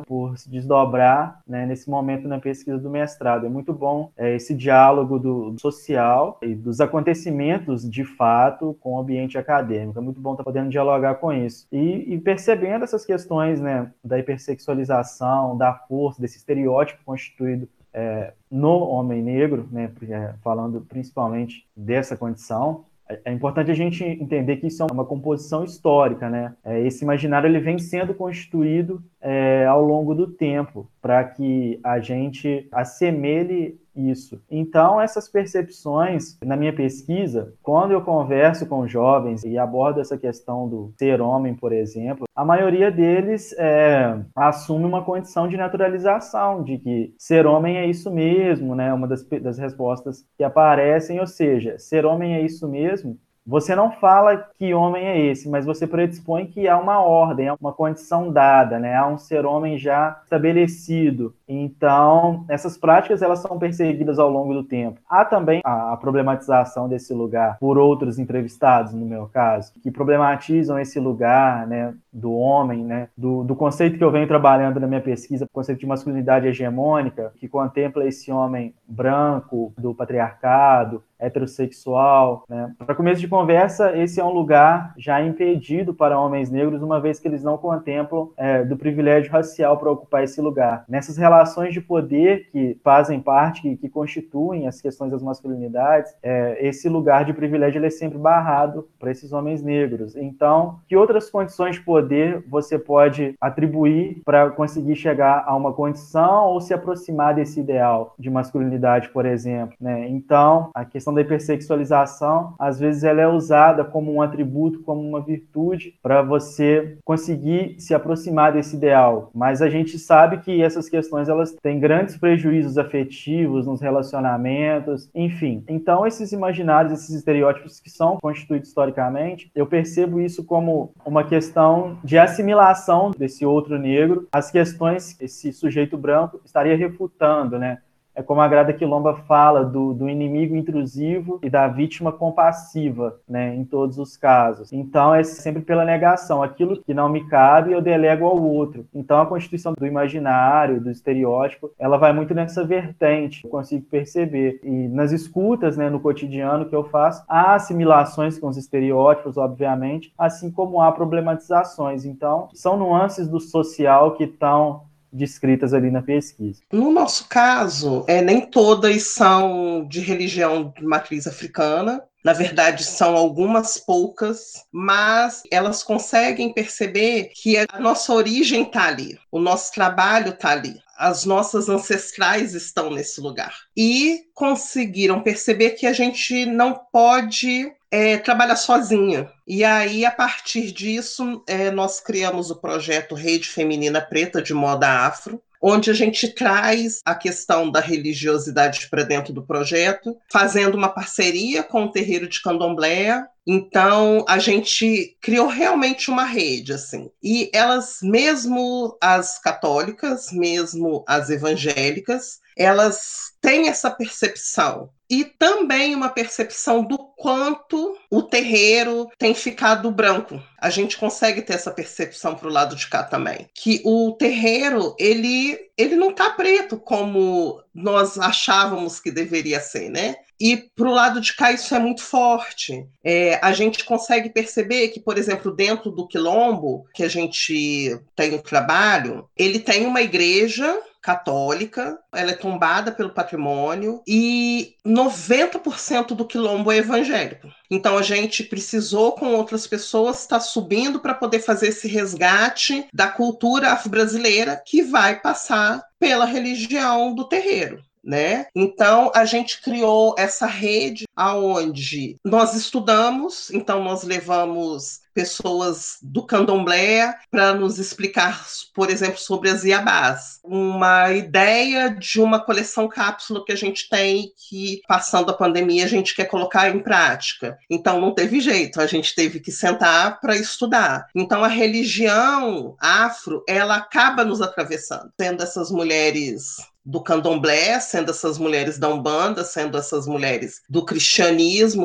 por 0.00 0.36
se 0.36 0.50
desdobrar 0.50 1.40
né, 1.46 1.64
nesse 1.64 1.88
momento 1.88 2.26
na 2.26 2.38
pesquisa 2.38 2.78
do 2.78 2.90
mestrado. 2.90 3.46
É 3.46 3.48
muito 3.48 3.72
bom 3.72 4.10
é, 4.16 4.34
esse 4.34 4.54
diálogo 4.54 5.18
do, 5.18 5.54
social 5.60 6.38
e 6.42 6.54
dos 6.54 6.80
acontecimentos 6.80 7.88
de 7.88 8.04
fato 8.04 8.76
com 8.80 8.94
o 8.94 8.98
ambiente 8.98 9.38
acadêmico. 9.38 9.98
É 9.98 10.02
muito 10.02 10.20
bom 10.20 10.32
estar 10.32 10.44
podendo 10.44 10.70
dialogar 10.70 11.14
com 11.14 11.32
isso 11.32 11.66
e, 11.72 12.14
e 12.14 12.18
percebendo 12.18 12.84
essas 12.84 13.04
questões 13.04 13.59
né, 13.60 13.92
da 14.04 14.18
hipersexualização, 14.18 15.56
da 15.56 15.74
força, 15.74 16.20
desse 16.20 16.38
estereótipo 16.38 17.04
constituído 17.04 17.68
é, 17.92 18.32
no 18.50 18.88
homem 18.88 19.22
negro, 19.22 19.68
né, 19.70 19.90
é, 20.08 20.34
falando 20.42 20.80
principalmente 20.82 21.66
dessa 21.76 22.16
condição, 22.16 22.84
é, 23.10 23.20
é 23.26 23.32
importante 23.32 23.70
a 23.70 23.74
gente 23.74 24.04
entender 24.04 24.56
que 24.58 24.68
isso 24.68 24.82
é 24.82 24.86
uma 24.90 25.04
composição 25.04 25.64
histórica, 25.64 26.30
né? 26.30 26.54
É, 26.64 26.80
esse 26.86 27.02
imaginário 27.02 27.48
ele 27.48 27.58
vem 27.58 27.78
sendo 27.78 28.14
constituído 28.14 29.02
é, 29.20 29.66
ao 29.66 29.82
longo 29.82 30.14
do 30.14 30.28
tempo 30.28 30.88
para 31.00 31.24
que 31.24 31.80
a 31.82 31.98
gente 32.00 32.68
assemelhe 32.72 33.80
isso. 33.94 34.40
Então, 34.50 35.00
essas 35.00 35.28
percepções, 35.28 36.38
na 36.44 36.56
minha 36.56 36.72
pesquisa, 36.72 37.52
quando 37.62 37.92
eu 37.92 38.00
converso 38.02 38.66
com 38.66 38.86
jovens 38.86 39.44
e 39.44 39.58
abordo 39.58 40.00
essa 40.00 40.16
questão 40.16 40.68
do 40.68 40.92
ser 40.98 41.20
homem, 41.20 41.54
por 41.54 41.72
exemplo, 41.72 42.26
a 42.34 42.44
maioria 42.44 42.90
deles 42.90 43.54
é, 43.58 44.18
assume 44.34 44.84
uma 44.84 45.04
condição 45.04 45.48
de 45.48 45.56
naturalização, 45.56 46.62
de 46.62 46.78
que 46.78 47.14
ser 47.18 47.46
homem 47.46 47.78
é 47.78 47.86
isso 47.86 48.10
mesmo, 48.10 48.74
né? 48.74 48.92
Uma 48.92 49.08
das, 49.08 49.24
das 49.24 49.58
respostas 49.58 50.24
que 50.36 50.44
aparecem, 50.44 51.20
ou 51.20 51.26
seja, 51.26 51.78
ser 51.78 52.06
homem 52.06 52.34
é 52.34 52.42
isso 52.42 52.68
mesmo 52.68 53.18
você 53.50 53.74
não 53.74 53.90
fala 53.90 54.48
que 54.56 54.72
homem 54.72 55.04
é 55.04 55.18
esse, 55.26 55.48
mas 55.48 55.66
você 55.66 55.84
predispõe 55.84 56.46
que 56.46 56.68
há 56.68 56.78
uma 56.78 57.00
ordem, 57.00 57.48
há 57.48 57.56
uma 57.60 57.72
condição 57.72 58.30
dada, 58.32 58.78
né? 58.78 58.94
Há 58.94 59.08
um 59.08 59.18
ser 59.18 59.44
homem 59.44 59.76
já 59.76 60.20
estabelecido. 60.22 61.34
Então, 61.52 62.44
essas 62.48 62.78
práticas 62.78 63.22
elas 63.22 63.40
são 63.40 63.58
perseguidas 63.58 64.20
ao 64.20 64.30
longo 64.30 64.54
do 64.54 64.62
tempo. 64.62 65.00
Há 65.10 65.24
também 65.24 65.60
a, 65.64 65.96
problematização 65.96 66.88
desse 66.88 67.12
lugar 67.12 67.58
por 67.58 67.76
outros 67.76 68.20
entrevistados, 68.20 68.94
no 68.94 69.04
meu 69.04 69.26
caso, 69.26 69.72
que 69.82 69.90
problematizam 69.90 70.78
esse 70.78 71.00
lugar, 71.00 71.66
né, 71.66 71.92
do 72.12 72.32
homem, 72.32 72.84
né, 72.84 73.08
do, 73.16 73.42
do 73.42 73.56
conceito 73.56 73.98
que 73.98 74.04
eu 74.04 74.12
venho 74.12 74.28
trabalhando 74.28 74.78
na 74.78 74.86
minha 74.86 75.00
pesquisa, 75.00 75.44
o 75.44 75.48
conceito 75.52 75.80
de 75.80 75.86
masculinidade 75.86 76.46
hegemônica, 76.46 77.32
que 77.36 77.48
contempla 77.48 78.06
esse 78.06 78.30
homem 78.30 78.72
branco 78.86 79.72
do 79.76 79.92
patriarcado, 79.92 81.02
heterossexual. 81.18 82.44
Né? 82.48 82.72
Para 82.78 82.94
começo 82.94 83.20
de 83.20 83.28
conversa, 83.28 83.96
esse 83.96 84.20
é 84.20 84.24
um 84.24 84.32
lugar 84.32 84.94
já 84.96 85.20
impedido 85.20 85.92
para 85.92 86.18
homens 86.18 86.50
negros, 86.50 86.80
uma 86.80 87.00
vez 87.00 87.18
que 87.18 87.28
eles 87.28 87.42
não 87.42 87.58
contemplam 87.58 88.30
é, 88.36 88.64
do 88.64 88.76
privilégio 88.76 89.30
racial 89.30 89.76
para 89.76 89.90
ocupar 89.90 90.24
esse 90.24 90.40
lugar. 90.40 90.84
Nessas 90.88 91.16
relações 91.16 91.39
de 91.70 91.80
poder 91.80 92.48
que 92.50 92.78
fazem 92.82 93.20
parte, 93.20 93.62
que, 93.62 93.76
que 93.76 93.88
constituem 93.88 94.66
as 94.66 94.80
questões 94.80 95.10
das 95.10 95.22
masculinidades, 95.22 96.14
é, 96.22 96.58
esse 96.66 96.88
lugar 96.88 97.24
de 97.24 97.32
privilégio 97.32 97.84
é 97.84 97.90
sempre 97.90 98.18
barrado 98.18 98.88
para 98.98 99.10
esses 99.10 99.32
homens 99.32 99.62
negros. 99.62 100.16
Então, 100.16 100.78
que 100.88 100.96
outras 100.96 101.30
condições 101.30 101.76
de 101.76 101.82
poder 101.82 102.44
você 102.48 102.78
pode 102.78 103.34
atribuir 103.40 104.20
para 104.24 104.50
conseguir 104.50 104.96
chegar 104.96 105.44
a 105.46 105.54
uma 105.56 105.72
condição 105.72 106.46
ou 106.46 106.60
se 106.60 106.74
aproximar 106.74 107.34
desse 107.34 107.60
ideal 107.60 108.14
de 108.18 108.30
masculinidade, 108.30 109.08
por 109.08 109.26
exemplo? 109.26 109.74
Né? 109.80 110.08
Então, 110.08 110.70
a 110.74 110.84
questão 110.84 111.14
da 111.14 111.20
hipersexualização, 111.20 112.54
às 112.58 112.78
vezes 112.78 113.04
ela 113.04 113.20
é 113.20 113.28
usada 113.28 113.84
como 113.84 114.12
um 114.12 114.22
atributo, 114.22 114.82
como 114.82 115.00
uma 115.00 115.20
virtude 115.20 115.94
para 116.02 116.22
você 116.22 116.98
conseguir 117.04 117.76
se 117.78 117.94
aproximar 117.94 118.52
desse 118.52 118.76
ideal. 118.76 119.30
Mas 119.34 119.62
a 119.62 119.68
gente 119.68 119.98
sabe 119.98 120.38
que 120.38 120.62
essas 120.62 120.88
questões 120.88 121.28
elas 121.30 121.56
têm 121.62 121.80
grandes 121.80 122.16
prejuízos 122.16 122.76
afetivos 122.76 123.66
nos 123.66 123.80
relacionamentos, 123.80 125.08
enfim. 125.14 125.64
Então 125.68 126.06
esses 126.06 126.32
imaginários, 126.32 126.92
esses 126.92 127.14
estereótipos 127.14 127.80
que 127.80 127.88
são 127.88 128.18
constituídos 128.20 128.68
historicamente, 128.68 129.50
eu 129.54 129.66
percebo 129.66 130.20
isso 130.20 130.44
como 130.44 130.92
uma 131.04 131.24
questão 131.24 131.96
de 132.04 132.18
assimilação 132.18 133.12
desse 133.16 133.46
outro 133.46 133.78
negro, 133.78 134.28
as 134.32 134.50
questões 134.50 135.12
que 135.12 135.24
esse 135.24 135.52
sujeito 135.52 135.96
branco 135.96 136.40
estaria 136.44 136.76
refutando, 136.76 137.58
né? 137.58 137.78
É 138.20 138.22
como 138.22 138.42
a 138.42 138.48
Grada 138.48 138.74
Quilomba 138.74 139.14
fala 139.26 139.64
do, 139.64 139.94
do 139.94 140.06
inimigo 140.06 140.54
intrusivo 140.54 141.40
e 141.42 141.48
da 141.48 141.66
vítima 141.66 142.12
compassiva, 142.12 143.18
né, 143.26 143.54
em 143.54 143.64
todos 143.64 143.98
os 143.98 144.14
casos. 144.14 144.70
Então 144.74 145.14
é 145.14 145.24
sempre 145.24 145.62
pela 145.62 145.86
negação, 145.86 146.42
aquilo 146.42 146.82
que 146.82 146.92
não 146.92 147.08
me 147.08 147.26
cabe 147.28 147.72
eu 147.72 147.80
delego 147.80 148.26
ao 148.26 148.36
outro. 148.38 148.84
Então 148.94 149.22
a 149.22 149.24
constituição 149.24 149.72
do 149.72 149.86
imaginário, 149.86 150.82
do 150.82 150.90
estereótipo, 150.90 151.70
ela 151.78 151.96
vai 151.96 152.12
muito 152.12 152.34
nessa 152.34 152.62
vertente, 152.62 153.42
eu 153.42 153.50
consigo 153.50 153.86
perceber. 153.86 154.60
E 154.62 154.88
nas 154.88 155.12
escutas, 155.12 155.78
né, 155.78 155.88
no 155.88 155.98
cotidiano 155.98 156.68
que 156.68 156.76
eu 156.76 156.84
faço, 156.84 157.24
há 157.26 157.54
assimilações 157.54 158.38
com 158.38 158.48
os 158.48 158.58
estereótipos, 158.58 159.38
obviamente, 159.38 160.12
assim 160.18 160.50
como 160.50 160.82
há 160.82 160.92
problematizações. 160.92 162.04
Então 162.04 162.50
são 162.52 162.76
nuances 162.76 163.26
do 163.26 163.40
social 163.40 164.12
que 164.12 164.24
estão 164.24 164.89
descritas 165.12 165.74
ali 165.74 165.90
na 165.90 166.02
pesquisa. 166.02 166.62
No 166.72 166.90
nosso 166.90 167.28
caso, 167.28 168.04
é, 168.06 168.22
nem 168.22 168.40
todas 168.40 169.14
são 169.14 169.86
de 169.88 170.00
religião 170.00 170.72
de 170.76 170.84
matriz 170.84 171.26
africana. 171.26 172.02
Na 172.22 172.34
verdade, 172.34 172.84
são 172.84 173.16
algumas 173.16 173.78
poucas, 173.78 174.64
mas 174.70 175.42
elas 175.50 175.82
conseguem 175.82 176.52
perceber 176.52 177.30
que 177.34 177.56
a 177.56 177.66
nossa 177.78 178.12
origem 178.12 178.64
está 178.64 178.88
ali, 178.88 179.18
o 179.32 179.38
nosso 179.38 179.72
trabalho 179.72 180.28
está 180.28 180.50
ali, 180.50 180.78
as 181.00 181.24
nossas 181.24 181.70
ancestrais 181.70 182.52
estão 182.52 182.90
nesse 182.90 183.22
lugar. 183.22 183.54
E 183.74 184.24
conseguiram 184.34 185.22
perceber 185.22 185.70
que 185.70 185.86
a 185.86 185.94
gente 185.94 186.44
não 186.44 186.78
pode 186.92 187.72
é, 187.90 188.18
trabalhar 188.18 188.56
sozinha. 188.56 189.32
E 189.46 189.64
aí, 189.64 190.04
a 190.04 190.10
partir 190.10 190.70
disso, 190.70 191.42
é, 191.46 191.70
nós 191.70 192.00
criamos 192.00 192.50
o 192.50 192.60
projeto 192.60 193.14
Rede 193.14 193.48
Feminina 193.48 193.98
Preta 193.98 194.42
de 194.42 194.52
Moda 194.52 195.06
Afro, 195.06 195.42
onde 195.60 195.90
a 195.90 195.94
gente 195.94 196.28
traz 196.28 197.00
a 197.04 197.14
questão 197.14 197.70
da 197.70 197.80
religiosidade 197.80 198.88
para 198.88 199.02
dentro 199.02 199.32
do 199.32 199.42
projeto, 199.42 200.16
fazendo 200.32 200.76
uma 200.76 200.88
parceria 200.88 201.62
com 201.62 201.84
o 201.84 201.90
terreiro 201.90 202.28
de 202.28 202.40
Candomblé. 202.40 203.22
Então, 203.46 204.24
a 204.28 204.38
gente 204.38 205.16
criou 205.20 205.48
realmente 205.48 206.10
uma 206.10 206.24
rede, 206.24 206.72
assim. 206.72 207.10
E 207.22 207.50
elas, 207.52 207.98
mesmo 208.02 208.96
as 209.00 209.38
católicas, 209.38 210.32
mesmo 210.32 211.04
as 211.06 211.30
evangélicas, 211.30 212.38
elas 212.56 213.32
têm 213.40 213.68
essa 213.68 213.90
percepção 213.90 214.90
e 215.10 215.24
também 215.24 215.92
uma 215.92 216.08
percepção 216.08 216.84
do 216.84 216.96
quanto 216.96 217.98
o 218.08 218.22
terreiro 218.22 219.10
tem 219.18 219.34
ficado 219.34 219.90
branco. 219.90 220.40
A 220.56 220.70
gente 220.70 220.96
consegue 220.96 221.42
ter 221.42 221.54
essa 221.54 221.72
percepção 221.72 222.36
para 222.36 222.48
o 222.48 222.52
lado 222.52 222.76
de 222.76 222.86
cá 222.86 223.02
também, 223.02 223.48
que 223.52 223.82
o 223.84 224.12
terreiro 224.12 224.94
ele 224.98 225.58
ele 225.76 225.96
não 225.96 226.10
está 226.10 226.30
preto 226.30 226.78
como 226.78 227.60
nós 227.74 228.18
achávamos 228.18 229.00
que 229.00 229.10
deveria 229.10 229.60
ser, 229.60 229.88
né? 229.88 230.16
E 230.38 230.56
para 230.56 230.88
o 230.88 230.92
lado 230.92 231.20
de 231.20 231.34
cá 231.34 231.52
isso 231.52 231.74
é 231.74 231.78
muito 231.78 232.02
forte. 232.02 232.86
É, 233.04 233.38
a 233.42 233.52
gente 233.52 233.84
consegue 233.84 234.30
perceber 234.30 234.88
que, 234.88 235.00
por 235.00 235.18
exemplo, 235.18 235.54
dentro 235.54 235.90
do 235.90 236.06
quilombo 236.06 236.86
que 236.94 237.02
a 237.02 237.08
gente 237.08 237.98
tem 238.16 238.34
o 238.34 238.42
trabalho, 238.42 239.28
ele 239.36 239.58
tem 239.58 239.86
uma 239.86 240.00
igreja 240.00 240.78
católica, 241.02 241.98
ela 242.12 242.32
é 242.32 242.34
tombada 242.34 242.92
pelo 242.92 243.10
patrimônio 243.10 244.02
e 244.06 244.74
90% 244.86 246.08
do 246.08 246.26
quilombo 246.26 246.70
é 246.70 246.78
evangélico. 246.78 247.48
Então 247.70 247.96
a 247.96 248.02
gente 248.02 248.44
precisou 248.44 249.12
com 249.12 249.34
outras 249.34 249.66
pessoas 249.66 250.20
estar 250.20 250.38
tá 250.38 250.44
subindo 250.44 251.00
para 251.00 251.14
poder 251.14 251.40
fazer 251.40 251.68
esse 251.68 251.88
resgate 251.88 252.86
da 252.92 253.08
cultura 253.08 253.72
afro-brasileira 253.72 254.60
que 254.64 254.82
vai 254.82 255.20
passar 255.20 255.82
pela 255.98 256.24
religião 256.24 257.14
do 257.14 257.24
terreiro 257.24 257.82
né? 258.02 258.46
Então 258.54 259.12
a 259.14 259.24
gente 259.24 259.60
criou 259.60 260.14
essa 260.18 260.46
rede 260.46 261.04
aonde 261.20 262.16
nós 262.24 262.54
estudamos, 262.54 263.50
então 263.50 263.84
nós 263.84 264.04
levamos 264.04 265.00
pessoas 265.12 265.98
do 266.00 266.24
candomblé 266.24 267.14
para 267.30 267.52
nos 267.52 267.78
explicar, 267.78 268.42
por 268.74 268.88
exemplo, 268.88 269.18
sobre 269.18 269.50
as 269.50 269.62
iabás. 269.62 270.40
Uma 270.42 271.12
ideia 271.12 271.90
de 271.90 272.22
uma 272.22 272.40
coleção 272.40 272.88
cápsula 272.88 273.44
que 273.44 273.52
a 273.52 273.56
gente 273.56 273.86
tem 273.90 274.32
que, 274.48 274.80
passando 274.88 275.30
a 275.30 275.36
pandemia, 275.36 275.84
a 275.84 275.88
gente 275.88 276.14
quer 276.14 276.24
colocar 276.24 276.74
em 276.74 276.80
prática. 276.80 277.58
Então 277.68 278.00
não 278.00 278.14
teve 278.14 278.40
jeito, 278.40 278.80
a 278.80 278.86
gente 278.86 279.14
teve 279.14 279.40
que 279.40 279.52
sentar 279.52 280.20
para 280.20 280.36
estudar. 280.36 281.06
Então 281.14 281.44
a 281.44 281.48
religião 281.48 282.76
afro, 282.80 283.44
ela 283.46 283.76
acaba 283.76 284.24
nos 284.24 284.40
atravessando, 284.40 285.12
sendo 285.20 285.42
essas 285.42 285.70
mulheres 285.70 286.56
do 286.84 287.02
candomblé, 287.02 287.78
sendo 287.78 288.10
essas 288.10 288.38
mulheres 288.38 288.78
da 288.78 288.88
Umbanda, 288.88 289.44
sendo 289.44 289.76
essas 289.76 290.06
mulheres 290.06 290.62
do 290.68 290.84
cristianismo, 290.84 291.09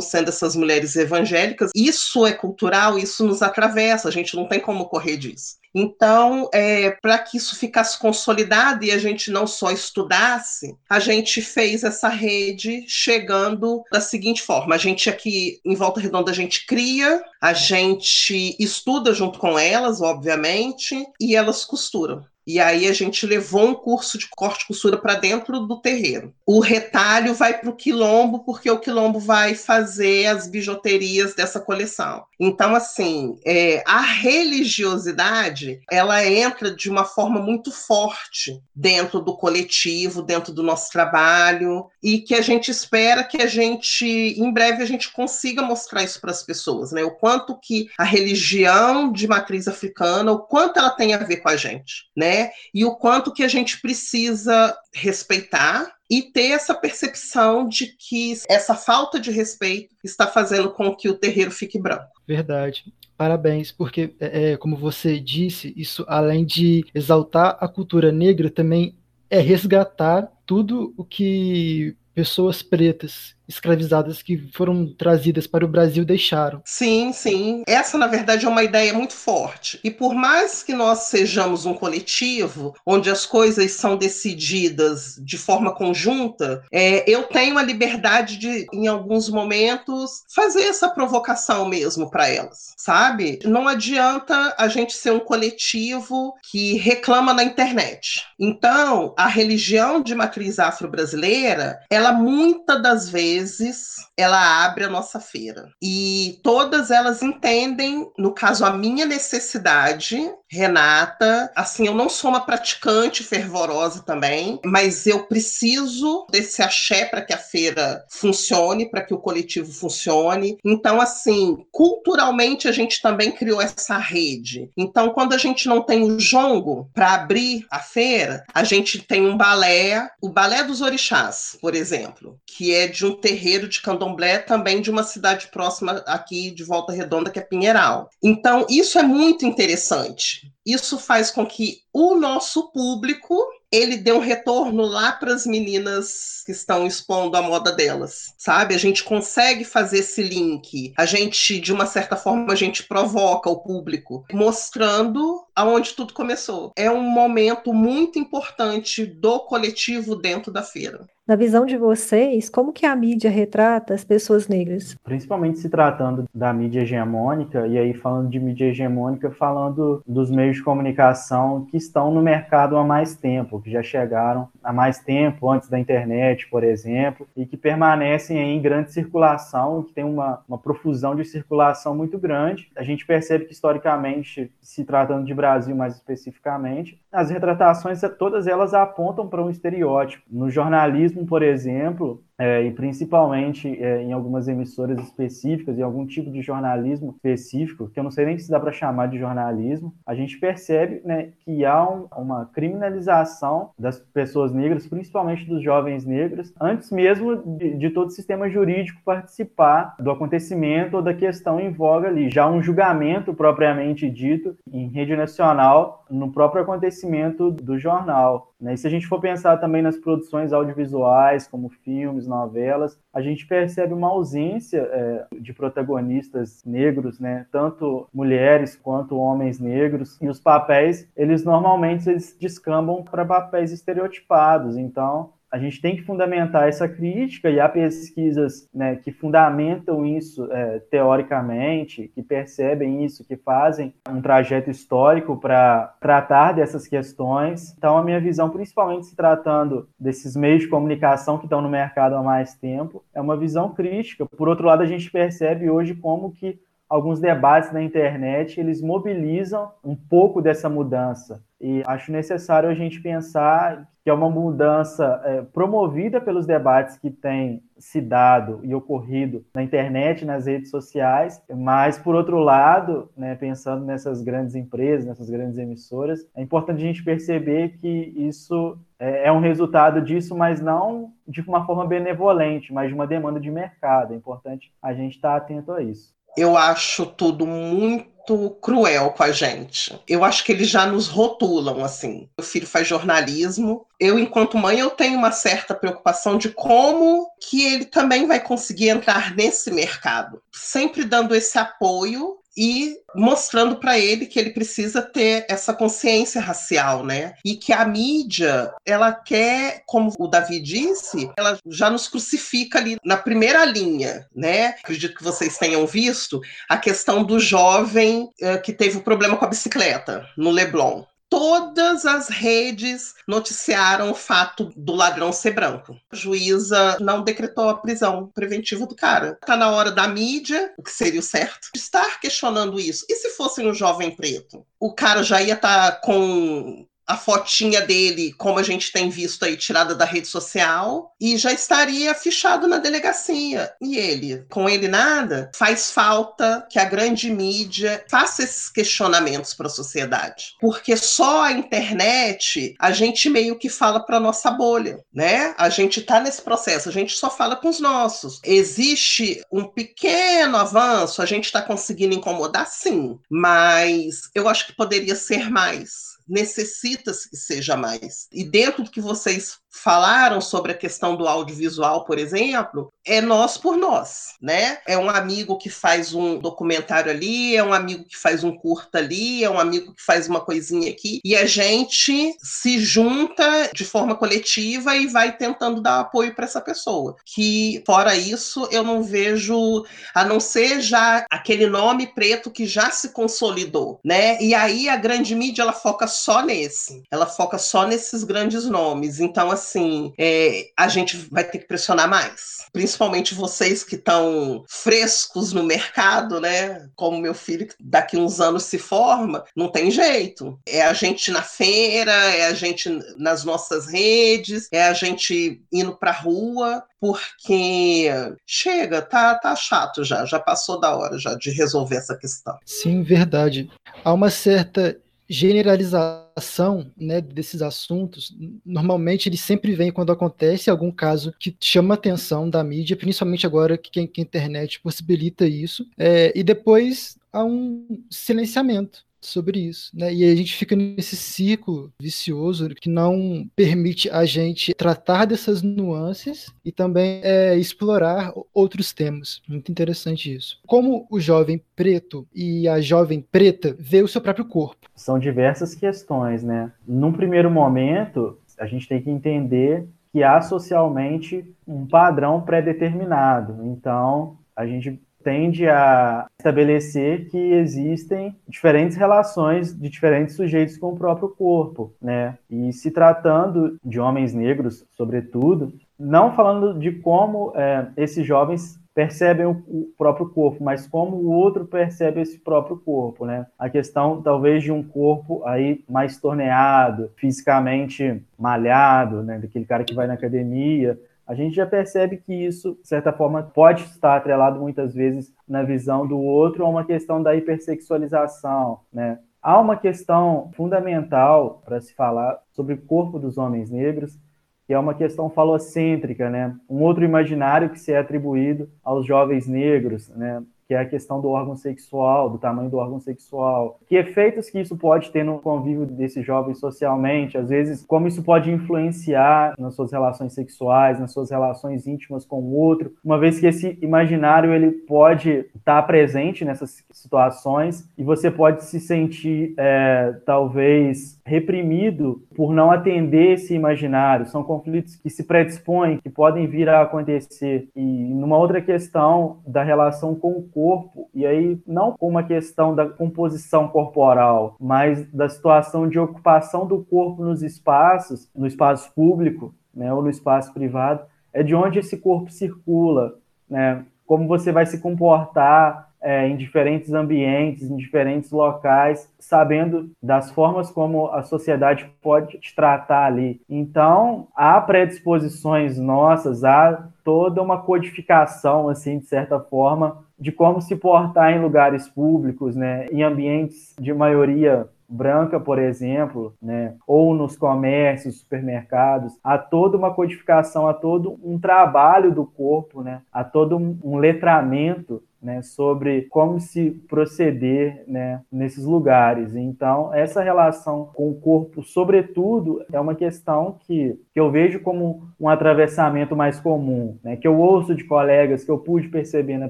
sendo 0.01 0.29
essas 0.29 0.55
mulheres 0.55 0.95
evangélicas. 0.95 1.71
Isso 1.75 2.25
é 2.25 2.33
cultural, 2.33 2.97
isso 2.97 3.25
nos 3.25 3.41
atravessa, 3.41 4.07
a 4.07 4.11
gente 4.11 4.35
não 4.35 4.47
tem 4.47 4.59
como 4.59 4.85
correr 4.85 5.17
disso. 5.17 5.55
Então, 5.77 6.49
é, 6.53 6.91
para 6.91 7.19
que 7.19 7.35
isso 7.35 7.57
ficasse 7.57 7.99
consolidado 7.99 8.85
e 8.85 8.91
a 8.91 8.97
gente 8.97 9.29
não 9.29 9.45
só 9.45 9.71
estudasse, 9.71 10.73
a 10.89 11.01
gente 11.01 11.41
fez 11.41 11.83
essa 11.83 12.07
rede 12.07 12.85
chegando 12.87 13.83
da 13.91 13.99
seguinte 13.99 14.41
forma: 14.41 14.73
a 14.73 14.77
gente 14.77 15.09
aqui 15.09 15.59
em 15.65 15.75
Volta 15.75 15.99
Redonda 15.99 16.31
a 16.31 16.33
gente 16.33 16.65
cria, 16.65 17.21
a 17.41 17.51
gente 17.51 18.55
estuda 18.57 19.13
junto 19.13 19.37
com 19.37 19.59
elas, 19.59 20.01
obviamente, 20.01 21.05
e 21.19 21.35
elas 21.35 21.65
costuram. 21.65 22.25
E 22.47 22.59
aí 22.59 22.87
a 22.87 22.93
gente 22.93 23.25
levou 23.25 23.67
um 23.67 23.73
curso 23.73 24.19
de 24.19 24.27
corte 24.29 24.63
e 24.63 24.67
costura 24.67 24.97
para 24.97 25.15
dentro 25.15 25.61
do 25.61 25.81
terreiro. 25.81 26.33
O 26.45 26.59
retalho 26.59 27.33
vai 27.33 27.57
para 27.57 27.69
o 27.69 27.75
quilombo, 27.75 28.43
porque 28.45 28.69
o 28.69 28.79
quilombo 28.79 29.19
vai 29.19 29.55
fazer 29.55 30.27
as 30.27 30.47
bijuterias 30.47 31.33
dessa 31.33 31.59
coleção. 31.59 32.23
Então, 32.39 32.75
assim, 32.75 33.39
é, 33.45 33.83
a 33.85 34.01
religiosidade 34.01 35.81
ela 35.89 36.25
entra 36.25 36.71
de 36.71 36.89
uma 36.89 37.05
forma 37.05 37.39
muito 37.39 37.71
forte 37.71 38.61
dentro 38.75 39.19
do 39.19 39.37
coletivo, 39.37 40.21
dentro 40.21 40.53
do 40.53 40.63
nosso 40.63 40.91
trabalho, 40.91 41.87
e 42.03 42.19
que 42.19 42.35
a 42.35 42.41
gente 42.41 42.69
espera 42.69 43.23
que 43.23 43.41
a 43.41 43.47
gente, 43.47 44.05
em 44.05 44.51
breve, 44.51 44.83
a 44.83 44.85
gente 44.85 45.11
consiga 45.11 45.61
mostrar 45.61 46.03
isso 46.03 46.19
para 46.19 46.31
as 46.31 46.43
pessoas, 46.43 46.91
né? 46.91 47.03
O 47.03 47.11
quanto 47.11 47.59
que 47.59 47.87
a 47.97 48.03
religião 48.03 49.11
de 49.11 49.27
matriz 49.27 49.67
africana, 49.67 50.31
o 50.31 50.39
quanto 50.39 50.77
ela 50.77 50.91
tem 50.91 51.13
a 51.13 51.17
ver 51.17 51.37
com 51.37 51.49
a 51.49 51.55
gente, 51.55 52.05
né? 52.15 52.51
E 52.73 52.83
o 52.85 52.95
quanto 52.95 53.33
que 53.33 53.43
a 53.43 53.47
gente 53.47 53.79
precisa 53.79 54.75
respeitar 54.93 55.94
e 56.09 56.21
ter 56.21 56.51
essa 56.51 56.73
percepção 56.73 57.67
de 57.67 57.87
que 57.87 58.33
essa 58.49 58.75
falta 58.75 59.19
de 59.19 59.31
respeito 59.31 59.95
está 60.03 60.27
fazendo 60.27 60.71
com 60.71 60.95
que 60.95 61.09
o 61.09 61.17
terreiro 61.17 61.51
fique 61.51 61.79
branco. 61.79 62.11
Verdade. 62.27 62.85
Parabéns, 63.17 63.71
porque, 63.71 64.13
é, 64.19 64.51
é 64.51 64.57
como 64.57 64.75
você 64.75 65.19
disse, 65.19 65.73
isso 65.75 66.05
além 66.07 66.45
de 66.45 66.85
exaltar 66.93 67.57
a 67.59 67.67
cultura 67.67 68.11
negra, 68.11 68.49
também 68.49 68.95
é 69.29 69.39
resgatar 69.39 70.29
tudo 70.45 70.93
o 70.97 71.03
que 71.03 71.95
pessoas 72.13 72.61
pretas 72.61 73.35
escravizadas 73.47 74.21
que 74.21 74.37
foram 74.53 74.87
trazidas 74.87 75.47
para 75.47 75.65
o 75.65 75.67
Brasil 75.67 76.03
deixaram. 76.03 76.61
Sim, 76.65 77.13
sim. 77.13 77.63
Essa, 77.67 77.97
na 77.97 78.07
verdade, 78.07 78.45
é 78.45 78.49
uma 78.49 78.63
ideia 78.63 78.93
muito 78.93 79.13
forte. 79.13 79.79
E 79.83 79.91
por 79.91 80.13
mais 80.13 80.63
que 80.63 80.73
nós 80.73 81.03
sejamos 81.03 81.65
um 81.65 81.73
coletivo, 81.73 82.73
onde 82.85 83.09
as 83.09 83.25
coisas 83.25 83.71
são 83.71 83.97
decididas 83.97 85.19
de 85.23 85.37
forma 85.37 85.73
conjunta, 85.73 86.63
é, 86.71 87.09
eu 87.09 87.23
tenho 87.23 87.57
a 87.57 87.63
liberdade 87.63 88.37
de, 88.37 88.67
em 88.73 88.87
alguns 88.87 89.29
momentos, 89.29 90.23
fazer 90.33 90.63
essa 90.63 90.89
provocação 90.89 91.67
mesmo 91.67 92.09
para 92.09 92.27
elas, 92.27 92.73
sabe? 92.77 93.39
Não 93.43 93.67
adianta 93.67 94.55
a 94.57 94.67
gente 94.67 94.93
ser 94.93 95.11
um 95.11 95.19
coletivo 95.19 96.33
que 96.49 96.77
reclama 96.77 97.33
na 97.33 97.43
internet. 97.43 98.23
Então, 98.39 99.13
a 99.17 99.27
religião 99.27 100.01
de 100.01 100.15
matriz 100.35 100.59
afro-brasileira, 100.59 101.79
ela 101.89 102.11
muitas 102.11 102.81
das 102.81 103.09
vezes 103.09 103.95
ela 104.17 104.65
abre 104.65 104.83
a 104.83 104.89
nossa 104.89 105.19
feira. 105.19 105.69
E 105.81 106.39
todas 106.43 106.91
elas 106.91 107.21
entendem, 107.21 108.05
no 108.17 108.33
caso, 108.33 108.65
a 108.65 108.71
minha 108.71 109.05
necessidade, 109.05 110.17
Renata. 110.49 111.51
Assim, 111.55 111.87
eu 111.87 111.93
não 111.93 112.09
sou 112.09 112.29
uma 112.29 112.41
praticante 112.41 113.23
fervorosa 113.23 114.03
também, 114.03 114.59
mas 114.65 115.05
eu 115.07 115.25
preciso 115.25 116.25
desse 116.29 116.61
axé 116.61 117.05
para 117.05 117.21
que 117.21 117.33
a 117.33 117.37
feira 117.37 118.05
funcione, 118.09 118.89
para 118.89 119.01
que 119.01 119.13
o 119.13 119.19
coletivo 119.19 119.71
funcione. 119.71 120.57
Então, 120.63 121.01
assim, 121.01 121.65
culturalmente 121.71 122.67
a 122.67 122.71
gente 122.71 123.01
também 123.01 123.31
criou 123.31 123.61
essa 123.61 123.97
rede. 123.97 124.69
Então, 124.77 125.09
quando 125.09 125.33
a 125.33 125.37
gente 125.37 125.67
não 125.67 125.81
tem 125.81 126.03
o 126.03 126.17
jongo 126.17 126.89
para 126.93 127.13
abrir 127.13 127.65
a 127.69 127.79
feira, 127.79 128.43
a 128.53 128.63
gente 128.63 128.99
tem 128.99 129.25
um 129.25 129.37
balé, 129.37 130.09
o 130.21 130.29
Balé 130.29 130.63
dos 130.63 130.81
Orixás, 130.81 131.57
por 131.61 131.75
exemplo, 131.75 132.39
que 132.45 132.73
é 132.73 132.87
de 132.87 133.05
um 133.05 133.15
terreiro 133.15 133.67
de 133.67 133.81
candomblé 133.81 134.39
também 134.39 134.81
de 134.81 134.91
uma 134.91 135.03
cidade 135.03 135.47
próxima 135.47 136.03
aqui 136.05 136.51
de 136.51 136.63
Volta 136.63 136.93
Redonda, 136.93 137.29
que 137.29 137.39
é 137.39 137.41
Pinheiral. 137.41 138.09
Então, 138.23 138.65
isso 138.69 138.97
é 138.99 139.03
muito 139.03 139.45
interessante. 139.45 140.44
Isso 140.65 140.97
faz 140.97 141.31
com 141.31 141.45
que 141.45 141.79
o 141.93 142.15
nosso 142.15 142.71
público 142.71 143.35
ele 143.71 143.97
dê 143.97 144.11
um 144.11 144.19
retorno 144.19 144.83
lá 144.83 145.11
para 145.11 145.33
as 145.33 145.45
meninas 145.45 146.41
que 146.45 146.51
estão 146.51 146.87
expondo 146.87 147.35
a 147.35 147.41
moda 147.41 147.71
delas, 147.71 148.33
sabe? 148.37 148.73
A 148.73 148.77
gente 148.77 149.03
consegue 149.03 149.63
fazer 149.63 149.99
esse 149.99 150.23
link. 150.23 150.93
A 150.97 151.05
gente, 151.05 151.59
de 151.59 151.73
uma 151.73 151.85
certa 151.85 152.15
forma, 152.15 152.53
a 152.53 152.55
gente 152.55 152.83
provoca 152.83 153.49
o 153.49 153.59
público, 153.59 154.25
mostrando 154.31 155.44
aonde 155.55 155.93
tudo 155.93 156.13
começou. 156.13 156.71
É 156.75 156.91
um 156.91 157.01
momento 157.01 157.73
muito 157.73 158.19
importante 158.19 159.05
do 159.05 159.39
coletivo 159.39 160.15
dentro 160.15 160.51
da 160.51 160.61
feira. 160.61 161.05
Na 161.27 161.35
visão 161.35 161.65
de 161.65 161.75
vocês, 161.75 162.51
como 162.51 162.71
que 162.71 162.85
a 162.85 162.95
mídia 162.95 163.31
retrata 163.31 163.95
as 163.95 164.03
pessoas 164.03 164.47
negras? 164.47 164.95
Principalmente 165.03 165.57
se 165.57 165.67
tratando 165.69 166.25
da 166.31 166.53
mídia 166.53 166.81
hegemônica, 166.81 167.65
e 167.65 167.79
aí 167.79 167.95
falando 167.95 168.29
de 168.29 168.39
mídia 168.39 168.65
hegemônica, 168.65 169.31
falando 169.31 170.03
dos 170.05 170.29
meios 170.29 170.57
de 170.57 170.63
comunicação 170.63 171.65
que 171.65 171.77
estão 171.77 172.13
no 172.13 172.21
mercado 172.21 172.77
há 172.77 172.83
mais 172.83 173.15
tempo, 173.15 173.59
que 173.59 173.71
já 173.71 173.81
chegaram 173.81 174.49
há 174.65 174.73
mais 174.73 174.99
tempo, 174.99 175.49
antes 175.49 175.69
da 175.69 175.79
internet, 175.79 176.47
por 176.49 176.63
exemplo, 176.63 177.27
e 177.35 177.45
que 177.45 177.55
permanecem 177.55 178.37
em 178.37 178.61
grande 178.61 178.91
circulação, 178.91 179.83
que 179.83 179.93
tem 179.93 180.03
uma, 180.03 180.43
uma 180.47 180.57
profusão 180.57 181.15
de 181.15 181.23
circulação 181.23 181.95
muito 181.95 182.17
grande. 182.17 182.69
A 182.75 182.83
gente 182.83 183.05
percebe 183.05 183.45
que, 183.45 183.53
historicamente, 183.53 184.51
se 184.61 184.83
tratando 184.83 185.25
de 185.25 185.33
Brasil 185.33 185.75
mais 185.75 185.95
especificamente, 185.95 186.99
as 187.11 187.29
retratações, 187.29 188.01
todas 188.17 188.47
elas 188.47 188.73
apontam 188.73 189.27
para 189.27 189.43
um 189.43 189.49
estereótipo. 189.49 190.23
No 190.29 190.49
jornalismo, 190.49 190.75
jornalismo, 190.75 191.25
por 191.25 191.43
exemplo, 191.43 192.23
é, 192.37 192.63
e 192.63 192.71
principalmente 192.71 193.67
é, 193.81 194.01
em 194.03 194.11
algumas 194.11 194.47
emissoras 194.47 194.99
específicas, 194.99 195.77
em 195.77 195.81
algum 195.81 196.05
tipo 196.05 196.29
de 196.31 196.41
jornalismo 196.41 197.11
específico, 197.11 197.89
que 197.89 197.99
eu 197.99 198.03
não 198.03 198.11
sei 198.11 198.25
nem 198.25 198.37
se 198.37 198.49
dá 198.49 198.59
para 198.59 198.71
chamar 198.71 199.07
de 199.07 199.17
jornalismo, 199.17 199.93
a 200.05 200.13
gente 200.13 200.37
percebe 200.37 201.01
né, 201.05 201.29
que 201.39 201.63
há 201.63 201.89
um, 201.89 202.07
uma 202.17 202.45
criminalização 202.47 203.71
das 203.79 203.99
pessoas 203.99 204.51
negras, 204.51 204.87
principalmente 204.87 205.45
dos 205.45 205.63
jovens 205.63 206.05
negros, 206.05 206.53
antes 206.59 206.91
mesmo 206.91 207.35
de, 207.57 207.77
de, 207.77 207.89
todo 207.89 208.07
o 208.07 208.11
sistema 208.11 208.49
jurídico 208.49 209.01
participar 209.05 209.95
do 209.99 210.11
acontecimento 210.11 210.97
ou 210.97 211.01
da 211.01 211.13
questão 211.13 211.59
em 211.59 211.71
voga 211.71 212.07
ali. 212.07 212.29
Já 212.29 212.49
um 212.49 212.61
julgamento 212.61 213.33
propriamente 213.33 214.09
dito 214.09 214.57
em 214.71 214.89
rede 214.89 215.15
nacional 215.15 216.05
no 216.09 216.31
próprio 216.31 216.63
acontecimento 216.63 217.51
do 217.51 217.77
jornal. 217.77 218.53
Né? 218.59 218.73
E 218.73 218.77
se 218.77 218.87
a 218.87 218.89
gente 218.89 219.07
for 219.07 219.19
pensar 219.19 219.57
também 219.57 219.81
nas 219.81 219.97
produções 219.97 220.53
audiovisuais, 220.53 221.47
como 221.47 221.69
filmes, 221.69 222.25
novelas, 222.25 222.99
a 223.13 223.21
gente 223.21 223.45
percebe 223.45 223.93
uma 223.93 224.07
ausência 224.07 224.79
é, 224.91 225.27
de 225.39 225.53
protagonistas 225.53 226.63
negros, 226.65 227.19
né? 227.19 227.45
Tanto 227.51 228.07
mulheres 228.13 228.75
quanto 228.75 229.17
homens 229.17 229.59
negros. 229.59 230.17
E 230.21 230.27
os 230.27 230.39
papéis, 230.39 231.09
eles 231.15 231.43
normalmente 231.43 232.09
eles 232.09 232.35
descambam 232.39 233.03
para 233.03 233.25
papéis 233.25 233.71
estereotipados. 233.71 234.77
Então, 234.77 235.33
a 235.51 235.57
gente 235.57 235.81
tem 235.81 235.95
que 235.95 236.03
fundamentar 236.03 236.67
essa 236.67 236.87
crítica 236.87 237.49
e 237.49 237.59
há 237.59 237.69
pesquisas 237.69 238.67
né, 238.73 238.95
que 238.97 239.11
fundamentam 239.11 240.05
isso 240.05 240.51
é, 240.51 240.79
teoricamente, 240.79 242.11
que 242.13 242.21
percebem 242.21 243.05
isso, 243.05 243.25
que 243.25 243.37
fazem 243.37 243.93
um 244.09 244.21
trajeto 244.21 244.69
histórico 244.69 245.37
para 245.37 245.95
tratar 245.99 246.53
dessas 246.53 246.87
questões. 246.87 247.73
Então, 247.77 247.97
a 247.97 248.03
minha 248.03 248.19
visão, 248.19 248.49
principalmente 248.49 249.05
se 249.05 249.15
tratando 249.15 249.87
desses 249.99 250.35
meios 250.35 250.63
de 250.63 250.67
comunicação 250.67 251.37
que 251.37 251.45
estão 251.45 251.61
no 251.61 251.69
mercado 251.69 252.15
há 252.15 252.23
mais 252.23 252.55
tempo, 252.55 253.03
é 253.13 253.21
uma 253.21 253.37
visão 253.37 253.73
crítica. 253.73 254.25
Por 254.25 254.49
outro 254.49 254.65
lado, 254.65 254.81
a 254.81 254.87
gente 254.87 255.09
percebe 255.11 255.69
hoje 255.69 255.95
como 255.95 256.31
que 256.31 256.59
alguns 256.89 257.19
debates 257.19 257.71
na 257.71 257.81
internet 257.81 258.59
eles 258.59 258.81
mobilizam 258.81 259.71
um 259.83 259.95
pouco 259.95 260.41
dessa 260.41 260.69
mudança. 260.69 261.43
E 261.67 261.81
acho 261.87 262.11
necessário 262.11 262.69
a 262.69 262.75
gente 262.75 263.01
pensar 263.01 263.89
que 264.03 264.09
é 264.11 264.13
uma 264.13 264.29
mudança 264.29 265.19
é, 265.25 265.41
promovida 265.41 266.21
pelos 266.21 266.45
debates 266.45 266.95
que 266.95 267.09
têm 267.09 267.63
se 267.75 267.99
dado 267.99 268.59
e 268.61 268.75
ocorrido 268.75 269.43
na 269.55 269.63
internet, 269.63 270.23
nas 270.25 270.45
redes 270.45 270.69
sociais, 270.69 271.41
mas, 271.51 271.97
por 271.97 272.13
outro 272.13 272.37
lado, 272.37 273.09
né, 273.17 273.33
pensando 273.33 273.83
nessas 273.83 274.21
grandes 274.21 274.53
empresas, 274.53 275.07
nessas 275.07 275.27
grandes 275.27 275.57
emissoras, 275.57 276.23
é 276.35 276.41
importante 276.43 276.83
a 276.83 276.85
gente 276.85 277.03
perceber 277.03 277.79
que 277.79 278.13
isso 278.15 278.77
é, 278.99 279.25
é 279.25 279.31
um 279.31 279.39
resultado 279.39 280.03
disso, 280.03 280.37
mas 280.37 280.61
não 280.61 281.13
de 281.27 281.41
uma 281.41 281.65
forma 281.65 281.87
benevolente, 281.87 282.71
mas 282.71 282.89
de 282.89 282.93
uma 282.93 283.07
demanda 283.07 283.39
de 283.39 283.49
mercado. 283.49 284.13
É 284.13 284.15
importante 284.15 284.71
a 284.83 284.93
gente 284.93 285.15
estar 285.15 285.35
atento 285.35 285.71
a 285.71 285.81
isso 285.81 286.13
eu 286.37 286.57
acho 286.57 287.05
tudo 287.05 287.47
muito 287.47 288.14
cruel 288.61 289.11
com 289.11 289.23
a 289.23 289.31
gente. 289.31 289.97
Eu 290.07 290.23
acho 290.23 290.43
que 290.43 290.51
eles 290.51 290.67
já 290.67 290.85
nos 290.85 291.07
rotulam 291.07 291.83
assim. 291.83 292.29
Meu 292.37 292.45
filho 292.45 292.67
faz 292.67 292.87
jornalismo. 292.87 293.85
Eu, 293.99 294.17
enquanto 294.19 294.57
mãe, 294.57 294.79
eu 294.79 294.89
tenho 294.89 295.17
uma 295.17 295.31
certa 295.31 295.73
preocupação 295.73 296.37
de 296.37 296.49
como 296.49 297.29
que 297.39 297.63
ele 297.63 297.85
também 297.85 298.27
vai 298.27 298.39
conseguir 298.39 298.89
entrar 298.89 299.35
nesse 299.35 299.71
mercado, 299.71 300.41
sempre 300.51 301.03
dando 301.03 301.35
esse 301.35 301.57
apoio 301.57 302.37
e 302.57 302.97
mostrando 303.15 303.77
para 303.77 303.97
ele 303.97 304.25
que 304.25 304.39
ele 304.39 304.49
precisa 304.51 305.01
ter 305.01 305.45
essa 305.49 305.73
consciência 305.73 306.41
racial, 306.41 307.05
né? 307.05 307.35
E 307.43 307.55
que 307.55 307.73
a 307.73 307.85
mídia, 307.85 308.73
ela 308.85 309.11
quer, 309.11 309.83
como 309.85 310.13
o 310.17 310.27
Davi 310.27 310.59
disse, 310.59 311.29
ela 311.37 311.57
já 311.67 311.89
nos 311.89 312.07
crucifica 312.07 312.79
ali 312.79 312.97
na 313.03 313.17
primeira 313.17 313.63
linha, 313.65 314.27
né? 314.35 314.67
Acredito 314.67 315.15
que 315.15 315.23
vocês 315.23 315.57
tenham 315.57 315.85
visto 315.85 316.41
a 316.69 316.77
questão 316.77 317.23
do 317.23 317.39
jovem 317.39 318.29
uh, 318.41 318.61
que 318.61 318.73
teve 318.73 318.97
o 318.97 318.99
um 318.99 319.03
problema 319.03 319.37
com 319.37 319.45
a 319.45 319.49
bicicleta 319.49 320.27
no 320.37 320.51
Leblon 320.51 321.03
todas 321.29 322.05
as 322.05 322.29
redes 322.29 323.13
noticiaram 323.27 324.11
o 324.11 324.15
fato 324.15 324.71
do 324.75 324.93
ladrão 324.93 325.31
ser 325.31 325.51
branco. 325.51 325.95
A 326.11 326.15
juíza 326.15 326.97
não 326.99 327.23
decretou 327.23 327.69
a 327.69 327.77
prisão 327.77 328.31
preventiva 328.33 328.85
do 328.85 328.95
cara. 328.95 329.37
Está 329.41 329.55
na 329.55 329.71
hora 329.71 329.91
da 329.91 330.07
mídia, 330.07 330.73
o 330.77 330.83
que 330.83 330.91
seria 330.91 331.19
o 331.19 331.23
certo, 331.23 331.69
estar 331.75 332.19
questionando 332.19 332.79
isso. 332.79 333.05
E 333.09 333.15
se 333.15 333.29
fosse 333.31 333.61
um 333.61 333.73
jovem 333.73 334.15
preto? 334.15 334.65
O 334.79 334.93
cara 334.93 335.23
já 335.23 335.41
ia 335.41 335.55
estar 335.55 335.91
tá 335.91 336.01
com 336.01 336.87
a 337.07 337.17
fotinha 337.17 337.81
dele, 337.81 338.33
como 338.33 338.59
a 338.59 338.63
gente 338.63 338.91
tem 338.91 339.09
visto 339.09 339.45
aí, 339.45 339.55
tirada 339.55 339.93
da 339.93 340.05
rede 340.05 340.27
social, 340.27 341.13
e 341.19 341.37
já 341.37 341.51
estaria 341.51 342.13
fichado 342.13 342.67
na 342.67 342.77
delegacia. 342.77 343.71
E 343.81 343.97
ele, 343.97 344.45
com 344.49 344.69
ele 344.69 344.87
nada, 344.87 345.51
faz 345.55 345.91
falta 345.91 346.65
que 346.69 346.79
a 346.79 346.85
grande 346.85 347.29
mídia 347.29 348.03
faça 348.09 348.43
esses 348.43 348.69
questionamentos 348.69 349.53
para 349.53 349.67
a 349.67 349.69
sociedade. 349.69 350.55
Porque 350.59 350.97
só 350.97 351.43
a 351.43 351.51
internet 351.51 352.75
a 352.79 352.91
gente 352.91 353.29
meio 353.29 353.57
que 353.57 353.69
fala 353.69 353.99
para 353.99 354.19
nossa 354.19 354.51
bolha, 354.51 354.99
né? 355.13 355.53
A 355.57 355.69
gente 355.69 355.99
está 355.99 356.19
nesse 356.19 356.41
processo, 356.41 356.89
a 356.89 356.91
gente 356.91 357.13
só 357.13 357.29
fala 357.29 357.55
com 357.55 357.69
os 357.69 357.79
nossos. 357.79 358.39
Existe 358.43 359.41
um 359.51 359.65
pequeno 359.65 360.57
avanço, 360.57 361.21
a 361.21 361.25
gente 361.25 361.45
está 361.45 361.61
conseguindo 361.61 362.15
incomodar, 362.15 362.67
sim, 362.67 363.19
mas 363.29 364.29
eu 364.33 364.47
acho 364.47 364.67
que 364.67 364.75
poderia 364.75 365.15
ser 365.15 365.49
mais 365.49 366.14
necessita-se 366.27 367.29
que 367.29 367.37
seja 367.37 367.77
mais. 367.77 368.27
E 368.31 368.43
dentro 368.43 368.83
do 368.83 368.91
que 368.91 369.01
vocês 369.01 369.57
falaram 369.83 370.39
sobre 370.39 370.71
a 370.71 370.77
questão 370.77 371.15
do 371.15 371.27
audiovisual, 371.27 372.05
por 372.05 372.17
exemplo, 372.17 372.91
é 373.05 373.21
nós 373.21 373.57
por 373.57 373.77
nós, 373.77 374.33
né? 374.41 374.79
É 374.87 374.97
um 374.97 375.09
amigo 375.09 375.57
que 375.57 375.69
faz 375.69 376.13
um 376.13 376.39
documentário 376.39 377.11
ali, 377.11 377.55
é 377.55 377.63
um 377.63 377.73
amigo 377.73 378.05
que 378.05 378.17
faz 378.17 378.43
um 378.43 378.55
curta 378.55 378.97
ali, 378.97 379.43
é 379.43 379.49
um 379.49 379.59
amigo 379.59 379.93
que 379.93 380.01
faz 380.01 380.27
uma 380.27 380.39
coisinha 380.39 380.89
aqui, 380.89 381.19
e 381.23 381.35
a 381.35 381.45
gente 381.45 382.35
se 382.41 382.79
junta 382.79 383.69
de 383.73 383.85
forma 383.85 384.15
coletiva 384.15 384.95
e 384.95 385.07
vai 385.07 385.35
tentando 385.35 385.81
dar 385.81 385.99
apoio 385.99 386.33
para 386.33 386.45
essa 386.45 386.61
pessoa. 386.61 387.15
Que 387.25 387.83
fora 387.85 388.15
isso, 388.15 388.67
eu 388.71 388.83
não 388.83 389.03
vejo 389.03 389.85
a 390.13 390.23
não 390.23 390.39
ser 390.39 390.81
já 390.81 391.25
aquele 391.29 391.67
nome 391.67 392.07
preto 392.07 392.49
que 392.49 392.65
já 392.65 392.89
se 392.91 393.09
consolidou, 393.09 393.99
né? 394.03 394.41
E 394.41 394.53
aí 394.53 394.87
a 394.89 394.95
grande 394.95 395.35
mídia 395.35 395.61
ela 395.61 395.73
foca 395.73 396.07
só 396.07 396.41
nesse, 396.41 397.03
ela 397.11 397.25
foca 397.25 397.57
só 397.57 397.85
nesses 397.85 398.23
grandes 398.23 398.65
nomes. 398.65 399.19
Então 399.19 399.51
assim, 399.51 399.64
assim, 399.65 400.13
é, 400.17 400.69
a 400.77 400.87
gente 400.87 401.17
vai 401.31 401.43
ter 401.43 401.59
que 401.59 401.67
pressionar 401.67 402.07
mais. 402.07 402.65
Principalmente 402.71 403.33
vocês 403.33 403.83
que 403.83 403.95
estão 403.95 404.63
frescos 404.67 405.51
no 405.53 405.63
mercado, 405.63 406.39
né? 406.39 406.87
Como 406.95 407.19
meu 407.19 407.33
filho, 407.33 407.67
que 407.67 407.75
daqui 407.79 408.17
uns 408.17 408.39
anos 408.39 408.63
se 408.63 408.77
forma, 408.77 409.43
não 409.55 409.69
tem 409.69 409.89
jeito. 409.89 410.59
É 410.67 410.83
a 410.83 410.93
gente 410.93 411.31
na 411.31 411.41
feira, 411.41 412.11
é 412.11 412.47
a 412.47 412.53
gente 412.53 412.89
nas 413.17 413.43
nossas 413.43 413.87
redes, 413.87 414.67
é 414.71 414.83
a 414.83 414.93
gente 414.93 415.61
indo 415.71 415.95
para 415.95 416.11
a 416.11 416.13
rua, 416.13 416.83
porque 416.99 418.09
chega, 418.45 419.01
tá, 419.01 419.35
tá 419.35 419.55
chato 419.55 420.03
já, 420.03 420.25
já 420.25 420.39
passou 420.39 420.79
da 420.79 420.95
hora 420.95 421.17
já 421.17 421.35
de 421.35 421.51
resolver 421.51 421.97
essa 421.97 422.15
questão. 422.15 422.57
Sim, 422.65 423.03
verdade. 423.03 423.69
Há 424.03 424.13
uma 424.13 424.29
certa 424.29 424.99
generalização 425.27 426.91
né, 426.97 427.21
desses 427.21 427.61
assuntos, 427.61 428.35
normalmente 428.65 429.29
ele 429.29 429.37
sempre 429.37 429.73
vem 429.73 429.91
quando 429.91 430.11
acontece 430.11 430.69
algum 430.69 430.91
caso 430.91 431.33
que 431.39 431.55
chama 431.59 431.93
a 431.93 431.97
atenção 431.97 432.49
da 432.49 432.63
mídia, 432.63 432.95
principalmente 432.95 433.45
agora 433.45 433.77
que, 433.77 434.07
que 434.07 434.21
a 434.21 434.23
internet 434.23 434.79
possibilita 434.81 435.47
isso, 435.47 435.87
é, 435.97 436.31
e 436.37 436.43
depois 436.43 437.17
há 437.31 437.43
um 437.43 438.03
silenciamento 438.09 439.05
sobre 439.27 439.59
isso, 439.59 439.91
né? 439.93 440.13
E 440.13 440.23
a 440.23 440.35
gente 440.35 440.55
fica 440.55 440.75
nesse 440.75 441.15
ciclo 441.15 441.91
vicioso 441.99 442.69
que 442.69 442.89
não 442.89 443.49
permite 443.55 444.09
a 444.09 444.25
gente 444.25 444.73
tratar 444.73 445.25
dessas 445.25 445.61
nuances 445.61 446.53
e 446.63 446.71
também 446.71 447.21
é, 447.23 447.55
explorar 447.55 448.33
outros 448.53 448.93
temas. 448.93 449.41
Muito 449.47 449.71
interessante 449.71 450.33
isso. 450.33 450.59
Como 450.65 451.07
o 451.09 451.19
jovem 451.19 451.61
preto 451.75 452.27
e 452.33 452.67
a 452.67 452.79
jovem 452.81 453.21
preta 453.21 453.75
vê 453.79 454.01
o 454.01 454.07
seu 454.07 454.21
próprio 454.21 454.45
corpo? 454.45 454.89
São 454.95 455.19
diversas 455.19 455.75
questões, 455.75 456.43
né? 456.43 456.71
Num 456.87 457.11
primeiro 457.11 457.49
momento, 457.49 458.37
a 458.57 458.65
gente 458.65 458.87
tem 458.87 459.01
que 459.01 459.09
entender 459.09 459.87
que 460.11 460.23
há 460.23 460.41
socialmente 460.41 461.45
um 461.67 461.85
padrão 461.85 462.41
pré-determinado. 462.41 463.65
Então, 463.65 464.37
a 464.55 464.65
gente 464.65 464.97
tende 465.25 465.67
a 465.67 466.27
estabelecer 466.39 467.27
que 467.31 467.37
existem 467.53 468.35
diferentes 468.47 468.95
relações 468.95 469.73
de 469.73 469.89
diferentes 469.89 470.35
sujeitos 470.35 470.77
com 470.77 470.91
o 470.91 470.95
próprio 470.95 471.29
corpo, 471.29 471.91
né? 471.99 472.37
E 472.47 472.71
se 472.71 472.91
tratando 472.91 473.75
de 473.83 473.99
homens 473.99 474.35
negros, 474.35 474.85
sobretudo, 474.91 475.73
não 475.99 476.35
falando 476.35 476.77
de 476.77 476.91
como 476.91 477.51
é, 477.55 477.87
esses 477.97 478.23
jovens 478.23 478.79
percebem 478.93 479.47
o, 479.47 479.89
próprio 479.97 480.29
corpo, 480.29 480.63
mas 480.63 480.87
como 480.87 481.17
o 481.17 481.31
outro 481.31 481.65
percebe 481.65 482.21
esse 482.21 482.37
próprio 482.37 482.77
corpo, 482.77 483.25
né? 483.25 483.47
A 483.57 483.67
questão 483.67 484.21
talvez 484.21 484.63
de 484.63 484.71
um 484.71 484.83
corpo 484.83 485.43
aí 485.43 485.83
mais 485.89 486.17
torneado, 486.17 487.11
fisicamente 487.17 488.23
malhado, 488.37 489.23
né? 489.23 489.39
Daquele 489.39 489.65
cara 489.65 489.83
que 489.83 489.93
vai 489.93 490.05
na 490.05 490.13
academia, 490.13 490.97
a 491.27 491.33
gente 491.33 491.55
já 491.55 491.65
percebe 491.65 492.17
que 492.17 492.33
isso, 492.33 492.77
de 492.81 492.87
certa 492.87 493.11
forma, 493.11 493.41
pode 493.41 493.83
estar 493.83 494.15
atrelado 494.15 494.59
muitas 494.59 494.93
vezes 494.93 495.33
na 495.47 495.63
visão 495.63 496.05
do 496.05 496.19
outro 496.19 496.65
a 496.65 496.69
uma 496.69 496.85
questão 496.85 497.21
da 497.21 497.35
hipersexualização, 497.35 498.81
né? 498.93 499.19
Há 499.41 499.59
uma 499.59 499.77
questão 499.77 500.49
fundamental 500.53 501.61
para 501.65 501.79
se 501.79 501.93
falar 501.93 502.39
sobre 502.51 502.73
o 502.73 502.81
corpo 502.81 503.19
dos 503.19 503.37
homens 503.37 503.69
negros, 503.69 504.19
que 504.65 504.73
é 504.73 504.79
uma 504.79 504.95
questão 504.95 505.29
falocêntrica, 505.29 506.29
né? 506.29 506.55
Um 506.69 506.81
outro 506.81 507.03
imaginário 507.03 507.69
que 507.69 507.79
se 507.79 507.91
é 507.91 507.99
atribuído 507.99 508.69
aos 508.83 509.05
jovens 509.05 509.47
negros, 509.47 510.09
né? 510.09 510.43
Que 510.67 510.73
é 510.73 510.79
a 510.79 510.85
questão 510.85 511.21
do 511.21 511.29
órgão 511.29 511.55
sexual, 511.55 512.29
do 512.29 512.37
tamanho 512.37 512.69
do 512.69 512.77
órgão 512.77 512.99
sexual. 512.99 513.79
Que 513.87 513.95
efeitos 513.95 514.49
que 514.49 514.59
isso 514.59 514.75
pode 514.77 515.11
ter 515.11 515.23
no 515.23 515.39
convívio 515.39 515.85
desse 515.85 516.21
jovem 516.21 516.55
socialmente, 516.55 517.37
às 517.37 517.49
vezes, 517.49 517.83
como 517.85 518.07
isso 518.07 518.23
pode 518.23 518.51
influenciar 518.51 519.55
nas 519.59 519.75
suas 519.75 519.91
relações 519.91 520.33
sexuais, 520.33 520.99
nas 520.99 521.11
suas 521.13 521.29
relações 521.29 521.85
íntimas 521.85 522.25
com 522.25 522.39
o 522.41 522.55
outro, 522.55 522.93
uma 523.03 523.19
vez 523.19 523.39
que 523.39 523.45
esse 523.45 523.77
imaginário 523.81 524.53
ele 524.53 524.71
pode 524.71 525.45
estar 525.55 525.81
presente 525.83 526.43
nessas 526.43 526.83
situações 526.91 527.89
e 527.97 528.03
você 528.03 528.31
pode 528.31 528.63
se 528.63 528.79
sentir, 528.79 529.53
é, 529.57 530.15
talvez, 530.25 531.19
reprimido 531.25 532.23
por 532.35 532.53
não 532.53 532.71
atender 532.71 533.33
esse 533.33 533.53
imaginário. 533.53 534.25
São 534.25 534.43
conflitos 534.43 534.95
que 534.95 535.09
se 535.09 535.23
predispõem, 535.23 535.99
que 535.99 536.09
podem 536.09 536.47
vir 536.47 536.69
a 536.69 536.81
acontecer. 536.81 537.67
E 537.75 537.81
numa 537.81 538.37
outra 538.37 538.61
questão 538.61 539.39
da 539.45 539.63
relação 539.63 540.15
com 540.15 540.47
corpo, 540.55 541.09
e 541.13 541.25
aí 541.25 541.61
não 541.67 541.91
com 541.91 542.07
uma 542.07 542.23
questão 542.23 542.73
da 542.73 542.87
composição 542.87 543.67
corporal, 543.67 544.55
mas 544.57 545.05
da 545.11 545.27
situação 545.27 545.89
de 545.89 545.99
ocupação 545.99 546.65
do 546.65 546.81
corpo 546.85 547.21
nos 547.21 547.43
espaços, 547.43 548.29
no 548.33 548.47
espaço 548.47 548.89
público, 548.95 549.53
né, 549.73 549.93
ou 549.93 550.01
no 550.01 550.09
espaço 550.09 550.53
privado, 550.53 551.03
é 551.33 551.43
de 551.43 551.53
onde 551.53 551.79
esse 551.79 551.97
corpo 551.97 552.31
circula, 552.31 553.15
né? 553.49 553.85
Como 554.07 554.25
você 554.27 554.53
vai 554.53 554.65
se 554.65 554.79
comportar 554.79 555.89
é, 556.05 556.27
em 556.27 556.37
diferentes 556.37 556.93
ambientes, 556.93 557.67
em 557.67 557.75
diferentes 557.75 558.29
locais, 558.29 559.11
sabendo 559.17 559.89
das 560.01 560.29
formas 560.29 560.69
como 560.69 561.07
a 561.07 561.23
sociedade 561.23 561.89
pode 561.99 562.37
te 562.37 562.55
tratar 562.55 563.05
ali. 563.05 563.41
Então, 563.49 564.27
há 564.35 564.61
predisposições 564.61 565.79
nossas, 565.79 566.43
há 566.43 566.89
toda 567.03 567.41
uma 567.41 567.57
codificação, 567.57 568.69
assim, 568.69 568.99
de 568.99 569.07
certa 569.07 569.39
forma, 569.39 569.97
de 570.17 570.31
como 570.31 570.61
se 570.61 570.75
portar 570.75 571.33
em 571.33 571.41
lugares 571.41 571.89
públicos, 571.89 572.55
né, 572.55 572.85
em 572.91 573.01
ambientes 573.01 573.73
de 573.79 573.91
maioria 573.91 574.69
branca, 574.87 575.39
por 575.39 575.57
exemplo, 575.57 576.35
né, 576.39 576.75
ou 576.85 577.15
nos 577.15 577.35
comércios, 577.35 578.19
supermercados, 578.19 579.17
há 579.23 579.39
toda 579.39 579.75
uma 579.75 579.91
codificação, 579.91 580.67
há 580.67 580.73
todo 580.73 581.19
um 581.23 581.39
trabalho 581.39 582.13
do 582.13 582.25
corpo, 582.25 582.83
né, 582.83 583.01
há 583.11 583.23
todo 583.23 583.57
um 583.57 583.97
letramento 583.97 585.01
né, 585.25 585.41
sobre 585.41 586.03
como 586.03 586.39
se 586.39 586.69
proceder 586.87 587.83
né, 587.87 588.21
nesses 588.31 588.63
lugares. 588.63 589.35
Então, 589.35 589.91
essa 589.91 590.21
relação 590.21 590.91
com 590.93 591.09
o 591.09 591.15
corpo, 591.15 591.63
sobretudo, 591.63 592.63
é 592.71 592.79
uma 592.79 592.93
questão 592.93 593.57
que, 593.61 593.99
que 594.13 594.19
eu 594.19 594.29
vejo 594.29 594.59
como 594.59 595.09
um 595.19 595.27
atravessamento 595.27 596.15
mais 596.15 596.39
comum, 596.39 596.97
né, 597.03 597.15
que 597.15 597.27
eu 597.27 597.39
ouço 597.39 597.73
de 597.73 597.83
colegas, 597.83 598.43
que 598.43 598.51
eu 598.51 598.59
pude 598.59 598.87
perceber 598.87 599.39
na 599.39 599.49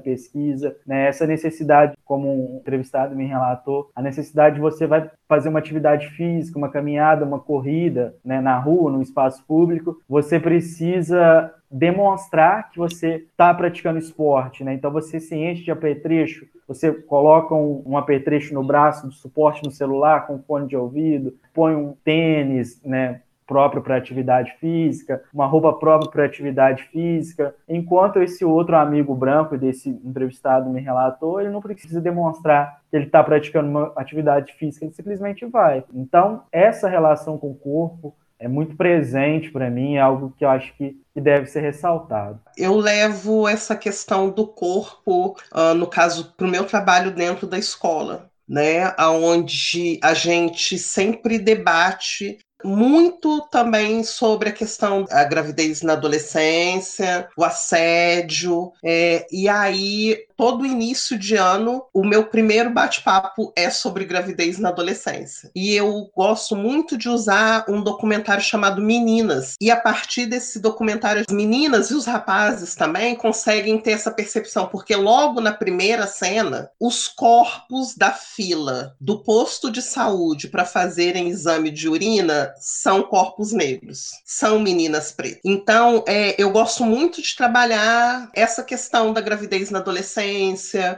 pesquisa, 0.00 0.74
né, 0.86 1.06
essa 1.06 1.26
necessidade, 1.26 1.94
como 2.04 2.28
um 2.28 2.56
entrevistado 2.56 3.14
me 3.14 3.26
relatou, 3.26 3.90
a 3.94 4.00
necessidade 4.00 4.54
de 4.54 4.60
você 4.62 4.86
vai 4.86 5.10
fazer 5.28 5.50
uma 5.50 5.58
atividade 5.58 6.08
física, 6.10 6.58
uma 6.58 6.70
caminhada, 6.70 7.24
uma 7.24 7.38
corrida 7.38 8.14
né, 8.24 8.40
na 8.40 8.58
rua, 8.58 8.90
no 8.90 9.02
espaço 9.02 9.44
público, 9.46 10.00
você 10.08 10.40
precisa 10.40 11.52
demonstrar 11.76 12.70
que 12.70 12.78
você 12.78 13.26
está 13.30 13.52
praticando 13.52 13.98
esporte, 13.98 14.64
né? 14.64 14.72
Então 14.72 14.90
você 14.90 15.20
se 15.20 15.36
enche 15.36 15.62
de 15.62 15.70
apetrecho, 15.70 16.46
você 16.66 16.92
coloca 16.92 17.54
um, 17.54 17.82
um 17.86 17.96
apetrecho 17.96 18.54
no 18.54 18.64
braço, 18.64 19.08
de 19.08 19.14
suporte 19.14 19.62
no 19.62 19.70
celular, 19.70 20.26
com 20.26 20.42
fone 20.42 20.66
de 20.66 20.76
ouvido, 20.76 21.34
põe 21.52 21.74
um 21.74 21.94
tênis, 22.04 22.82
né? 22.82 23.20
próprio 23.46 23.80
para 23.80 23.96
atividade 23.96 24.56
física, 24.58 25.22
uma 25.32 25.46
roupa 25.46 25.72
própria 25.72 26.10
para 26.10 26.24
atividade 26.24 26.82
física, 26.84 27.54
enquanto 27.68 28.20
esse 28.20 28.44
outro 28.44 28.74
amigo 28.74 29.14
branco 29.14 29.56
desse 29.56 29.88
entrevistado 29.88 30.68
me 30.68 30.80
relatou, 30.80 31.40
ele 31.40 31.50
não 31.50 31.60
precisa 31.60 32.00
demonstrar 32.00 32.80
que 32.90 32.96
ele 32.96 33.04
está 33.04 33.22
praticando 33.22 33.68
uma 33.68 33.92
atividade 33.94 34.52
física, 34.54 34.84
ele 34.84 34.94
simplesmente 34.94 35.46
vai. 35.46 35.84
Então, 35.94 36.42
essa 36.50 36.88
relação 36.88 37.38
com 37.38 37.52
o 37.52 37.54
corpo 37.54 38.16
é 38.38 38.48
muito 38.48 38.76
presente 38.76 39.50
para 39.50 39.70
mim, 39.70 39.96
é 39.96 40.00
algo 40.00 40.34
que 40.36 40.44
eu 40.44 40.48
acho 40.48 40.74
que, 40.76 40.96
que 41.12 41.20
deve 41.20 41.46
ser 41.46 41.60
ressaltado. 41.60 42.40
Eu 42.56 42.76
levo 42.76 43.48
essa 43.48 43.76
questão 43.76 44.30
do 44.30 44.46
corpo, 44.46 45.36
uh, 45.52 45.74
no 45.74 45.86
caso, 45.86 46.34
para 46.36 46.46
o 46.46 46.50
meu 46.50 46.64
trabalho 46.64 47.10
dentro 47.10 47.46
da 47.46 47.58
escola. 47.58 48.30
Né, 48.48 48.94
onde 49.00 49.98
a 50.00 50.14
gente 50.14 50.78
sempre 50.78 51.36
debate 51.36 52.38
muito 52.64 53.40
também 53.50 54.02
sobre 54.02 54.48
a 54.48 54.52
questão 54.52 55.04
da 55.04 55.24
gravidez 55.24 55.82
na 55.82 55.92
adolescência, 55.92 57.28
o 57.36 57.44
assédio, 57.44 58.72
é, 58.84 59.26
e 59.30 59.48
aí 59.48 60.16
todo 60.36 60.66
início 60.66 61.18
de 61.18 61.34
ano, 61.34 61.84
o 61.92 62.04
meu 62.04 62.26
primeiro 62.26 62.70
bate-papo 62.70 63.52
é 63.56 63.70
sobre 63.70 64.04
gravidez 64.04 64.58
na 64.58 64.68
adolescência. 64.68 65.50
E 65.54 65.74
eu 65.74 66.10
gosto 66.14 66.54
muito 66.54 66.96
de 66.96 67.08
usar 67.08 67.64
um 67.68 67.82
documentário 67.82 68.44
chamado 68.44 68.82
Meninas. 68.82 69.54
E 69.60 69.70
a 69.70 69.76
partir 69.76 70.26
desse 70.26 70.58
documentário, 70.58 71.24
as 71.26 71.34
meninas 71.34 71.90
e 71.90 71.94
os 71.94 72.04
rapazes 72.04 72.74
também 72.74 73.14
conseguem 73.14 73.78
ter 73.78 73.92
essa 73.92 74.10
percepção, 74.10 74.66
porque 74.66 74.94
logo 74.94 75.40
na 75.40 75.52
primeira 75.52 76.06
cena, 76.06 76.70
os 76.78 77.08
corpos 77.08 77.94
da 77.96 78.10
fila 78.10 78.94
do 79.00 79.22
posto 79.22 79.70
de 79.70 79.80
saúde 79.80 80.48
para 80.48 80.64
fazerem 80.64 81.28
exame 81.28 81.70
de 81.70 81.88
urina 81.88 82.52
são 82.58 83.02
corpos 83.02 83.52
negros, 83.52 84.10
são 84.24 84.58
meninas 84.58 85.12
pretas. 85.12 85.40
Então, 85.44 86.04
é, 86.06 86.34
eu 86.40 86.50
gosto 86.50 86.84
muito 86.84 87.22
de 87.22 87.34
trabalhar 87.34 88.28
essa 88.34 88.62
questão 88.62 89.12
da 89.12 89.20
gravidez 89.20 89.70
na 89.70 89.78
adolescência 89.78 90.25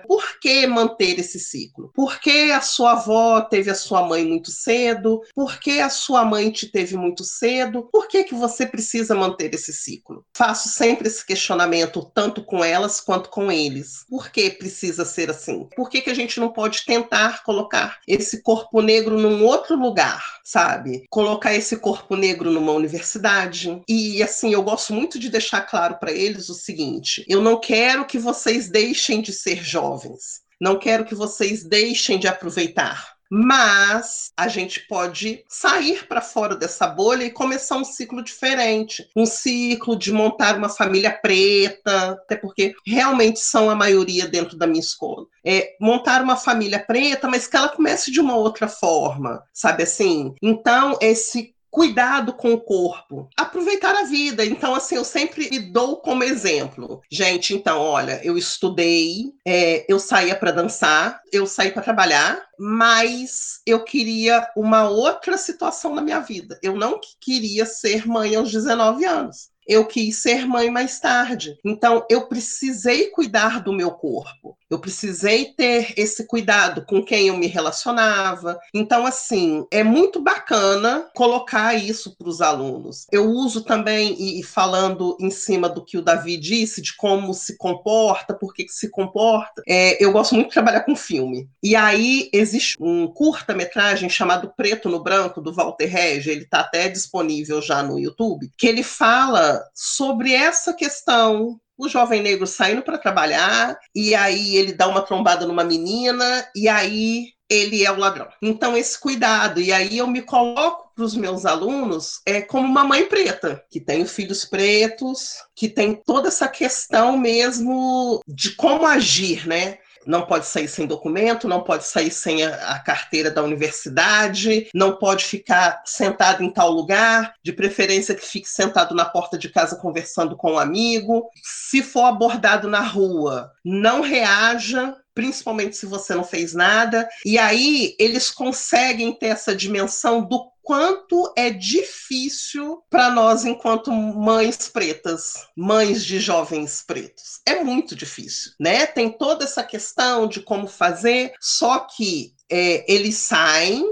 por 0.07 0.39
que 0.41 0.67
manter 0.67 1.19
esse 1.19 1.39
ciclo? 1.39 1.91
Por 1.95 2.21
que 2.21 2.51
a 2.53 2.61
sua 2.61 2.93
avó 2.93 3.41
teve 3.41 3.71
a 3.71 3.75
sua 3.75 4.03
mãe 4.03 4.25
muito 4.25 4.51
cedo? 4.51 5.21
Por 5.35 5.59
que 5.59 5.81
a 5.81 5.89
sua 5.89 6.25
mãe 6.25 6.51
te 6.51 6.71
teve 6.71 6.97
muito 6.97 7.25
cedo? 7.25 7.89
Por 7.93 8.09
que, 8.09 8.25
que 8.25 8.35
você 8.35 8.67
precisa 8.67 9.15
manter 9.15 9.55
esse 9.55 9.73
ciclo? 9.73 10.25
Faço 10.37 10.69
sempre 10.69 11.09
esse 11.09 11.25
questionamento, 11.25 12.11
tanto 12.15 12.45
com 12.45 12.65
elas 12.65 13.01
quanto 13.01 13.29
com 13.29 13.51
eles. 13.51 14.05
Por 14.09 14.31
que 14.31 14.51
precisa 14.51 15.05
ser 15.05 15.31
assim? 15.31 15.69
Por 15.77 15.89
que, 15.89 16.01
que 16.01 16.11
a 16.11 16.15
gente 16.15 16.41
não 16.41 16.53
pode 16.53 16.85
tentar 16.85 17.43
colocar 17.43 17.99
esse 18.07 18.43
corpo 18.43 18.81
negro 18.81 19.19
num 19.19 19.45
outro 19.45 19.77
lugar, 19.77 20.41
sabe? 20.45 21.05
Colocar 21.11 21.55
esse 21.55 21.77
corpo 21.77 22.17
negro 22.17 22.51
numa 22.51 22.73
universidade. 22.73 23.83
E 23.89 24.23
assim, 24.23 24.53
eu 24.53 24.63
gosto 24.63 24.93
muito 24.93 25.19
de 25.19 25.29
deixar 25.29 25.63
claro 25.63 25.99
para 25.99 26.13
eles 26.13 26.49
o 26.49 26.55
seguinte: 26.55 27.25
eu 27.29 27.41
não 27.41 27.59
quero 27.61 28.05
que 28.05 28.19
vocês 28.19 28.69
deixem 28.69 29.18
deixem 29.19 29.23
de 29.23 29.33
ser 29.33 29.63
jovens. 29.63 30.43
Não 30.61 30.79
quero 30.79 31.05
que 31.05 31.15
vocês 31.15 31.65
deixem 31.65 32.19
de 32.19 32.27
aproveitar. 32.27 33.17
Mas 33.31 34.31
a 34.35 34.49
gente 34.49 34.87
pode 34.89 35.45
sair 35.47 36.07
para 36.07 36.23
fora 36.23 36.57
dessa 36.57 36.87
bolha 36.87 37.25
e 37.25 37.31
começar 37.31 37.77
um 37.77 37.85
ciclo 37.85 38.25
diferente. 38.25 39.07
Um 39.15 39.27
ciclo 39.27 39.97
de 39.99 40.11
montar 40.11 40.57
uma 40.57 40.71
família 40.71 41.11
preta, 41.13 42.13
até 42.13 42.37
porque 42.37 42.75
realmente 42.87 43.39
são 43.39 43.69
a 43.69 43.75
maioria 43.75 44.27
dentro 44.27 44.57
da 44.57 44.67
minha 44.67 44.81
escola. 44.81 45.27
É 45.45 45.77
montar 45.79 46.23
uma 46.23 46.37
família 46.37 46.79
preta, 46.79 47.29
mas 47.29 47.47
que 47.47 47.55
ela 47.55 47.69
comece 47.69 48.11
de 48.11 48.19
uma 48.19 48.35
outra 48.35 48.67
forma, 48.67 49.43
sabe 49.53 49.83
assim? 49.83 50.35
Então, 50.41 50.97
esse 51.03 51.55
cuidado 51.71 52.33
com 52.33 52.53
o 52.53 52.61
corpo, 52.61 53.29
aproveitar 53.37 53.95
a 53.95 54.05
vida. 54.05 54.45
Então, 54.45 54.75
assim, 54.75 54.97
eu 54.97 55.05
sempre 55.05 55.49
me 55.51 55.59
dou 55.59 55.97
como 55.97 56.25
exemplo. 56.25 57.01
Gente, 57.11 57.55
então, 57.55 57.81
olha, 57.81 58.21
eu 58.25 58.37
estudei, 58.37 59.33
é, 59.47 59.85
eu 59.89 59.99
saía 59.99 60.35
para 60.35 60.51
dançar, 60.51 61.21
eu 61.33 61.47
saí 61.47 61.71
para 61.71 61.83
trabalhar, 61.83 62.43
mas 62.59 63.61
eu 63.67 63.85
queria 63.85 64.49
uma 64.57 64.89
outra 64.89 65.37
situação 65.37 65.95
na 65.95 66.03
minha 66.03 66.21
vida. 66.21 66.59
Eu 66.63 66.75
não 66.75 67.01
queria 67.21 67.67
ser 67.67 68.07
mãe 68.07 68.35
aos 68.35 68.51
19 68.51 69.05
anos 69.05 69.51
eu 69.69 69.85
quis 69.85 70.17
ser 70.17 70.47
mãe 70.47 70.71
mais 70.71 70.99
tarde. 70.99 71.59
Então, 71.63 72.05
eu 72.09 72.27
precisei 72.27 73.11
cuidar 73.11 73.63
do 73.63 73.73
meu 73.73 73.91
corpo. 73.91 74.57
Eu 74.71 74.79
precisei 74.79 75.47
ter 75.47 75.95
esse 75.97 76.27
cuidado 76.27 76.85
com 76.85 77.05
quem 77.05 77.29
eu 77.29 77.37
me 77.37 77.47
relacionava. 77.47 78.59
Então, 78.75 79.07
assim, 79.07 79.67
é 79.71 79.83
muito 79.83 80.21
bacana 80.21 81.09
colocar 81.15 81.75
isso 81.75 82.17
para 82.17 82.29
os 82.29 82.41
alunos. 82.41 83.07
Eu 83.13 83.27
uso 83.27 83.63
também, 83.63 84.17
e 84.19 84.43
falando 84.43 85.17
em 85.21 85.31
cima 85.31 85.69
do 85.69 85.85
que 85.85 85.99
o 85.99 86.03
Davi 86.03 86.37
disse, 86.37 86.83
de 86.83 86.97
como 86.97 87.35
se 87.35 87.57
comporta, 87.57 88.35
por 88.35 88.55
que 88.55 88.67
se 88.69 88.91
comporta, 88.91 89.63
é, 89.67 90.03
eu 90.03 90.13
gosto 90.13 90.35
muito 90.35 90.49
de 90.49 90.55
trabalhar 90.55 90.81
com 90.81 90.97
filme. 90.97 91.49
E 91.63 91.75
aí 91.75 92.29
existe 92.33 92.77
um 92.81 93.07
curta-metragem 93.07 94.09
chamado 94.09 94.53
Preto 94.57 94.89
no 94.89 95.03
Branco, 95.03 95.41
do 95.41 95.53
Walter 95.53 95.87
Regge, 95.87 96.31
ele 96.31 96.43
está 96.43 96.61
até 96.61 96.89
disponível 96.89 97.61
já 97.61 97.83
no 97.83 97.99
YouTube, 97.99 98.51
que 98.57 98.67
ele 98.67 98.83
fala 98.83 99.58
sobre 99.75 100.33
essa 100.33 100.73
questão 100.73 101.61
o 101.79 101.89
jovem 101.89 102.21
negro 102.21 102.45
saindo 102.45 102.83
para 102.83 102.99
trabalhar, 102.99 103.79
e 103.95 104.13
aí 104.13 104.57
ele 104.57 104.73
dá 104.73 104.89
uma 104.89 105.01
trombada 105.01 105.47
numa 105.47 105.63
menina, 105.63 106.45
e 106.55 106.69
aí 106.69 107.29
ele 107.49 107.85
é 107.85 107.91
o 107.91 107.99
ladrão. 107.99 108.29
Então, 108.43 108.77
esse 108.77 108.99
cuidado, 108.99 109.61
e 109.61 109.73
aí 109.73 109.97
eu 109.97 110.07
me 110.07 110.21
coloco 110.21 110.93
para 110.95 111.05
os 111.05 111.15
meus 111.15 111.47
alunos 111.47 112.21
é 112.27 112.43
como 112.43 112.67
uma 112.67 112.83
mãe 112.83 113.07
preta, 113.07 113.63
que 113.71 113.81
tem 113.81 114.05
filhos 114.05 114.45
pretos, 114.45 115.37
que 115.55 115.69
tem 115.69 115.95
toda 115.95 116.27
essa 116.27 116.49
questão 116.49 117.17
mesmo 117.17 118.21
de 118.27 118.57
como 118.57 118.85
agir, 118.85 119.47
né? 119.47 119.79
Não 120.07 120.27
pode 120.27 120.47
sair 120.47 120.69
sem 120.69 120.87
documento, 120.87 121.49
não 121.49 121.63
pode 121.63 121.85
sair 121.85 122.11
sem 122.11 122.45
a, 122.45 122.73
a, 122.73 122.79
carteira 122.79 123.31
da 123.31 123.43
universidade, 123.43 124.69
não 124.75 124.97
pode 124.97 125.25
ficar 125.25 125.83
sentado 125.85 126.43
em 126.43 126.51
tal 126.51 126.71
lugar, 126.71 127.35
de 127.43 127.53
preferência 127.53 128.15
que 128.15 128.25
fique 128.25 128.49
sentado 128.49 128.95
na 128.95 129.05
porta 129.05 129.37
de 129.39 129.49
casa 129.49 129.77
conversando 129.77 130.37
com 130.37 130.53
um 130.53 130.59
amigo. 130.59 131.29
Se 131.43 131.83
for 131.83 132.05
abordado 132.05 132.69
na 132.69 132.81
rua, 132.81 133.53
não 133.65 134.01
reaja, 134.01 134.97
principalmente 135.19 135.77
se 135.77 135.85
você 135.85 136.15
não 136.15 136.23
fez 136.23 136.55
nada. 136.55 137.09
E 137.25 137.37
aí 137.37 137.97
eles 137.99 138.31
conseguem 138.31 139.13
ter 139.13 139.27
essa 139.27 139.53
dimensão 139.53 140.25
do 140.25 140.49
quanto 140.63 141.33
é 141.37 141.51
difícil 141.51 142.85
para 142.89 143.11
nós, 143.11 143.45
enquanto 143.45 143.91
mães 143.91 144.69
pretas, 144.69 145.33
mães 145.57 146.05
de 146.05 146.21
jovens 146.21 146.85
pretos. 146.87 147.41
É 147.45 147.65
muito 147.65 147.97
difícil, 147.97 148.53
né? 148.61 148.87
Tem 148.87 149.11
toda 149.11 149.45
essa 149.45 149.65
questão 149.65 150.29
de 150.29 150.41
como 150.41 150.69
fazer, 150.69 151.33
só 151.41 151.81
que 151.81 152.33
é, 152.49 152.85
eles 152.87 153.17
saem 153.17 153.85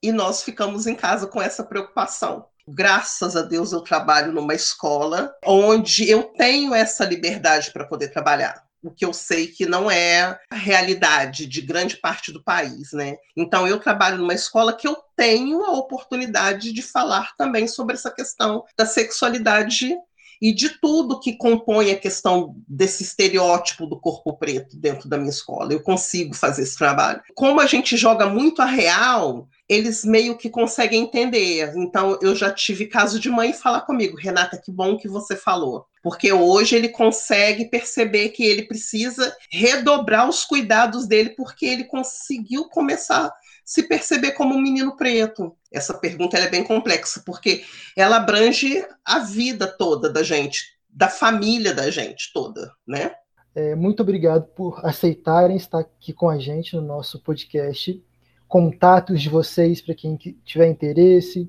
e 0.00 0.12
nós 0.12 0.44
ficamos 0.44 0.86
em 0.86 0.94
casa 0.94 1.26
com 1.26 1.42
essa 1.42 1.64
preocupação. 1.64 2.46
Graças 2.68 3.34
a 3.34 3.42
Deus 3.42 3.72
eu 3.72 3.80
trabalho 3.80 4.30
numa 4.30 4.54
escola 4.54 5.34
onde 5.44 6.08
eu 6.08 6.22
tenho 6.22 6.72
essa 6.72 7.04
liberdade 7.04 7.72
para 7.72 7.84
poder 7.84 8.12
trabalhar 8.12 8.69
o 8.82 8.90
que 8.90 9.04
eu 9.04 9.12
sei 9.12 9.46
que 9.46 9.66
não 9.66 9.90
é 9.90 10.38
a 10.50 10.56
realidade 10.56 11.46
de 11.46 11.60
grande 11.60 11.96
parte 11.96 12.32
do 12.32 12.42
país, 12.42 12.92
né? 12.92 13.16
Então 13.36 13.66
eu 13.66 13.78
trabalho 13.78 14.18
numa 14.18 14.34
escola 14.34 14.76
que 14.76 14.88
eu 14.88 14.96
tenho 15.16 15.64
a 15.64 15.72
oportunidade 15.72 16.72
de 16.72 16.82
falar 16.82 17.34
também 17.36 17.68
sobre 17.68 17.94
essa 17.94 18.10
questão 18.10 18.64
da 18.76 18.86
sexualidade 18.86 19.94
e 20.40 20.54
de 20.54 20.70
tudo 20.80 21.20
que 21.20 21.36
compõe 21.36 21.90
a 21.90 21.98
questão 21.98 22.56
desse 22.66 23.02
estereótipo 23.02 23.86
do 23.86 24.00
corpo 24.00 24.32
preto 24.38 24.76
dentro 24.76 25.08
da 25.08 25.18
minha 25.18 25.30
escola. 25.30 25.72
Eu 25.72 25.82
consigo 25.82 26.34
fazer 26.34 26.62
esse 26.62 26.78
trabalho. 26.78 27.20
Como 27.34 27.60
a 27.60 27.66
gente 27.66 27.96
joga 27.96 28.26
muito 28.26 28.62
a 28.62 28.64
real, 28.64 29.48
eles 29.70 30.04
meio 30.04 30.36
que 30.36 30.50
conseguem 30.50 31.04
entender. 31.04 31.72
Então, 31.76 32.18
eu 32.20 32.34
já 32.34 32.50
tive 32.50 32.88
caso 32.88 33.20
de 33.20 33.30
mãe 33.30 33.52
falar 33.52 33.82
comigo, 33.82 34.16
Renata, 34.16 34.60
que 34.60 34.72
bom 34.72 34.96
que 34.96 35.06
você 35.06 35.36
falou. 35.36 35.86
Porque 36.02 36.32
hoje 36.32 36.74
ele 36.74 36.88
consegue 36.88 37.66
perceber 37.66 38.30
que 38.30 38.42
ele 38.42 38.64
precisa 38.64 39.32
redobrar 39.48 40.28
os 40.28 40.44
cuidados 40.44 41.06
dele, 41.06 41.30
porque 41.36 41.66
ele 41.66 41.84
conseguiu 41.84 42.68
começar 42.68 43.26
a 43.26 43.34
se 43.64 43.84
perceber 43.84 44.32
como 44.32 44.56
um 44.56 44.60
menino 44.60 44.96
preto. 44.96 45.56
Essa 45.72 45.94
pergunta 45.94 46.36
é 46.36 46.48
bem 46.48 46.64
complexa, 46.64 47.22
porque 47.24 47.62
ela 47.96 48.16
abrange 48.16 48.84
a 49.04 49.20
vida 49.20 49.68
toda 49.68 50.10
da 50.10 50.24
gente, 50.24 50.64
da 50.88 51.08
família 51.08 51.72
da 51.72 51.88
gente 51.92 52.32
toda, 52.34 52.72
né? 52.84 53.12
É, 53.54 53.76
muito 53.76 54.02
obrigado 54.02 54.46
por 54.48 54.84
aceitarem 54.84 55.56
estar 55.56 55.78
aqui 55.78 56.12
com 56.12 56.28
a 56.28 56.40
gente 56.40 56.74
no 56.74 56.82
nosso 56.82 57.22
podcast 57.22 58.02
contatos 58.50 59.22
de 59.22 59.28
vocês 59.28 59.80
para 59.80 59.94
quem 59.94 60.16
tiver 60.44 60.66
interesse. 60.66 61.48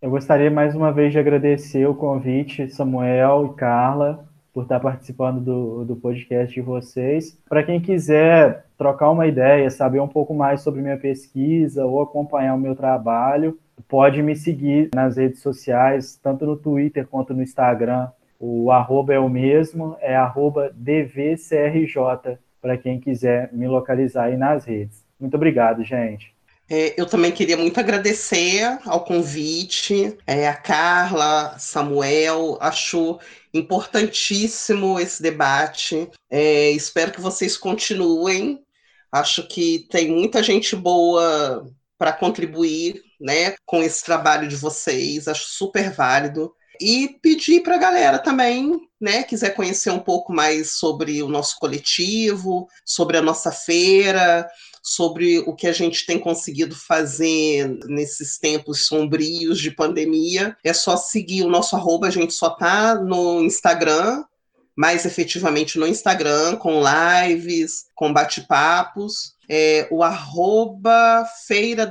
Eu 0.00 0.10
gostaria 0.10 0.48
mais 0.48 0.76
uma 0.76 0.92
vez 0.92 1.12
de 1.12 1.18
agradecer 1.18 1.84
o 1.86 1.94
convite, 1.94 2.68
Samuel 2.68 3.46
e 3.46 3.58
Carla, 3.58 4.24
por 4.52 4.62
estar 4.62 4.78
participando 4.78 5.40
do, 5.40 5.84
do 5.84 5.96
podcast 5.96 6.54
de 6.54 6.60
vocês. 6.60 7.36
Para 7.48 7.64
quem 7.64 7.80
quiser 7.80 8.64
trocar 8.78 9.10
uma 9.10 9.26
ideia, 9.26 9.68
saber 9.70 9.98
um 9.98 10.06
pouco 10.06 10.32
mais 10.32 10.60
sobre 10.60 10.80
minha 10.80 10.96
pesquisa 10.96 11.84
ou 11.84 12.00
acompanhar 12.00 12.54
o 12.54 12.60
meu 12.60 12.76
trabalho, 12.76 13.58
pode 13.88 14.22
me 14.22 14.36
seguir 14.36 14.88
nas 14.94 15.16
redes 15.16 15.40
sociais, 15.40 16.16
tanto 16.22 16.46
no 16.46 16.56
Twitter 16.56 17.08
quanto 17.08 17.34
no 17.34 17.42
Instagram. 17.42 18.08
O 18.38 18.70
arroba 18.70 19.12
é 19.12 19.18
o 19.18 19.28
mesmo, 19.28 19.96
é 20.00 20.14
arroba 20.14 20.70
DVCRJ, 20.74 22.38
para 22.62 22.78
quem 22.78 23.00
quiser 23.00 23.52
me 23.52 23.66
localizar 23.66 24.26
aí 24.26 24.36
nas 24.36 24.64
redes. 24.64 24.99
Muito 25.20 25.34
obrigado, 25.34 25.84
gente. 25.84 26.34
É, 26.72 26.94
eu 26.96 27.04
também 27.04 27.32
queria 27.32 27.56
muito 27.56 27.80
agradecer 27.80 28.78
ao 28.84 29.04
convite, 29.04 30.16
é, 30.24 30.46
a 30.46 30.54
Carla, 30.54 31.58
Samuel, 31.58 32.56
acho 32.60 33.18
importantíssimo 33.52 34.98
esse 35.00 35.20
debate. 35.20 36.08
É, 36.30 36.70
espero 36.70 37.10
que 37.10 37.20
vocês 37.20 37.56
continuem. 37.56 38.62
Acho 39.10 39.48
que 39.48 39.88
tem 39.90 40.12
muita 40.12 40.44
gente 40.44 40.76
boa 40.76 41.66
para 41.98 42.12
contribuir 42.12 43.02
né, 43.20 43.56
com 43.66 43.82
esse 43.82 44.04
trabalho 44.04 44.48
de 44.48 44.54
vocês, 44.54 45.26
acho 45.26 45.48
super 45.48 45.90
válido. 45.90 46.54
E 46.80 47.18
pedir 47.20 47.62
para 47.62 47.74
a 47.74 47.78
galera 47.78 48.18
também, 48.18 48.80
né, 48.98 49.22
quiser 49.22 49.50
conhecer 49.50 49.90
um 49.90 49.98
pouco 49.98 50.32
mais 50.32 50.78
sobre 50.78 51.22
o 51.22 51.28
nosso 51.28 51.56
coletivo, 51.58 52.68
sobre 52.86 53.18
a 53.18 53.22
nossa 53.22 53.52
feira, 53.52 54.48
sobre 54.82 55.38
o 55.40 55.54
que 55.54 55.66
a 55.66 55.72
gente 55.72 56.06
tem 56.06 56.18
conseguido 56.18 56.74
fazer 56.74 57.68
nesses 57.86 58.38
tempos 58.38 58.86
sombrios 58.86 59.58
de 59.58 59.70
pandemia, 59.70 60.56
é 60.64 60.72
só 60.72 60.96
seguir 60.96 61.42
o 61.42 61.50
nosso 61.50 61.76
arroba, 61.76 62.06
a 62.06 62.10
gente 62.10 62.32
só 62.32 62.50
tá 62.50 62.94
no 62.94 63.42
Instagram, 63.42 64.24
mais 64.76 65.04
efetivamente 65.04 65.78
no 65.78 65.86
Instagram, 65.86 66.56
com 66.56 66.80
lives, 66.80 67.84
com 67.94 68.12
bate-papos. 68.12 69.34
É, 69.48 69.86
o 69.90 70.02
arroba 70.02 71.26
feira 71.46 71.84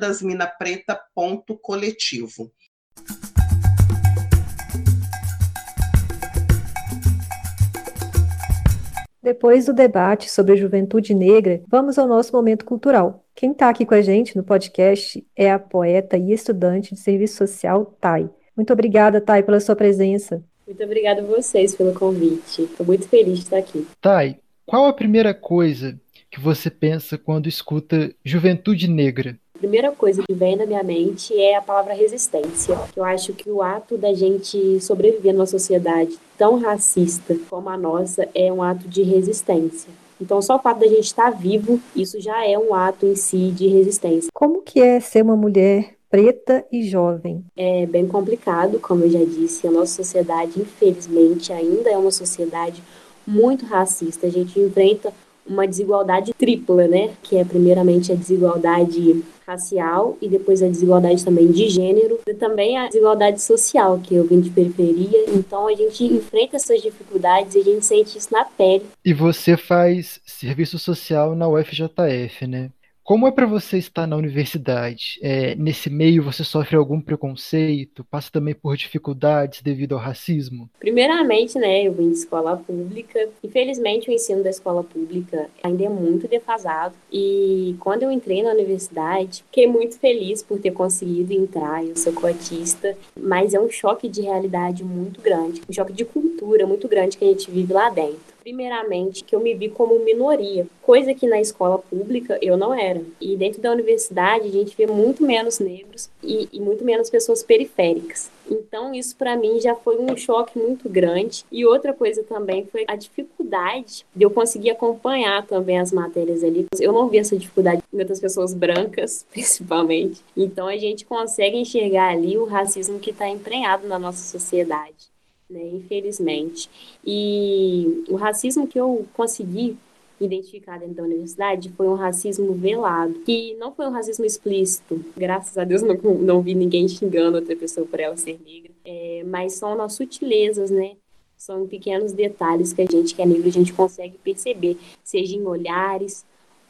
Depois 9.22 9.66
do 9.66 9.74
debate 9.74 10.32
sobre 10.32 10.54
a 10.54 10.56
juventude 10.56 11.14
negra, 11.14 11.62
vamos 11.68 12.00
ao 12.00 12.08
nosso 12.08 12.34
momento 12.34 12.64
cultural. 12.64 13.26
Quem 13.36 13.52
está 13.52 13.70
aqui 13.70 13.86
com 13.86 13.94
a 13.94 14.02
gente 14.02 14.38
no 14.38 14.44
podcast 14.44 15.26
é 15.36 15.52
a 15.52 15.60
poeta 15.60 16.18
e 16.18 16.32
estudante 16.32 16.94
de 16.94 17.00
serviço 17.02 17.36
social, 17.36 17.98
Thay. 18.00 18.30
Muito 18.56 18.72
obrigada, 18.72 19.20
Thay, 19.20 19.44
pela 19.44 19.60
sua 19.60 19.76
presença. 19.76 20.42
Muito 20.66 20.82
obrigada 20.84 21.22
a 21.22 21.26
vocês 21.26 21.76
pelo 21.76 21.94
convite. 21.94 22.62
Estou 22.62 22.86
muito 22.86 23.10
feliz 23.10 23.40
de 23.40 23.44
estar 23.44 23.58
aqui. 23.58 23.86
Thay, 24.00 24.40
qual 24.66 24.86
a 24.86 24.94
primeira 24.94 25.34
coisa 25.34 26.00
que 26.32 26.40
você 26.40 26.70
pensa 26.70 27.18
quando 27.18 27.50
escuta 27.50 28.16
juventude 28.24 28.88
negra? 28.88 29.38
Primeira 29.60 29.92
coisa 29.92 30.24
que 30.26 30.34
vem 30.34 30.56
na 30.56 30.66
minha 30.66 30.82
mente 30.82 31.38
é 31.38 31.58
a 31.58 31.62
palavra 31.62 31.94
resistência. 31.94 32.80
Eu 32.96 33.04
acho 33.04 33.34
que 33.34 33.50
o 33.50 33.62
ato 33.62 33.98
da 33.98 34.14
gente 34.14 34.80
sobreviver 34.80 35.34
numa 35.34 35.46
sociedade 35.46 36.18
tão 36.38 36.58
racista 36.58 37.36
como 37.50 37.68
a 37.68 37.76
nossa 37.76 38.26
é 38.34 38.52
um 38.54 38.64
ato 38.64 38.88
de 38.88 39.04
resistência. 39.04 39.90
Então, 40.22 40.42
só 40.42 40.56
o 40.56 40.60
fato 40.60 40.80
da 40.80 40.88
gente 40.88 41.04
estar 41.04 41.30
vivo, 41.32 41.78
isso 41.94 42.22
já 42.22 42.46
é 42.48 42.58
um 42.58 42.74
ato 42.74 43.06
em 43.06 43.16
si 43.16 43.52
de 43.52 43.68
resistência. 43.68 44.30
Como 44.34 44.62
que 44.62 44.80
é 44.80 45.02
ser 45.02 45.24
uma 45.24 45.36
mulher 45.36 45.96
preta 46.10 46.66
e 46.72 46.84
jovem? 46.84 47.44
É 47.58 47.86
bem 47.86 48.08
complicado, 48.08 48.80
como 48.80 49.04
eu 49.04 49.12
já 49.12 49.26
disse. 49.26 49.68
A 49.68 49.72
nossa 49.72 50.02
sociedade, 50.02 50.58
infelizmente, 50.58 51.52
ainda 51.52 51.90
é 51.90 51.98
uma 51.98 52.12
sociedade 52.12 52.82
muito 53.28 53.66
racista. 53.66 54.28
A 54.28 54.30
gente 54.30 54.58
enfrenta 54.58 55.14
uma 55.46 55.68
desigualdade 55.68 56.34
tripla, 56.34 56.88
né? 56.88 57.12
Que 57.24 57.38
é 57.38 57.44
primeiramente 57.44 58.12
a 58.12 58.16
desigualdade 58.16 59.24
racial 59.50 60.18
e 60.22 60.30
depois 60.30 60.62
a 60.62 60.68
desigualdade 60.68 61.26
também 61.26 61.52
de 61.52 61.68
gênero 61.70 62.20
e 62.28 62.34
também 62.34 62.78
a 62.78 62.88
desigualdade 62.88 63.42
social, 63.42 64.00
que 64.00 64.14
eu 64.14 64.26
vim 64.26 64.40
de 64.40 64.50
periferia. 64.50 65.26
Então 65.30 65.68
a 65.68 65.74
gente 65.74 66.04
enfrenta 66.04 66.56
essas 66.56 66.82
dificuldades 66.82 67.56
e 67.56 67.60
a 67.60 67.64
gente 67.64 67.86
sente 67.86 68.18
isso 68.18 68.32
na 68.32 68.46
pele. 68.46 68.86
E 69.04 69.14
você 69.14 69.58
faz 69.58 70.22
serviço 70.26 70.78
social 70.78 71.36
na 71.36 71.48
UFJF, 71.48 72.46
né? 72.48 72.70
Como 73.10 73.28
é 73.28 73.32
para 73.32 73.48
você 73.48 73.80
estar 73.80 74.06
na 74.06 74.16
universidade? 74.16 75.18
É, 75.24 75.56
nesse 75.56 75.90
meio 75.90 76.22
você 76.22 76.44
sofre 76.44 76.78
algum 76.78 77.02
preconceito? 77.02 78.04
Passa 78.04 78.30
também 78.32 78.54
por 78.54 78.78
dificuldades 78.78 79.64
devido 79.64 79.94
ao 79.94 80.00
racismo? 80.00 80.70
Primeiramente, 80.78 81.58
né, 81.58 81.88
eu 81.88 81.92
vim 81.92 82.12
de 82.12 82.18
escola 82.18 82.56
pública. 82.56 83.28
Infelizmente, 83.44 84.12
o 84.12 84.14
ensino 84.14 84.44
da 84.44 84.52
escola 84.52 84.84
pública 84.84 85.50
ainda 85.64 85.86
é 85.86 85.90
muito 85.90 86.28
defasado. 86.28 86.94
E 87.12 87.76
quando 87.80 88.04
eu 88.04 88.12
entrei 88.12 88.44
na 88.44 88.52
universidade, 88.52 89.44
fiquei 89.46 89.66
muito 89.66 89.98
feliz 89.98 90.44
por 90.44 90.60
ter 90.60 90.70
conseguido 90.70 91.34
entrar. 91.34 91.84
Eu 91.84 91.96
sou 91.96 92.14
cotista, 92.14 92.96
mas 93.20 93.56
é 93.56 93.60
um 93.60 93.72
choque 93.72 94.08
de 94.08 94.22
realidade 94.22 94.84
muito 94.84 95.20
grande, 95.20 95.64
um 95.68 95.74
choque 95.74 95.94
de 95.94 96.06
cultura 96.06 96.68
muito 96.68 96.88
grande 96.88 97.18
que 97.18 97.26
a 97.26 97.30
gente 97.30 97.50
vive 97.50 97.74
lá 97.74 97.90
dentro 97.90 98.29
primeiramente, 98.50 99.24
que 99.24 99.36
eu 99.36 99.40
me 99.40 99.54
vi 99.54 99.70
como 99.70 100.04
minoria, 100.04 100.66
coisa 100.82 101.14
que 101.14 101.28
na 101.28 101.40
escola 101.40 101.78
pública 101.78 102.40
eu 102.42 102.58
não 102.58 102.74
era. 102.74 103.00
E 103.22 103.36
dentro 103.38 103.62
da 103.62 103.72
universidade 103.72 104.48
a 104.48 104.52
gente 104.52 104.76
vê 104.76 104.88
muito 104.88 105.24
menos 105.24 105.60
negros 105.60 106.10
e, 106.24 106.50
e 106.52 106.60
muito 106.60 106.84
menos 106.84 107.12
pessoas 107.12 107.44
periféricas. 107.44 108.32
Então, 108.50 108.92
isso 108.92 109.16
para 109.16 109.36
mim 109.36 109.60
já 109.62 109.76
foi 109.76 110.00
um 110.00 110.18
choque 110.18 110.58
muito 110.58 110.90
grande. 110.90 111.46
E 111.52 111.64
outra 111.64 111.94
coisa 111.94 112.24
também 112.24 112.66
foi 112.66 112.86
a 112.88 112.96
dificuldade 112.96 114.04
de 114.16 114.24
eu 114.24 114.32
conseguir 114.32 114.72
acompanhar 114.72 115.46
também 115.46 115.78
as 115.78 115.92
matérias 115.92 116.44
ali. 116.44 116.66
Eu 116.80 116.92
não 116.92 117.08
vi 117.08 117.20
essa 117.20 117.38
dificuldade 117.38 117.84
em 117.94 118.00
outras 118.00 118.20
pessoas 118.20 118.52
brancas, 118.52 119.28
principalmente. 119.30 120.22
Então, 120.36 120.68
a 120.68 120.78
gente 120.78 121.06
consegue 121.06 121.56
enxergar 121.56 122.14
ali 122.14 122.36
o 122.36 122.46
racismo 122.46 123.00
que 123.00 123.12
está 123.12 123.30
emprenhado 123.30 123.88
na 123.88 124.00
nossa 124.00 124.24
sociedade 124.24 125.10
né, 125.50 125.68
infelizmente. 125.74 126.70
E 127.06 128.04
o 128.08 128.16
racismo 128.16 128.68
que 128.68 128.80
eu 128.80 129.06
consegui 129.14 129.78
identificar 130.22 130.78
dentro 130.78 130.96
da 130.96 131.04
universidade 131.04 131.70
foi 131.70 131.88
um 131.88 131.96
racismo 131.96 132.54
velado, 132.54 133.14
que 133.26 133.56
não 133.56 133.74
foi 133.74 133.88
um 133.88 133.92
racismo 133.92 134.26
explícito. 134.26 135.04
Graças 135.16 135.58
a 135.58 135.64
Deus 135.64 135.82
não, 135.84 135.96
não 135.96 136.42
vi 136.42 136.54
ninguém 136.54 136.88
xingando 136.88 137.38
outra 137.38 137.56
pessoa 137.56 137.88
por 137.88 138.00
ela 138.00 138.18
ser 138.18 138.40
negra, 138.46 138.72
é, 138.84 139.24
mas 139.26 139.54
são 139.54 139.76
nas 139.76 139.94
sutilezas, 139.94 140.70
né? 140.70 140.94
São 141.38 141.66
pequenos 141.68 142.12
detalhes 142.12 142.74
que 142.74 142.82
a 142.82 142.86
gente 142.86 143.16
que 143.16 143.22
é 143.22 143.26
negro 143.26 143.48
a 143.48 143.52
gente 143.52 143.72
consegue 143.72 144.18
perceber, 144.18 144.78
seja 145.04 145.36
em 145.36 145.46
olhares, 145.46 146.26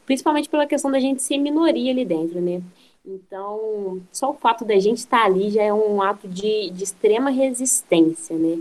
principalmente 0.06 0.48
pela 0.48 0.66
questão 0.66 0.90
da 0.90 1.00
gente 1.00 1.22
ser 1.22 1.38
minoria 1.38 1.90
ali 1.90 2.04
dentro, 2.04 2.40
né? 2.40 2.62
Então, 3.04 4.00
só 4.12 4.30
o 4.30 4.34
fato 4.34 4.64
da 4.64 4.78
gente 4.78 4.98
estar 4.98 5.24
ali 5.24 5.50
já 5.50 5.62
é 5.62 5.72
um 5.72 6.02
ato 6.02 6.28
de, 6.28 6.70
de 6.70 6.84
extrema 6.84 7.30
resistência, 7.30 8.36
né? 8.36 8.60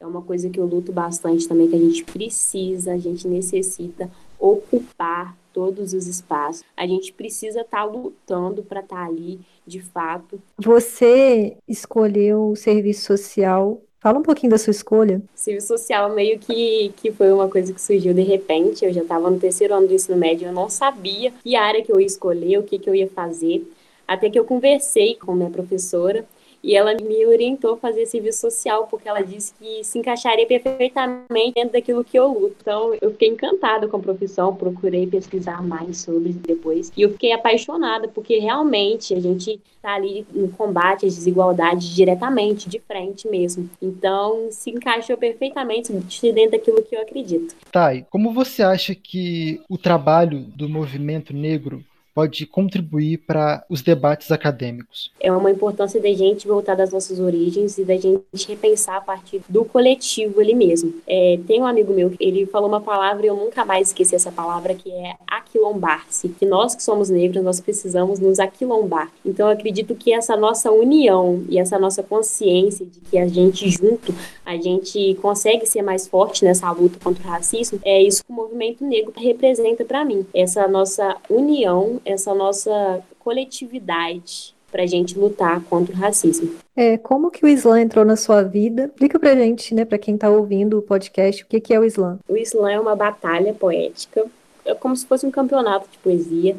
É 0.00 0.06
uma 0.06 0.22
coisa 0.22 0.48
que 0.48 0.60
eu 0.60 0.66
luto 0.66 0.92
bastante 0.92 1.48
também, 1.48 1.68
que 1.68 1.74
a 1.74 1.78
gente 1.78 2.04
precisa, 2.04 2.92
a 2.92 2.98
gente 2.98 3.26
necessita 3.26 4.08
ocupar 4.38 5.36
todos 5.52 5.92
os 5.92 6.06
espaços. 6.06 6.64
A 6.76 6.86
gente 6.86 7.12
precisa 7.12 7.62
estar 7.62 7.78
tá 7.78 7.84
lutando 7.84 8.62
para 8.62 8.78
estar 8.78 8.96
tá 8.96 9.04
ali, 9.04 9.40
de 9.66 9.80
fato. 9.80 10.40
Você 10.56 11.56
escolheu 11.66 12.50
o 12.50 12.56
serviço 12.56 13.06
social. 13.06 13.80
Fala 13.98 14.20
um 14.20 14.22
pouquinho 14.22 14.50
da 14.50 14.58
sua 14.58 14.70
escolha. 14.70 15.20
Serviço 15.34 15.66
social 15.66 16.14
meio 16.14 16.38
que, 16.38 16.92
que 16.96 17.10
foi 17.10 17.32
uma 17.32 17.48
coisa 17.48 17.74
que 17.74 17.82
surgiu 17.82 18.14
de 18.14 18.22
repente. 18.22 18.84
Eu 18.84 18.92
já 18.92 19.02
estava 19.02 19.28
no 19.28 19.40
terceiro 19.40 19.74
ano 19.74 19.88
do 19.88 19.94
ensino 19.94 20.16
médio, 20.16 20.46
eu 20.46 20.52
não 20.52 20.70
sabia 20.70 21.32
que 21.42 21.56
área 21.56 21.82
que 21.82 21.90
eu 21.90 21.98
ia 21.98 22.06
escolher, 22.06 22.58
o 22.58 22.62
que, 22.62 22.78
que 22.78 22.88
eu 22.88 22.94
ia 22.94 23.08
fazer. 23.08 23.68
Até 24.06 24.30
que 24.30 24.38
eu 24.38 24.44
conversei 24.44 25.16
com 25.16 25.34
minha 25.34 25.50
professora 25.50 26.24
e 26.68 26.76
ela 26.76 26.94
me 27.00 27.24
orientou 27.24 27.72
a 27.72 27.76
fazer 27.78 28.04
serviço 28.04 28.42
social, 28.42 28.86
porque 28.90 29.08
ela 29.08 29.22
disse 29.22 29.54
que 29.58 29.82
se 29.82 29.98
encaixaria 29.98 30.46
perfeitamente 30.46 31.54
dentro 31.54 31.72
daquilo 31.72 32.04
que 32.04 32.18
eu 32.18 32.28
luto. 32.28 32.56
Então, 32.60 32.92
eu 33.00 33.10
fiquei 33.12 33.28
encantada 33.28 33.88
com 33.88 33.96
a 33.96 34.00
profissão, 34.00 34.54
procurei 34.54 35.06
pesquisar 35.06 35.62
mais 35.62 36.02
sobre 36.02 36.34
depois. 36.34 36.92
E 36.94 37.00
eu 37.00 37.12
fiquei 37.12 37.32
apaixonada, 37.32 38.06
porque 38.06 38.38
realmente 38.38 39.14
a 39.14 39.20
gente 39.20 39.58
está 39.76 39.94
ali 39.94 40.26
no 40.30 40.50
combate 40.50 41.06
às 41.06 41.14
desigualdades 41.14 41.88
diretamente, 41.88 42.68
de 42.68 42.78
frente 42.80 43.26
mesmo. 43.26 43.70
Então, 43.80 44.48
se 44.50 44.68
encaixou 44.68 45.16
perfeitamente 45.16 45.90
dentro 45.90 46.50
daquilo 46.50 46.82
que 46.82 46.94
eu 46.94 47.00
acredito. 47.00 47.56
Thay, 47.72 48.04
como 48.10 48.34
você 48.34 48.62
acha 48.62 48.94
que 48.94 49.58
o 49.70 49.78
trabalho 49.78 50.40
do 50.40 50.68
movimento 50.68 51.32
negro 51.32 51.82
pode 52.18 52.46
contribuir 52.46 53.18
para 53.18 53.64
os 53.70 53.80
debates 53.80 54.32
acadêmicos? 54.32 55.12
É 55.20 55.30
uma 55.30 55.52
importância 55.52 56.00
da 56.00 56.08
gente 56.08 56.48
voltar 56.48 56.74
das 56.74 56.90
nossas 56.90 57.20
origens 57.20 57.78
e 57.78 57.84
da 57.84 57.96
gente 57.96 58.24
repensar 58.48 58.96
a 58.96 59.00
partir 59.00 59.40
do 59.48 59.64
coletivo 59.64 60.40
ali 60.40 60.52
mesmo. 60.52 60.94
É, 61.06 61.38
tem 61.46 61.62
um 61.62 61.66
amigo 61.66 61.92
meu, 61.92 62.12
ele 62.18 62.44
falou 62.46 62.68
uma 62.68 62.80
palavra 62.80 63.24
e 63.24 63.28
eu 63.28 63.36
nunca 63.36 63.64
mais 63.64 63.88
esqueci 63.88 64.16
essa 64.16 64.32
palavra, 64.32 64.74
que 64.74 64.90
é 64.90 65.14
aquilombar-se. 65.30 66.30
Que 66.30 66.44
nós 66.44 66.74
que 66.74 66.82
somos 66.82 67.08
negros, 67.08 67.44
nós 67.44 67.60
precisamos 67.60 68.18
nos 68.18 68.40
aquilombar. 68.40 69.12
Então 69.24 69.46
eu 69.46 69.52
acredito 69.52 69.94
que 69.94 70.12
essa 70.12 70.36
nossa 70.36 70.72
união 70.72 71.44
e 71.48 71.56
essa 71.56 71.78
nossa 71.78 72.02
consciência 72.02 72.84
de 72.84 72.98
que 72.98 73.16
a 73.16 73.28
gente 73.28 73.70
junto, 73.70 74.12
a 74.44 74.56
gente 74.56 75.14
consegue 75.22 75.66
ser 75.66 75.82
mais 75.82 76.08
forte 76.08 76.44
nessa 76.44 76.68
luta 76.72 76.98
contra 76.98 77.22
o 77.22 77.30
racismo, 77.30 77.78
é 77.84 78.02
isso 78.02 78.24
que 78.24 78.32
o 78.32 78.34
movimento 78.34 78.84
negro 78.84 79.12
representa 79.16 79.84
para 79.84 80.04
mim. 80.04 80.26
Essa 80.34 80.66
nossa 80.66 81.16
união 81.30 82.00
essa 82.08 82.34
nossa 82.34 83.00
coletividade 83.18 84.54
para 84.70 84.82
a 84.82 84.86
gente 84.86 85.18
lutar 85.18 85.62
contra 85.64 85.94
o 85.94 85.98
racismo. 85.98 86.54
É, 86.76 86.98
como 86.98 87.30
que 87.30 87.44
o 87.44 87.48
Islã 87.48 87.80
entrou 87.80 88.04
na 88.04 88.16
sua 88.16 88.42
vida? 88.42 88.84
Explica 88.84 89.18
pra 89.18 89.34
gente, 89.34 89.74
né, 89.74 89.84
para 89.84 89.98
quem 89.98 90.14
está 90.14 90.28
ouvindo 90.28 90.78
o 90.78 90.82
podcast, 90.82 91.42
o 91.42 91.46
que, 91.46 91.60
que 91.60 91.72
é 91.72 91.80
o 91.80 91.84
Islã. 91.84 92.18
O 92.28 92.36
Islã 92.36 92.70
é 92.70 92.78
uma 92.78 92.94
batalha 92.94 93.54
poética, 93.54 94.26
é 94.64 94.74
como 94.74 94.94
se 94.94 95.06
fosse 95.06 95.26
um 95.26 95.30
campeonato 95.30 95.88
de 95.90 95.98
poesia, 95.98 96.56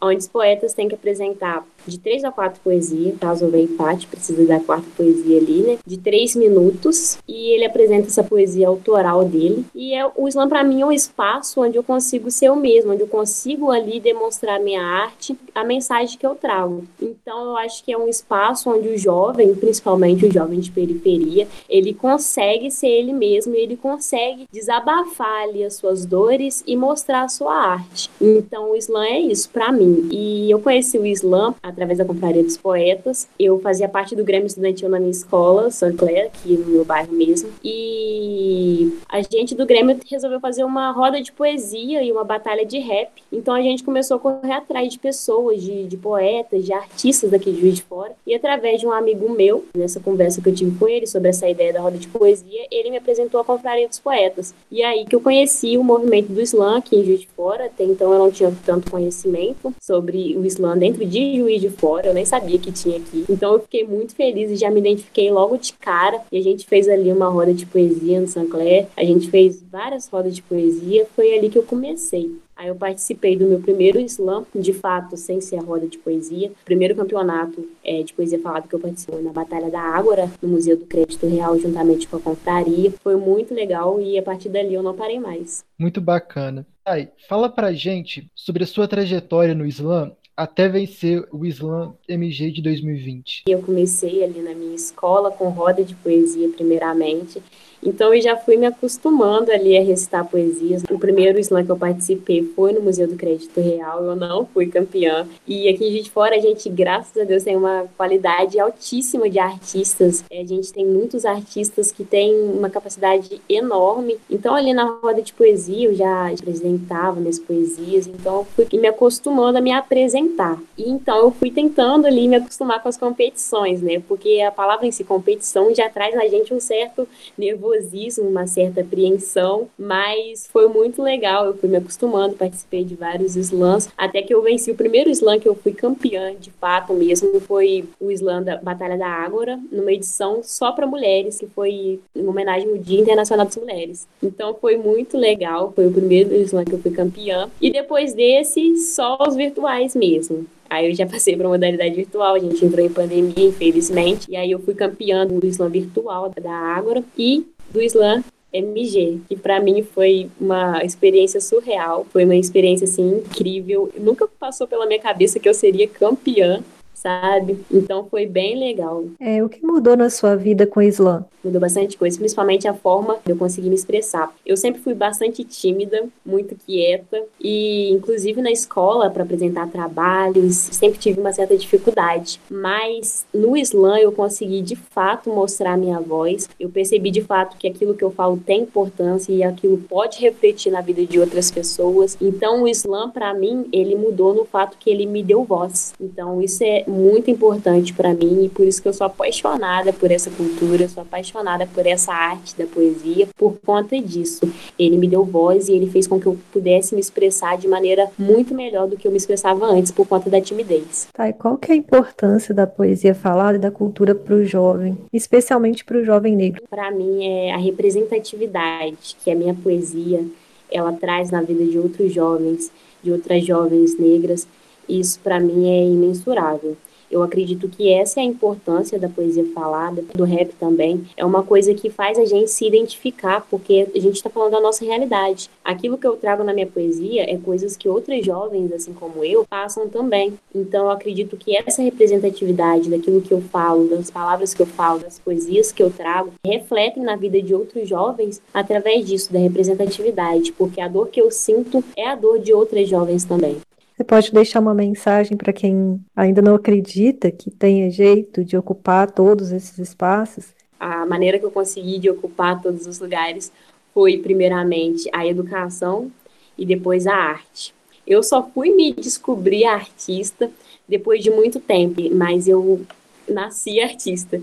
onde 0.00 0.18
os 0.18 0.28
poetas 0.28 0.74
têm 0.74 0.88
que 0.88 0.94
apresentar 0.94 1.64
de 1.86 1.98
três 1.98 2.24
a 2.24 2.30
quatro 2.30 2.60
poesias, 2.62 3.16
caso 3.18 3.44
houver 3.44 3.62
empate, 3.62 4.06
precisa 4.06 4.44
da 4.44 4.60
quarta 4.60 4.86
poesia 4.96 5.38
ali, 5.38 5.62
né? 5.62 5.78
De 5.86 5.98
três 5.98 6.36
minutos, 6.36 7.18
e 7.26 7.54
ele 7.54 7.64
apresenta 7.64 8.06
essa 8.06 8.22
poesia 8.22 8.68
autoral 8.68 9.24
dele. 9.24 9.64
E 9.74 9.94
é, 9.94 10.10
o 10.16 10.28
slam, 10.28 10.48
para 10.48 10.64
mim, 10.64 10.80
é 10.80 10.86
um 10.86 10.92
espaço 10.92 11.60
onde 11.60 11.76
eu 11.76 11.82
consigo 11.82 12.30
ser 12.30 12.46
eu 12.46 12.56
mesmo, 12.56 12.92
onde 12.92 13.02
eu 13.02 13.08
consigo 13.08 13.70
ali 13.70 14.00
demonstrar 14.00 14.60
minha 14.60 14.82
arte, 14.82 15.36
a 15.54 15.64
mensagem 15.64 16.18
que 16.18 16.26
eu 16.26 16.34
trago. 16.34 16.84
Então, 17.00 17.46
eu 17.46 17.56
acho 17.56 17.84
que 17.84 17.92
é 17.92 17.98
um 17.98 18.08
espaço 18.08 18.70
onde 18.70 18.88
o 18.88 18.98
jovem, 18.98 19.54
principalmente 19.54 20.26
o 20.26 20.32
jovem 20.32 20.60
de 20.60 20.70
periferia, 20.70 21.46
ele 21.68 21.94
consegue 21.94 22.70
ser 22.70 22.88
ele 22.88 23.12
mesmo, 23.12 23.54
ele 23.54 23.76
consegue 23.76 24.46
desabafar 24.52 25.42
ali 25.42 25.64
as 25.64 25.74
suas 25.74 26.04
dores 26.04 26.62
e 26.66 26.76
mostrar 26.76 27.22
a 27.22 27.28
sua 27.28 27.54
arte. 27.54 28.10
Então, 28.20 28.72
o 28.72 28.76
slam 28.76 29.02
é 29.02 29.20
isso 29.20 29.48
para 29.50 29.72
mim. 29.72 30.08
E 30.10 30.50
eu 30.50 30.60
conheci 30.60 30.98
o 30.98 31.06
slam 31.06 31.54
através 31.72 31.98
da 31.98 32.04
Confraria 32.04 32.42
dos 32.42 32.56
Poetas. 32.56 33.26
Eu 33.38 33.58
fazia 33.60 33.88
parte 33.88 34.14
do 34.14 34.24
Grêmio 34.24 34.46
Estudantil 34.46 34.88
na 34.88 34.98
minha 34.98 35.10
escola, 35.10 35.70
St. 35.70 35.92
Clair, 35.94 36.26
aqui 36.26 36.56
no 36.56 36.66
meu 36.66 36.84
bairro 36.84 37.12
mesmo. 37.12 37.50
E 37.64 38.92
a 39.08 39.20
gente 39.22 39.54
do 39.54 39.66
Grêmio 39.66 39.98
resolveu 40.08 40.40
fazer 40.40 40.64
uma 40.64 40.90
roda 40.92 41.20
de 41.20 41.32
poesia 41.32 42.02
e 42.02 42.12
uma 42.12 42.24
batalha 42.24 42.64
de 42.64 42.78
rap. 42.78 43.10
Então 43.32 43.54
a 43.54 43.62
gente 43.62 43.82
começou 43.82 44.16
a 44.16 44.20
correr 44.20 44.52
atrás 44.52 44.92
de 44.92 44.98
pessoas, 44.98 45.62
de, 45.62 45.84
de 45.84 45.96
poetas, 45.96 46.64
de 46.64 46.72
artistas 46.72 47.30
daqui 47.30 47.50
de 47.50 47.60
Juiz 47.60 47.76
de 47.76 47.82
Fora. 47.82 48.12
E 48.26 48.34
através 48.34 48.80
de 48.80 48.86
um 48.86 48.92
amigo 48.92 49.30
meu, 49.30 49.64
nessa 49.74 50.00
conversa 50.00 50.40
que 50.40 50.48
eu 50.48 50.54
tive 50.54 50.78
com 50.78 50.88
ele 50.88 51.06
sobre 51.06 51.30
essa 51.30 51.48
ideia 51.48 51.72
da 51.72 51.80
roda 51.80 51.98
de 51.98 52.08
poesia, 52.08 52.66
ele 52.70 52.90
me 52.90 52.96
apresentou 52.98 53.40
a 53.40 53.44
Confraria 53.44 53.88
dos 53.88 53.98
Poetas. 53.98 54.54
E 54.70 54.82
aí 54.82 55.04
que 55.06 55.14
eu 55.14 55.20
conheci 55.20 55.76
o 55.78 55.84
movimento 55.84 56.32
do 56.32 56.40
Islã 56.40 56.78
aqui 56.78 56.96
em 56.96 57.04
Juiz 57.04 57.20
de 57.20 57.28
Fora. 57.28 57.66
Até 57.66 57.84
então 57.84 58.12
eu 58.12 58.18
não 58.18 58.30
tinha 58.30 58.52
tanto 58.64 58.90
conhecimento 58.90 59.74
sobre 59.80 60.36
o 60.36 60.44
Islã 60.44 60.76
dentro 60.76 61.04
de 61.04 61.38
Juiz 61.38 61.61
de 61.62 61.70
Fora, 61.70 62.08
eu 62.08 62.14
nem 62.14 62.24
sabia 62.24 62.58
que 62.58 62.72
tinha 62.72 62.98
aqui. 62.98 63.24
Então 63.28 63.54
eu 63.54 63.60
fiquei 63.60 63.84
muito 63.84 64.14
feliz 64.14 64.50
e 64.50 64.56
já 64.56 64.70
me 64.70 64.80
identifiquei 64.80 65.30
logo 65.30 65.56
de 65.56 65.72
cara. 65.74 66.20
E 66.30 66.38
a 66.38 66.42
gente 66.42 66.66
fez 66.66 66.88
ali 66.88 67.12
uma 67.12 67.28
roda 67.28 67.54
de 67.54 67.64
poesia 67.64 68.20
no 68.20 68.26
Saint-Clair, 68.26 68.88
a 68.96 69.04
gente 69.04 69.30
fez 69.30 69.62
várias 69.62 70.08
rodas 70.08 70.34
de 70.34 70.42
poesia, 70.42 71.06
foi 71.14 71.36
ali 71.36 71.48
que 71.48 71.58
eu 71.58 71.62
comecei. 71.62 72.30
Aí 72.54 72.68
eu 72.68 72.76
participei 72.76 73.36
do 73.36 73.46
meu 73.46 73.60
primeiro 73.60 73.98
slam, 74.00 74.46
de 74.54 74.72
fato, 74.72 75.16
sem 75.16 75.40
ser 75.40 75.56
a 75.56 75.62
roda 75.62 75.86
de 75.86 75.98
poesia. 75.98 76.52
Primeiro 76.64 76.94
campeonato 76.94 77.66
é, 77.82 78.02
de 78.02 78.12
poesia 78.12 78.38
falada 78.38 78.68
que 78.68 78.74
eu 78.74 78.78
participei 78.78 79.20
na 79.20 79.32
Batalha 79.32 79.70
da 79.70 79.80
Ágora, 79.80 80.30
no 80.40 80.48
Museu 80.48 80.76
do 80.76 80.86
Crédito 80.86 81.26
Real, 81.26 81.58
juntamente 81.58 82.06
com 82.06 82.18
a 82.18 82.20
confraria. 82.20 82.92
Foi 83.02 83.16
muito 83.16 83.52
legal 83.54 84.00
e 84.00 84.18
a 84.18 84.22
partir 84.22 84.48
dali 84.48 84.74
eu 84.74 84.82
não 84.82 84.94
parei 84.94 85.18
mais. 85.18 85.64
Muito 85.76 86.00
bacana. 86.00 86.66
Aí, 86.84 87.08
fala 87.28 87.48
pra 87.48 87.72
gente 87.72 88.30
sobre 88.34 88.64
a 88.64 88.66
sua 88.66 88.86
trajetória 88.86 89.54
no 89.54 89.66
slam 89.66 90.12
até 90.42 90.68
vencer 90.68 91.26
o 91.30 91.46
Slam 91.46 91.94
MG 92.08 92.50
de 92.50 92.62
2020? 92.62 93.44
Eu 93.46 93.62
comecei 93.62 94.24
ali 94.24 94.40
na 94.40 94.54
minha 94.54 94.74
escola 94.74 95.30
com 95.30 95.48
roda 95.50 95.84
de 95.84 95.94
poesia 95.94 96.48
primeiramente 96.48 97.40
então 97.82 98.14
eu 98.14 98.20
já 98.22 98.36
fui 98.36 98.56
me 98.56 98.66
acostumando 98.66 99.50
ali 99.50 99.76
a 99.76 99.82
recitar 99.82 100.24
poesias. 100.24 100.82
O 100.88 100.98
primeiro 100.98 101.38
slam 101.40 101.64
que 101.64 101.72
eu 101.72 101.76
participei 101.76 102.42
foi 102.54 102.72
no 102.72 102.80
Museu 102.80 103.08
do 103.08 103.16
Crédito 103.16 103.60
Real, 103.60 104.04
eu 104.04 104.14
não 104.14 104.46
fui 104.46 104.66
campeã. 104.66 105.26
E 105.46 105.68
aqui 105.68 106.00
de 106.00 106.10
Fora 106.10 106.36
a 106.36 106.38
gente, 106.38 106.68
graças 106.68 107.20
a 107.20 107.24
Deus, 107.24 107.42
tem 107.42 107.56
uma 107.56 107.86
qualidade 107.96 108.58
altíssima 108.60 109.28
de 109.28 109.38
artistas. 109.38 110.22
É, 110.30 110.42
a 110.42 110.46
gente 110.46 110.72
tem 110.72 110.86
muitos 110.86 111.24
artistas 111.24 111.90
que 111.90 112.04
têm 112.04 112.34
uma 112.34 112.70
capacidade 112.70 113.40
enorme. 113.48 114.16
Então 114.30 114.54
ali 114.54 114.72
na 114.72 114.84
roda 114.84 115.20
de 115.22 115.32
poesia 115.32 115.88
eu 115.88 115.94
já 115.94 116.30
apresentava 116.30 117.18
minhas 117.18 117.38
poesias, 117.38 118.06
então 118.06 118.38
eu 118.38 118.44
fui 118.44 118.78
me 118.78 118.86
acostumando 118.86 119.58
a 119.58 119.60
me 119.60 119.72
apresentar. 119.72 120.60
E 120.78 120.88
então 120.88 121.16
eu 121.16 121.30
fui 121.30 121.50
tentando 121.50 122.06
ali 122.06 122.28
me 122.28 122.36
acostumar 122.36 122.82
com 122.82 122.88
as 122.88 122.96
competições, 122.96 123.82
né? 123.82 124.02
Porque 124.06 124.40
a 124.40 124.52
palavra 124.52 124.86
em 124.86 124.92
si, 124.92 125.02
competição, 125.02 125.74
já 125.74 125.88
traz 125.88 126.14
na 126.14 126.28
gente 126.28 126.52
um 126.54 126.60
certo 126.60 127.08
nervosismo 127.36 127.71
nervosismo, 127.72 128.28
uma 128.28 128.46
certa 128.46 128.80
apreensão, 128.82 129.68
mas 129.78 130.46
foi 130.52 130.68
muito 130.68 131.02
legal. 131.02 131.46
Eu 131.46 131.54
fui 131.54 131.68
me 131.68 131.76
acostumando, 131.76 132.34
participei 132.34 132.84
de 132.84 132.94
vários 132.94 133.36
slams, 133.36 133.88
até 133.96 134.22
que 134.22 134.34
eu 134.34 134.42
venci 134.42 134.70
o 134.70 134.74
primeiro 134.74 135.10
slam 135.10 135.40
que 135.40 135.48
eu 135.48 135.54
fui 135.54 135.72
campeã, 135.72 136.34
de 136.38 136.50
fato 136.50 136.92
mesmo, 136.92 137.40
foi 137.40 137.84
o 138.00 138.10
slam 138.10 138.42
da 138.42 138.56
Batalha 138.56 138.96
da 138.96 139.08
Ágora, 139.08 139.58
numa 139.70 139.92
edição 139.92 140.40
só 140.42 140.72
para 140.72 140.86
mulheres, 140.86 141.38
que 141.38 141.46
foi 141.46 142.00
em 142.14 142.26
homenagem 142.26 142.68
ao 142.68 142.78
Dia 142.78 143.00
Internacional 143.00 143.46
das 143.46 143.56
Mulheres. 143.56 144.06
Então 144.22 144.54
foi 144.54 144.76
muito 144.76 145.16
legal, 145.16 145.72
foi 145.74 145.86
o 145.86 145.92
primeiro 145.92 146.34
slam 146.34 146.64
que 146.64 146.72
eu 146.72 146.78
fui 146.78 146.90
campeã. 146.90 147.48
E 147.60 147.70
depois 147.70 148.14
desse, 148.14 148.76
só 148.76 149.18
os 149.26 149.34
virtuais 149.34 149.94
mesmo. 149.94 150.46
Aí 150.72 150.88
eu 150.88 150.94
já 150.94 151.04
passei 151.04 151.36
para 151.36 151.46
modalidade 151.46 151.94
virtual, 151.94 152.34
a 152.34 152.38
gente 152.38 152.64
entrou 152.64 152.82
em 152.82 152.88
pandemia, 152.88 153.44
infelizmente. 153.44 154.30
E 154.30 154.36
aí 154.36 154.50
eu 154.50 154.58
fui 154.58 154.72
campeã 154.72 155.26
do 155.26 155.46
slam 155.46 155.68
virtual 155.68 156.30
da 156.30 156.50
Ágora 156.50 157.04
e 157.18 157.46
do 157.72 157.82
Slam 157.82 158.22
MG, 158.52 159.20
que 159.28 159.36
para 159.36 159.60
mim 159.60 159.82
foi 159.82 160.30
uma 160.38 160.84
experiência 160.84 161.40
surreal, 161.40 162.06
foi 162.12 162.24
uma 162.24 162.36
experiência 162.36 162.84
assim 162.84 163.16
incrível. 163.16 163.90
Nunca 163.98 164.28
passou 164.28 164.66
pela 164.66 164.86
minha 164.86 165.00
cabeça 165.00 165.40
que 165.40 165.48
eu 165.48 165.54
seria 165.54 165.88
campeã 165.88 166.62
sabe? 167.02 167.58
Então 167.70 168.06
foi 168.08 168.26
bem 168.26 168.58
legal. 168.58 169.04
É, 169.18 169.42
o 169.42 169.48
que 169.48 169.64
mudou 169.64 169.96
na 169.96 170.08
sua 170.08 170.36
vida 170.36 170.66
com 170.66 170.78
o 170.78 170.82
Islã? 170.82 171.24
Mudou 171.42 171.60
bastante 171.60 171.98
coisa, 171.98 172.16
principalmente 172.16 172.68
a 172.68 172.74
forma 172.74 173.16
de 173.24 173.32
eu 173.32 173.36
conseguir 173.36 173.68
me 173.68 173.74
expressar. 173.74 174.32
Eu 174.46 174.56
sempre 174.56 174.80
fui 174.80 174.94
bastante 174.94 175.42
tímida, 175.42 176.04
muito 176.24 176.54
quieta 176.54 177.20
e 177.40 177.90
inclusive 177.90 178.40
na 178.40 178.52
escola 178.52 179.10
para 179.10 179.24
apresentar 179.24 179.68
trabalhos, 179.68 180.54
sempre 180.54 181.00
tive 181.00 181.18
uma 181.18 181.32
certa 181.32 181.56
dificuldade, 181.56 182.40
mas 182.48 183.26
no 183.34 183.56
Islã 183.56 183.98
eu 183.98 184.12
consegui 184.12 184.62
de 184.62 184.76
fato 184.76 185.30
mostrar 185.30 185.76
minha 185.76 185.98
voz. 185.98 186.48
Eu 186.60 186.70
percebi 186.70 187.10
de 187.10 187.22
fato 187.22 187.56
que 187.56 187.66
aquilo 187.66 187.94
que 187.94 188.04
eu 188.04 188.12
falo 188.12 188.36
tem 188.36 188.62
importância 188.62 189.32
e 189.32 189.42
aquilo 189.42 189.78
pode 189.78 190.20
refletir 190.20 190.70
na 190.70 190.80
vida 190.80 191.04
de 191.04 191.18
outras 191.18 191.50
pessoas. 191.50 192.16
Então 192.20 192.62
o 192.62 192.68
Islã 192.68 193.10
para 193.10 193.34
mim, 193.34 193.66
ele 193.72 193.96
mudou 193.96 194.32
no 194.32 194.44
fato 194.44 194.76
que 194.78 194.88
ele 194.88 195.06
me 195.06 195.24
deu 195.24 195.42
voz. 195.42 195.92
Então 196.00 196.40
isso 196.40 196.62
é 196.62 196.84
muito 196.92 197.30
importante 197.30 197.92
para 197.92 198.12
mim 198.12 198.44
e 198.44 198.48
por 198.48 198.66
isso 198.66 198.82
que 198.82 198.88
eu 198.88 198.92
sou 198.92 199.06
apaixonada 199.06 199.92
por 199.92 200.10
essa 200.10 200.30
cultura, 200.30 200.88
sou 200.88 201.02
apaixonada 201.02 201.66
por 201.66 201.86
essa 201.86 202.12
arte 202.12 202.56
da 202.56 202.66
poesia, 202.66 203.28
por 203.36 203.58
conta 203.64 204.00
disso. 204.00 204.48
Ele 204.78 204.96
me 204.96 205.08
deu 205.08 205.24
voz 205.24 205.68
e 205.68 205.72
ele 205.72 205.90
fez 205.90 206.06
com 206.06 206.20
que 206.20 206.26
eu 206.26 206.38
pudesse 206.52 206.94
me 206.94 207.00
expressar 207.00 207.56
de 207.56 207.66
maneira 207.66 208.08
muito 208.18 208.54
melhor 208.54 208.86
do 208.86 208.96
que 208.96 209.06
eu 209.06 209.10
me 209.10 209.16
expressava 209.16 209.66
antes, 209.66 209.90
por 209.90 210.06
conta 210.06 210.28
da 210.28 210.40
timidez. 210.40 211.08
Tá, 211.12 211.28
e 211.28 211.32
qual 211.32 211.56
que 211.56 211.72
é 211.72 211.74
a 211.74 211.78
importância 211.78 212.54
da 212.54 212.66
poesia 212.66 213.14
falada 213.14 213.56
e 213.56 213.60
da 213.60 213.70
cultura 213.70 214.14
para 214.14 214.34
o 214.34 214.44
jovem, 214.44 214.98
especialmente 215.12 215.84
para 215.84 215.98
o 215.98 216.04
jovem 216.04 216.36
negro? 216.36 216.62
Para 216.68 216.90
mim 216.90 217.24
é 217.24 217.52
a 217.52 217.58
representatividade 217.58 219.16
que 219.22 219.30
a 219.30 219.34
minha 219.34 219.54
poesia 219.54 220.24
ela 220.70 220.92
traz 220.92 221.30
na 221.30 221.42
vida 221.42 221.64
de 221.64 221.78
outros 221.78 222.12
jovens, 222.12 222.70
de 223.02 223.12
outras 223.12 223.44
jovens 223.44 223.98
negras 223.98 224.46
isso 224.88 225.18
para 225.20 225.40
mim 225.40 225.68
é 225.68 225.84
imensurável. 225.84 226.76
Eu 227.12 227.22
acredito 227.22 227.68
que 227.68 227.92
essa 227.92 228.20
é 228.20 228.22
a 228.22 228.26
importância 228.26 228.98
da 228.98 229.06
poesia 229.06 229.44
falada, 229.52 230.02
do 230.14 230.24
rap 230.24 230.50
também. 230.58 231.04
É 231.14 231.22
uma 231.22 231.42
coisa 231.42 231.74
que 231.74 231.90
faz 231.90 232.18
a 232.18 232.24
gente 232.24 232.50
se 232.50 232.66
identificar, 232.66 233.46
porque 233.50 233.86
a 233.94 233.98
gente 234.00 234.16
está 234.16 234.30
falando 234.30 234.52
da 234.52 234.60
nossa 234.60 234.82
realidade. 234.82 235.50
Aquilo 235.62 235.98
que 235.98 236.06
eu 236.06 236.16
trago 236.16 236.42
na 236.42 236.54
minha 236.54 236.66
poesia 236.66 237.30
é 237.30 237.36
coisas 237.36 237.76
que 237.76 237.86
outras 237.86 238.24
jovens, 238.24 238.72
assim 238.72 238.94
como 238.94 239.22
eu, 239.22 239.44
passam 239.44 239.90
também. 239.90 240.32
Então 240.54 240.86
eu 240.86 240.90
acredito 240.90 241.36
que 241.36 241.54
essa 241.54 241.82
representatividade 241.82 242.88
daquilo 242.88 243.20
que 243.20 243.32
eu 243.32 243.42
falo, 243.42 243.88
das 243.88 244.10
palavras 244.10 244.54
que 244.54 244.62
eu 244.62 244.66
falo, 244.66 245.00
das 245.00 245.18
poesias 245.18 245.70
que 245.70 245.82
eu 245.82 245.90
trago, 245.90 246.32
refletem 246.42 247.02
na 247.02 247.14
vida 247.14 247.42
de 247.42 247.54
outros 247.54 247.86
jovens 247.86 248.40
através 248.54 249.04
disso, 249.04 249.30
da 249.30 249.38
representatividade, 249.38 250.50
porque 250.52 250.80
a 250.80 250.88
dor 250.88 251.08
que 251.08 251.20
eu 251.20 251.30
sinto 251.30 251.84
é 251.94 252.08
a 252.08 252.14
dor 252.14 252.38
de 252.38 252.54
outras 252.54 252.88
jovens 252.88 253.24
também. 253.24 253.58
Você 253.94 254.04
pode 254.04 254.32
deixar 254.32 254.60
uma 254.60 254.74
mensagem 254.74 255.36
para 255.36 255.52
quem 255.52 256.00
ainda 256.16 256.40
não 256.40 256.54
acredita 256.54 257.30
que 257.30 257.50
tenha 257.50 257.90
jeito 257.90 258.42
de 258.42 258.56
ocupar 258.56 259.10
todos 259.10 259.52
esses 259.52 259.78
espaços? 259.78 260.46
A 260.80 261.04
maneira 261.04 261.38
que 261.38 261.44
eu 261.44 261.50
consegui 261.50 261.98
de 261.98 262.08
ocupar 262.08 262.60
todos 262.60 262.86
os 262.86 262.98
lugares 262.98 263.52
foi, 263.92 264.16
primeiramente, 264.16 265.08
a 265.12 265.26
educação 265.26 266.10
e 266.56 266.64
depois 266.64 267.06
a 267.06 267.14
arte. 267.14 267.74
Eu 268.06 268.22
só 268.22 268.42
fui 268.42 268.70
me 268.74 268.92
descobrir 268.92 269.64
artista 269.64 270.50
depois 270.88 271.22
de 271.22 271.30
muito 271.30 271.60
tempo, 271.60 272.00
mas 272.14 272.48
eu 272.48 272.80
nasci 273.28 273.80
artista. 273.80 274.42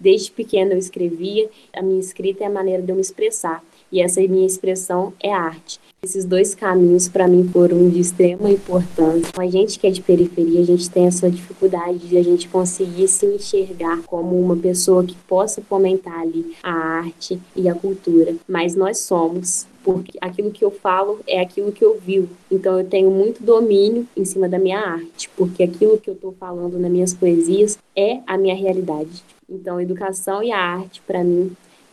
Desde 0.00 0.30
pequena 0.30 0.72
eu 0.72 0.78
escrevia, 0.78 1.48
a 1.72 1.82
minha 1.82 2.00
escrita 2.00 2.44
é 2.44 2.46
a 2.46 2.50
maneira 2.50 2.82
de 2.82 2.90
eu 2.90 2.96
me 2.96 3.00
expressar. 3.02 3.62
E 3.90 4.00
essa 4.00 4.20
minha 4.20 4.46
expressão 4.46 5.12
é 5.20 5.32
arte. 5.32 5.80
Esses 6.02 6.24
dois 6.24 6.54
caminhos 6.54 7.08
para 7.08 7.26
mim 7.26 7.48
foram 7.52 7.88
de 7.88 7.98
extrema 7.98 8.50
importância. 8.50 9.32
A 9.36 9.46
gente 9.46 9.78
que 9.78 9.86
é 9.86 9.90
de 9.90 10.00
periferia, 10.00 10.60
a 10.60 10.64
gente 10.64 10.88
tem 10.88 11.06
essa 11.06 11.28
dificuldade 11.28 11.98
de 11.98 12.16
a 12.16 12.22
gente 12.22 12.48
conseguir 12.48 13.08
se 13.08 13.26
enxergar 13.26 14.02
como 14.02 14.38
uma 14.40 14.56
pessoa 14.56 15.02
que 15.02 15.16
possa 15.26 15.60
fomentar 15.62 16.20
ali 16.20 16.54
a 16.62 16.72
arte 16.72 17.40
e 17.56 17.68
a 17.68 17.74
cultura. 17.74 18.36
Mas 18.46 18.76
nós 18.76 18.98
somos 18.98 19.66
porque 19.82 20.18
aquilo 20.20 20.50
que 20.50 20.64
eu 20.64 20.70
falo 20.70 21.20
é 21.26 21.40
aquilo 21.40 21.72
que 21.72 21.84
eu 21.84 21.98
vivo. 21.98 22.28
Então 22.50 22.78
eu 22.78 22.86
tenho 22.86 23.10
muito 23.10 23.42
domínio 23.42 24.06
em 24.16 24.24
cima 24.24 24.48
da 24.48 24.58
minha 24.58 24.80
arte, 24.80 25.30
porque 25.36 25.62
aquilo 25.62 25.98
que 25.98 26.10
eu 26.10 26.14
estou 26.14 26.32
falando 26.38 26.78
nas 26.78 26.90
minhas 26.90 27.14
poesias 27.14 27.78
é 27.96 28.20
a 28.26 28.36
minha 28.36 28.54
realidade. 28.54 29.24
Então, 29.48 29.80
educação 29.80 30.42
e 30.42 30.50
a 30.50 30.58
arte, 30.58 31.00
para 31.06 31.22
mim, 31.22 31.52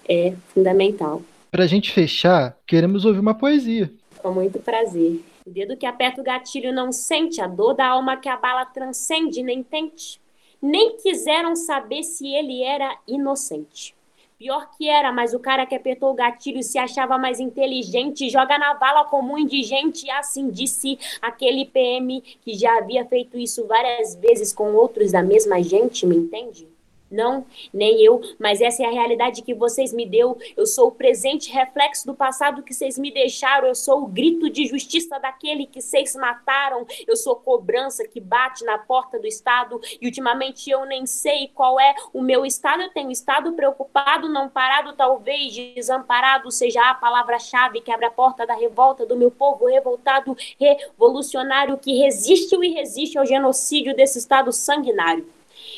é 0.09 0.33
fundamental. 0.53 1.21
Para 1.53 1.65
a 1.65 1.67
gente 1.67 1.91
fechar, 1.91 2.57
queremos 2.65 3.05
ouvir 3.05 3.19
uma 3.19 3.35
poesia. 3.35 3.93
Com 4.23 4.31
muito 4.31 4.57
prazer. 4.57 5.23
O 5.45 5.51
dedo 5.51 5.77
que 5.77 5.85
aperta 5.85 6.19
o 6.19 6.23
gatilho 6.23 6.73
não 6.73 6.91
sente 6.91 7.39
a 7.39 7.45
dor 7.45 7.75
da 7.75 7.89
alma 7.89 8.17
que 8.17 8.27
a 8.27 8.35
bala 8.35 8.65
transcende, 8.65 9.43
nem 9.43 9.61
tente. 9.61 10.19
Nem 10.59 10.97
quiseram 10.97 11.55
saber 11.55 12.01
se 12.01 12.27
ele 12.27 12.63
era 12.63 12.97
inocente. 13.07 13.93
Pior 14.35 14.67
que 14.75 14.89
era, 14.89 15.11
mas 15.11 15.35
o 15.35 15.39
cara 15.39 15.67
que 15.67 15.75
apertou 15.75 16.09
o 16.09 16.15
gatilho 16.15 16.63
se 16.63 16.79
achava 16.79 17.19
mais 17.19 17.39
inteligente, 17.39 18.31
joga 18.31 18.57
na 18.57 18.73
vala 18.73 19.05
como 19.05 19.35
um 19.35 19.37
indigente, 19.37 20.09
assim 20.09 20.49
disse 20.49 20.97
aquele 21.21 21.65
PM 21.65 22.19
que 22.41 22.55
já 22.55 22.79
havia 22.79 23.05
feito 23.05 23.37
isso 23.37 23.67
várias 23.67 24.15
vezes 24.15 24.51
com 24.51 24.73
outros 24.73 25.11
da 25.11 25.21
mesma 25.21 25.61
gente, 25.61 26.03
me 26.07 26.15
entende? 26.15 26.72
Não, 27.13 27.45
nem 27.71 28.03
eu, 28.03 28.21
mas 28.39 28.59
essa 28.59 28.81
é 28.81 28.87
a 28.87 28.91
realidade 28.91 29.43
que 29.43 29.53
vocês 29.53 29.93
me 29.93 30.03
deu. 30.03 30.35
Eu 30.57 30.65
sou 30.65 30.87
o 30.87 30.91
presente 30.91 31.51
reflexo 31.51 32.07
do 32.07 32.15
passado 32.15 32.63
que 32.63 32.73
vocês 32.73 32.97
me 32.97 33.11
deixaram. 33.11 33.67
Eu 33.67 33.75
sou 33.75 34.01
o 34.01 34.07
grito 34.07 34.49
de 34.49 34.65
justiça 34.65 35.19
daquele 35.19 35.67
que 35.67 35.79
vocês 35.79 36.15
mataram. 36.15 36.87
Eu 37.07 37.15
sou 37.15 37.35
cobrança 37.35 38.07
que 38.07 38.19
bate 38.19 38.65
na 38.65 38.79
porta 38.79 39.19
do 39.19 39.27
Estado 39.27 39.79
e 40.01 40.07
ultimamente 40.07 40.71
eu 40.71 40.85
nem 40.85 41.05
sei 41.05 41.51
qual 41.53 41.79
é 41.79 41.93
o 42.11 42.19
meu 42.19 42.47
estado. 42.47 42.81
Eu 42.81 42.89
tenho 42.89 43.11
estado 43.11 43.53
preocupado, 43.53 44.27
não 44.27 44.49
parado, 44.49 44.93
talvez 44.93 45.53
desamparado 45.53 46.49
seja 46.49 46.89
a 46.89 46.95
palavra-chave 46.95 47.81
que 47.81 47.91
abre 47.91 48.07
a 48.07 48.11
porta 48.11 48.47
da 48.47 48.55
revolta 48.55 49.05
do 49.05 49.15
meu 49.15 49.29
povo 49.29 49.67
revoltado, 49.67 50.35
revolucionário 50.59 51.77
que 51.77 51.99
resiste 51.99 52.55
e 52.55 52.73
resiste 52.73 53.19
ao 53.19 53.25
genocídio 53.25 53.95
desse 53.95 54.17
Estado 54.17 54.51
sanguinário. 54.51 55.27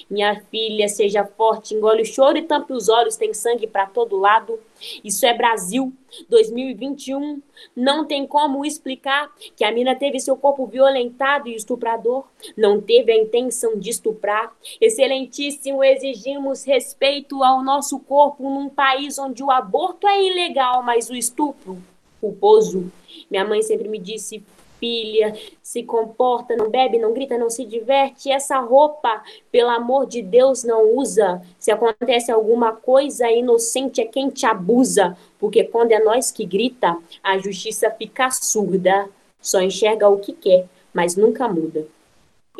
Minha 0.10 0.40
filha, 0.52 0.88
seja 0.88 1.26
forte, 1.26 1.74
engole 1.74 2.04
o 2.04 2.06
choro 2.06 2.38
e 2.38 2.44
tampe 2.44 2.74
os 2.74 2.90
olhos, 2.90 3.16
tem 3.16 3.34
sangue 3.34 3.66
para 3.66 3.88
todo 3.88 4.20
lado. 4.20 4.60
Isso 5.04 5.26
é 5.26 5.34
Brasil 5.34 5.92
2021. 6.30 7.42
Não 7.76 8.06
tem 8.06 8.28
como 8.28 8.64
explicar 8.64 9.34
que 9.56 9.64
a 9.64 9.72
mina 9.72 9.96
teve 9.96 10.20
seu 10.20 10.38
corpo 10.38 10.68
violentado 10.68 11.50
e 11.50 11.56
estuprador. 11.56 12.26
Não 12.56 12.80
teve 12.80 13.12
a 13.12 13.18
intenção 13.18 13.80
de 13.80 13.90
estuprar. 13.90 14.56
Excelentíssimo, 14.80 15.84
exigimos 15.84 16.64
respeito 16.64 17.44
ao 17.44 17.64
nosso 17.64 18.00
corpo 18.00 18.44
num 18.44 18.70
país 18.70 19.18
onde 19.18 19.44
o 19.44 19.50
aborto 19.50 20.08
é 20.08 20.24
ilegal, 20.24 20.84
mas 20.84 21.10
o 21.10 21.16
estupro 21.16 21.82
culposo. 22.22 22.92
Minha 23.30 23.46
mãe 23.46 23.62
sempre 23.62 23.88
me 23.88 24.00
disse: 24.00 24.44
filha, 24.80 25.34
se 25.62 25.84
comporta, 25.84 26.56
não 26.56 26.70
bebe, 26.70 26.98
não 26.98 27.14
grita, 27.14 27.38
não 27.38 27.50
se 27.50 27.66
diverte. 27.66 28.32
Essa 28.32 28.60
roupa, 28.60 29.24
pelo 29.52 29.70
amor 29.70 30.06
de 30.06 30.22
Deus, 30.22 30.64
não 30.64 30.96
usa. 30.96 31.42
Se 31.60 31.72
acontece 31.72 32.32
alguma 32.32 32.74
coisa, 32.74 33.30
inocente 33.30 34.02
é 34.02 34.06
quem 34.06 34.30
te 34.30 34.46
abusa, 34.46 35.18
porque 35.40 35.64
quando 35.64 35.92
é 35.92 36.00
nós 36.00 36.32
que 36.32 36.46
grita, 36.46 36.98
a 37.24 37.38
justiça 37.38 37.90
fica 37.92 38.30
surda, 38.32 39.10
só 39.42 39.62
enxerga 39.62 40.10
o 40.10 40.20
que 40.20 40.34
quer, 40.34 40.66
mas 40.94 41.16
nunca 41.16 41.48
muda. 41.48 41.86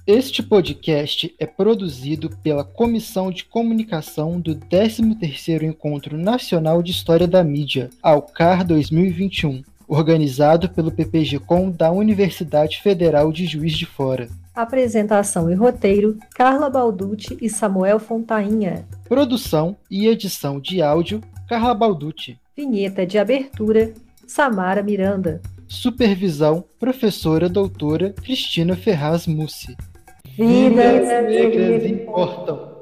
Este 0.06 0.40
podcast 0.40 1.34
é 1.36 1.44
produzido 1.44 2.30
pela 2.40 2.62
Comissão 2.62 3.28
de 3.28 3.44
Comunicação 3.44 4.38
do 4.38 4.54
13º 4.54 5.64
Encontro 5.64 6.16
Nacional 6.16 6.80
de 6.80 6.92
História 6.92 7.26
da 7.26 7.42
Mídia, 7.42 7.90
ALCAR 8.00 8.64
2021, 8.64 9.64
organizado 9.88 10.68
pelo 10.68 10.92
PPG-Com 10.92 11.72
da 11.72 11.90
Universidade 11.90 12.80
Federal 12.80 13.32
de 13.32 13.46
Juiz 13.46 13.76
de 13.76 13.84
Fora. 13.84 14.28
Apresentação 14.54 15.50
e 15.50 15.54
roteiro: 15.56 16.16
Carla 16.36 16.70
Balducci 16.70 17.36
e 17.42 17.50
Samuel 17.50 17.98
Fontainha. 17.98 18.86
Produção 19.08 19.76
e 19.90 20.06
edição 20.06 20.60
de 20.60 20.80
áudio: 20.80 21.20
Carla 21.48 21.74
Balducci. 21.74 22.38
Vinheta 22.56 23.04
de 23.04 23.18
abertura: 23.18 23.92
Samara 24.24 24.84
Miranda. 24.84 25.42
Supervisão: 25.66 26.64
Professora 26.78 27.48
Doutora 27.48 28.12
Cristina 28.12 28.76
Ferraz 28.76 29.26
Mussi. 29.26 29.76
Vidas 30.38 31.08
negras 31.24 31.84
importam. 31.84 32.75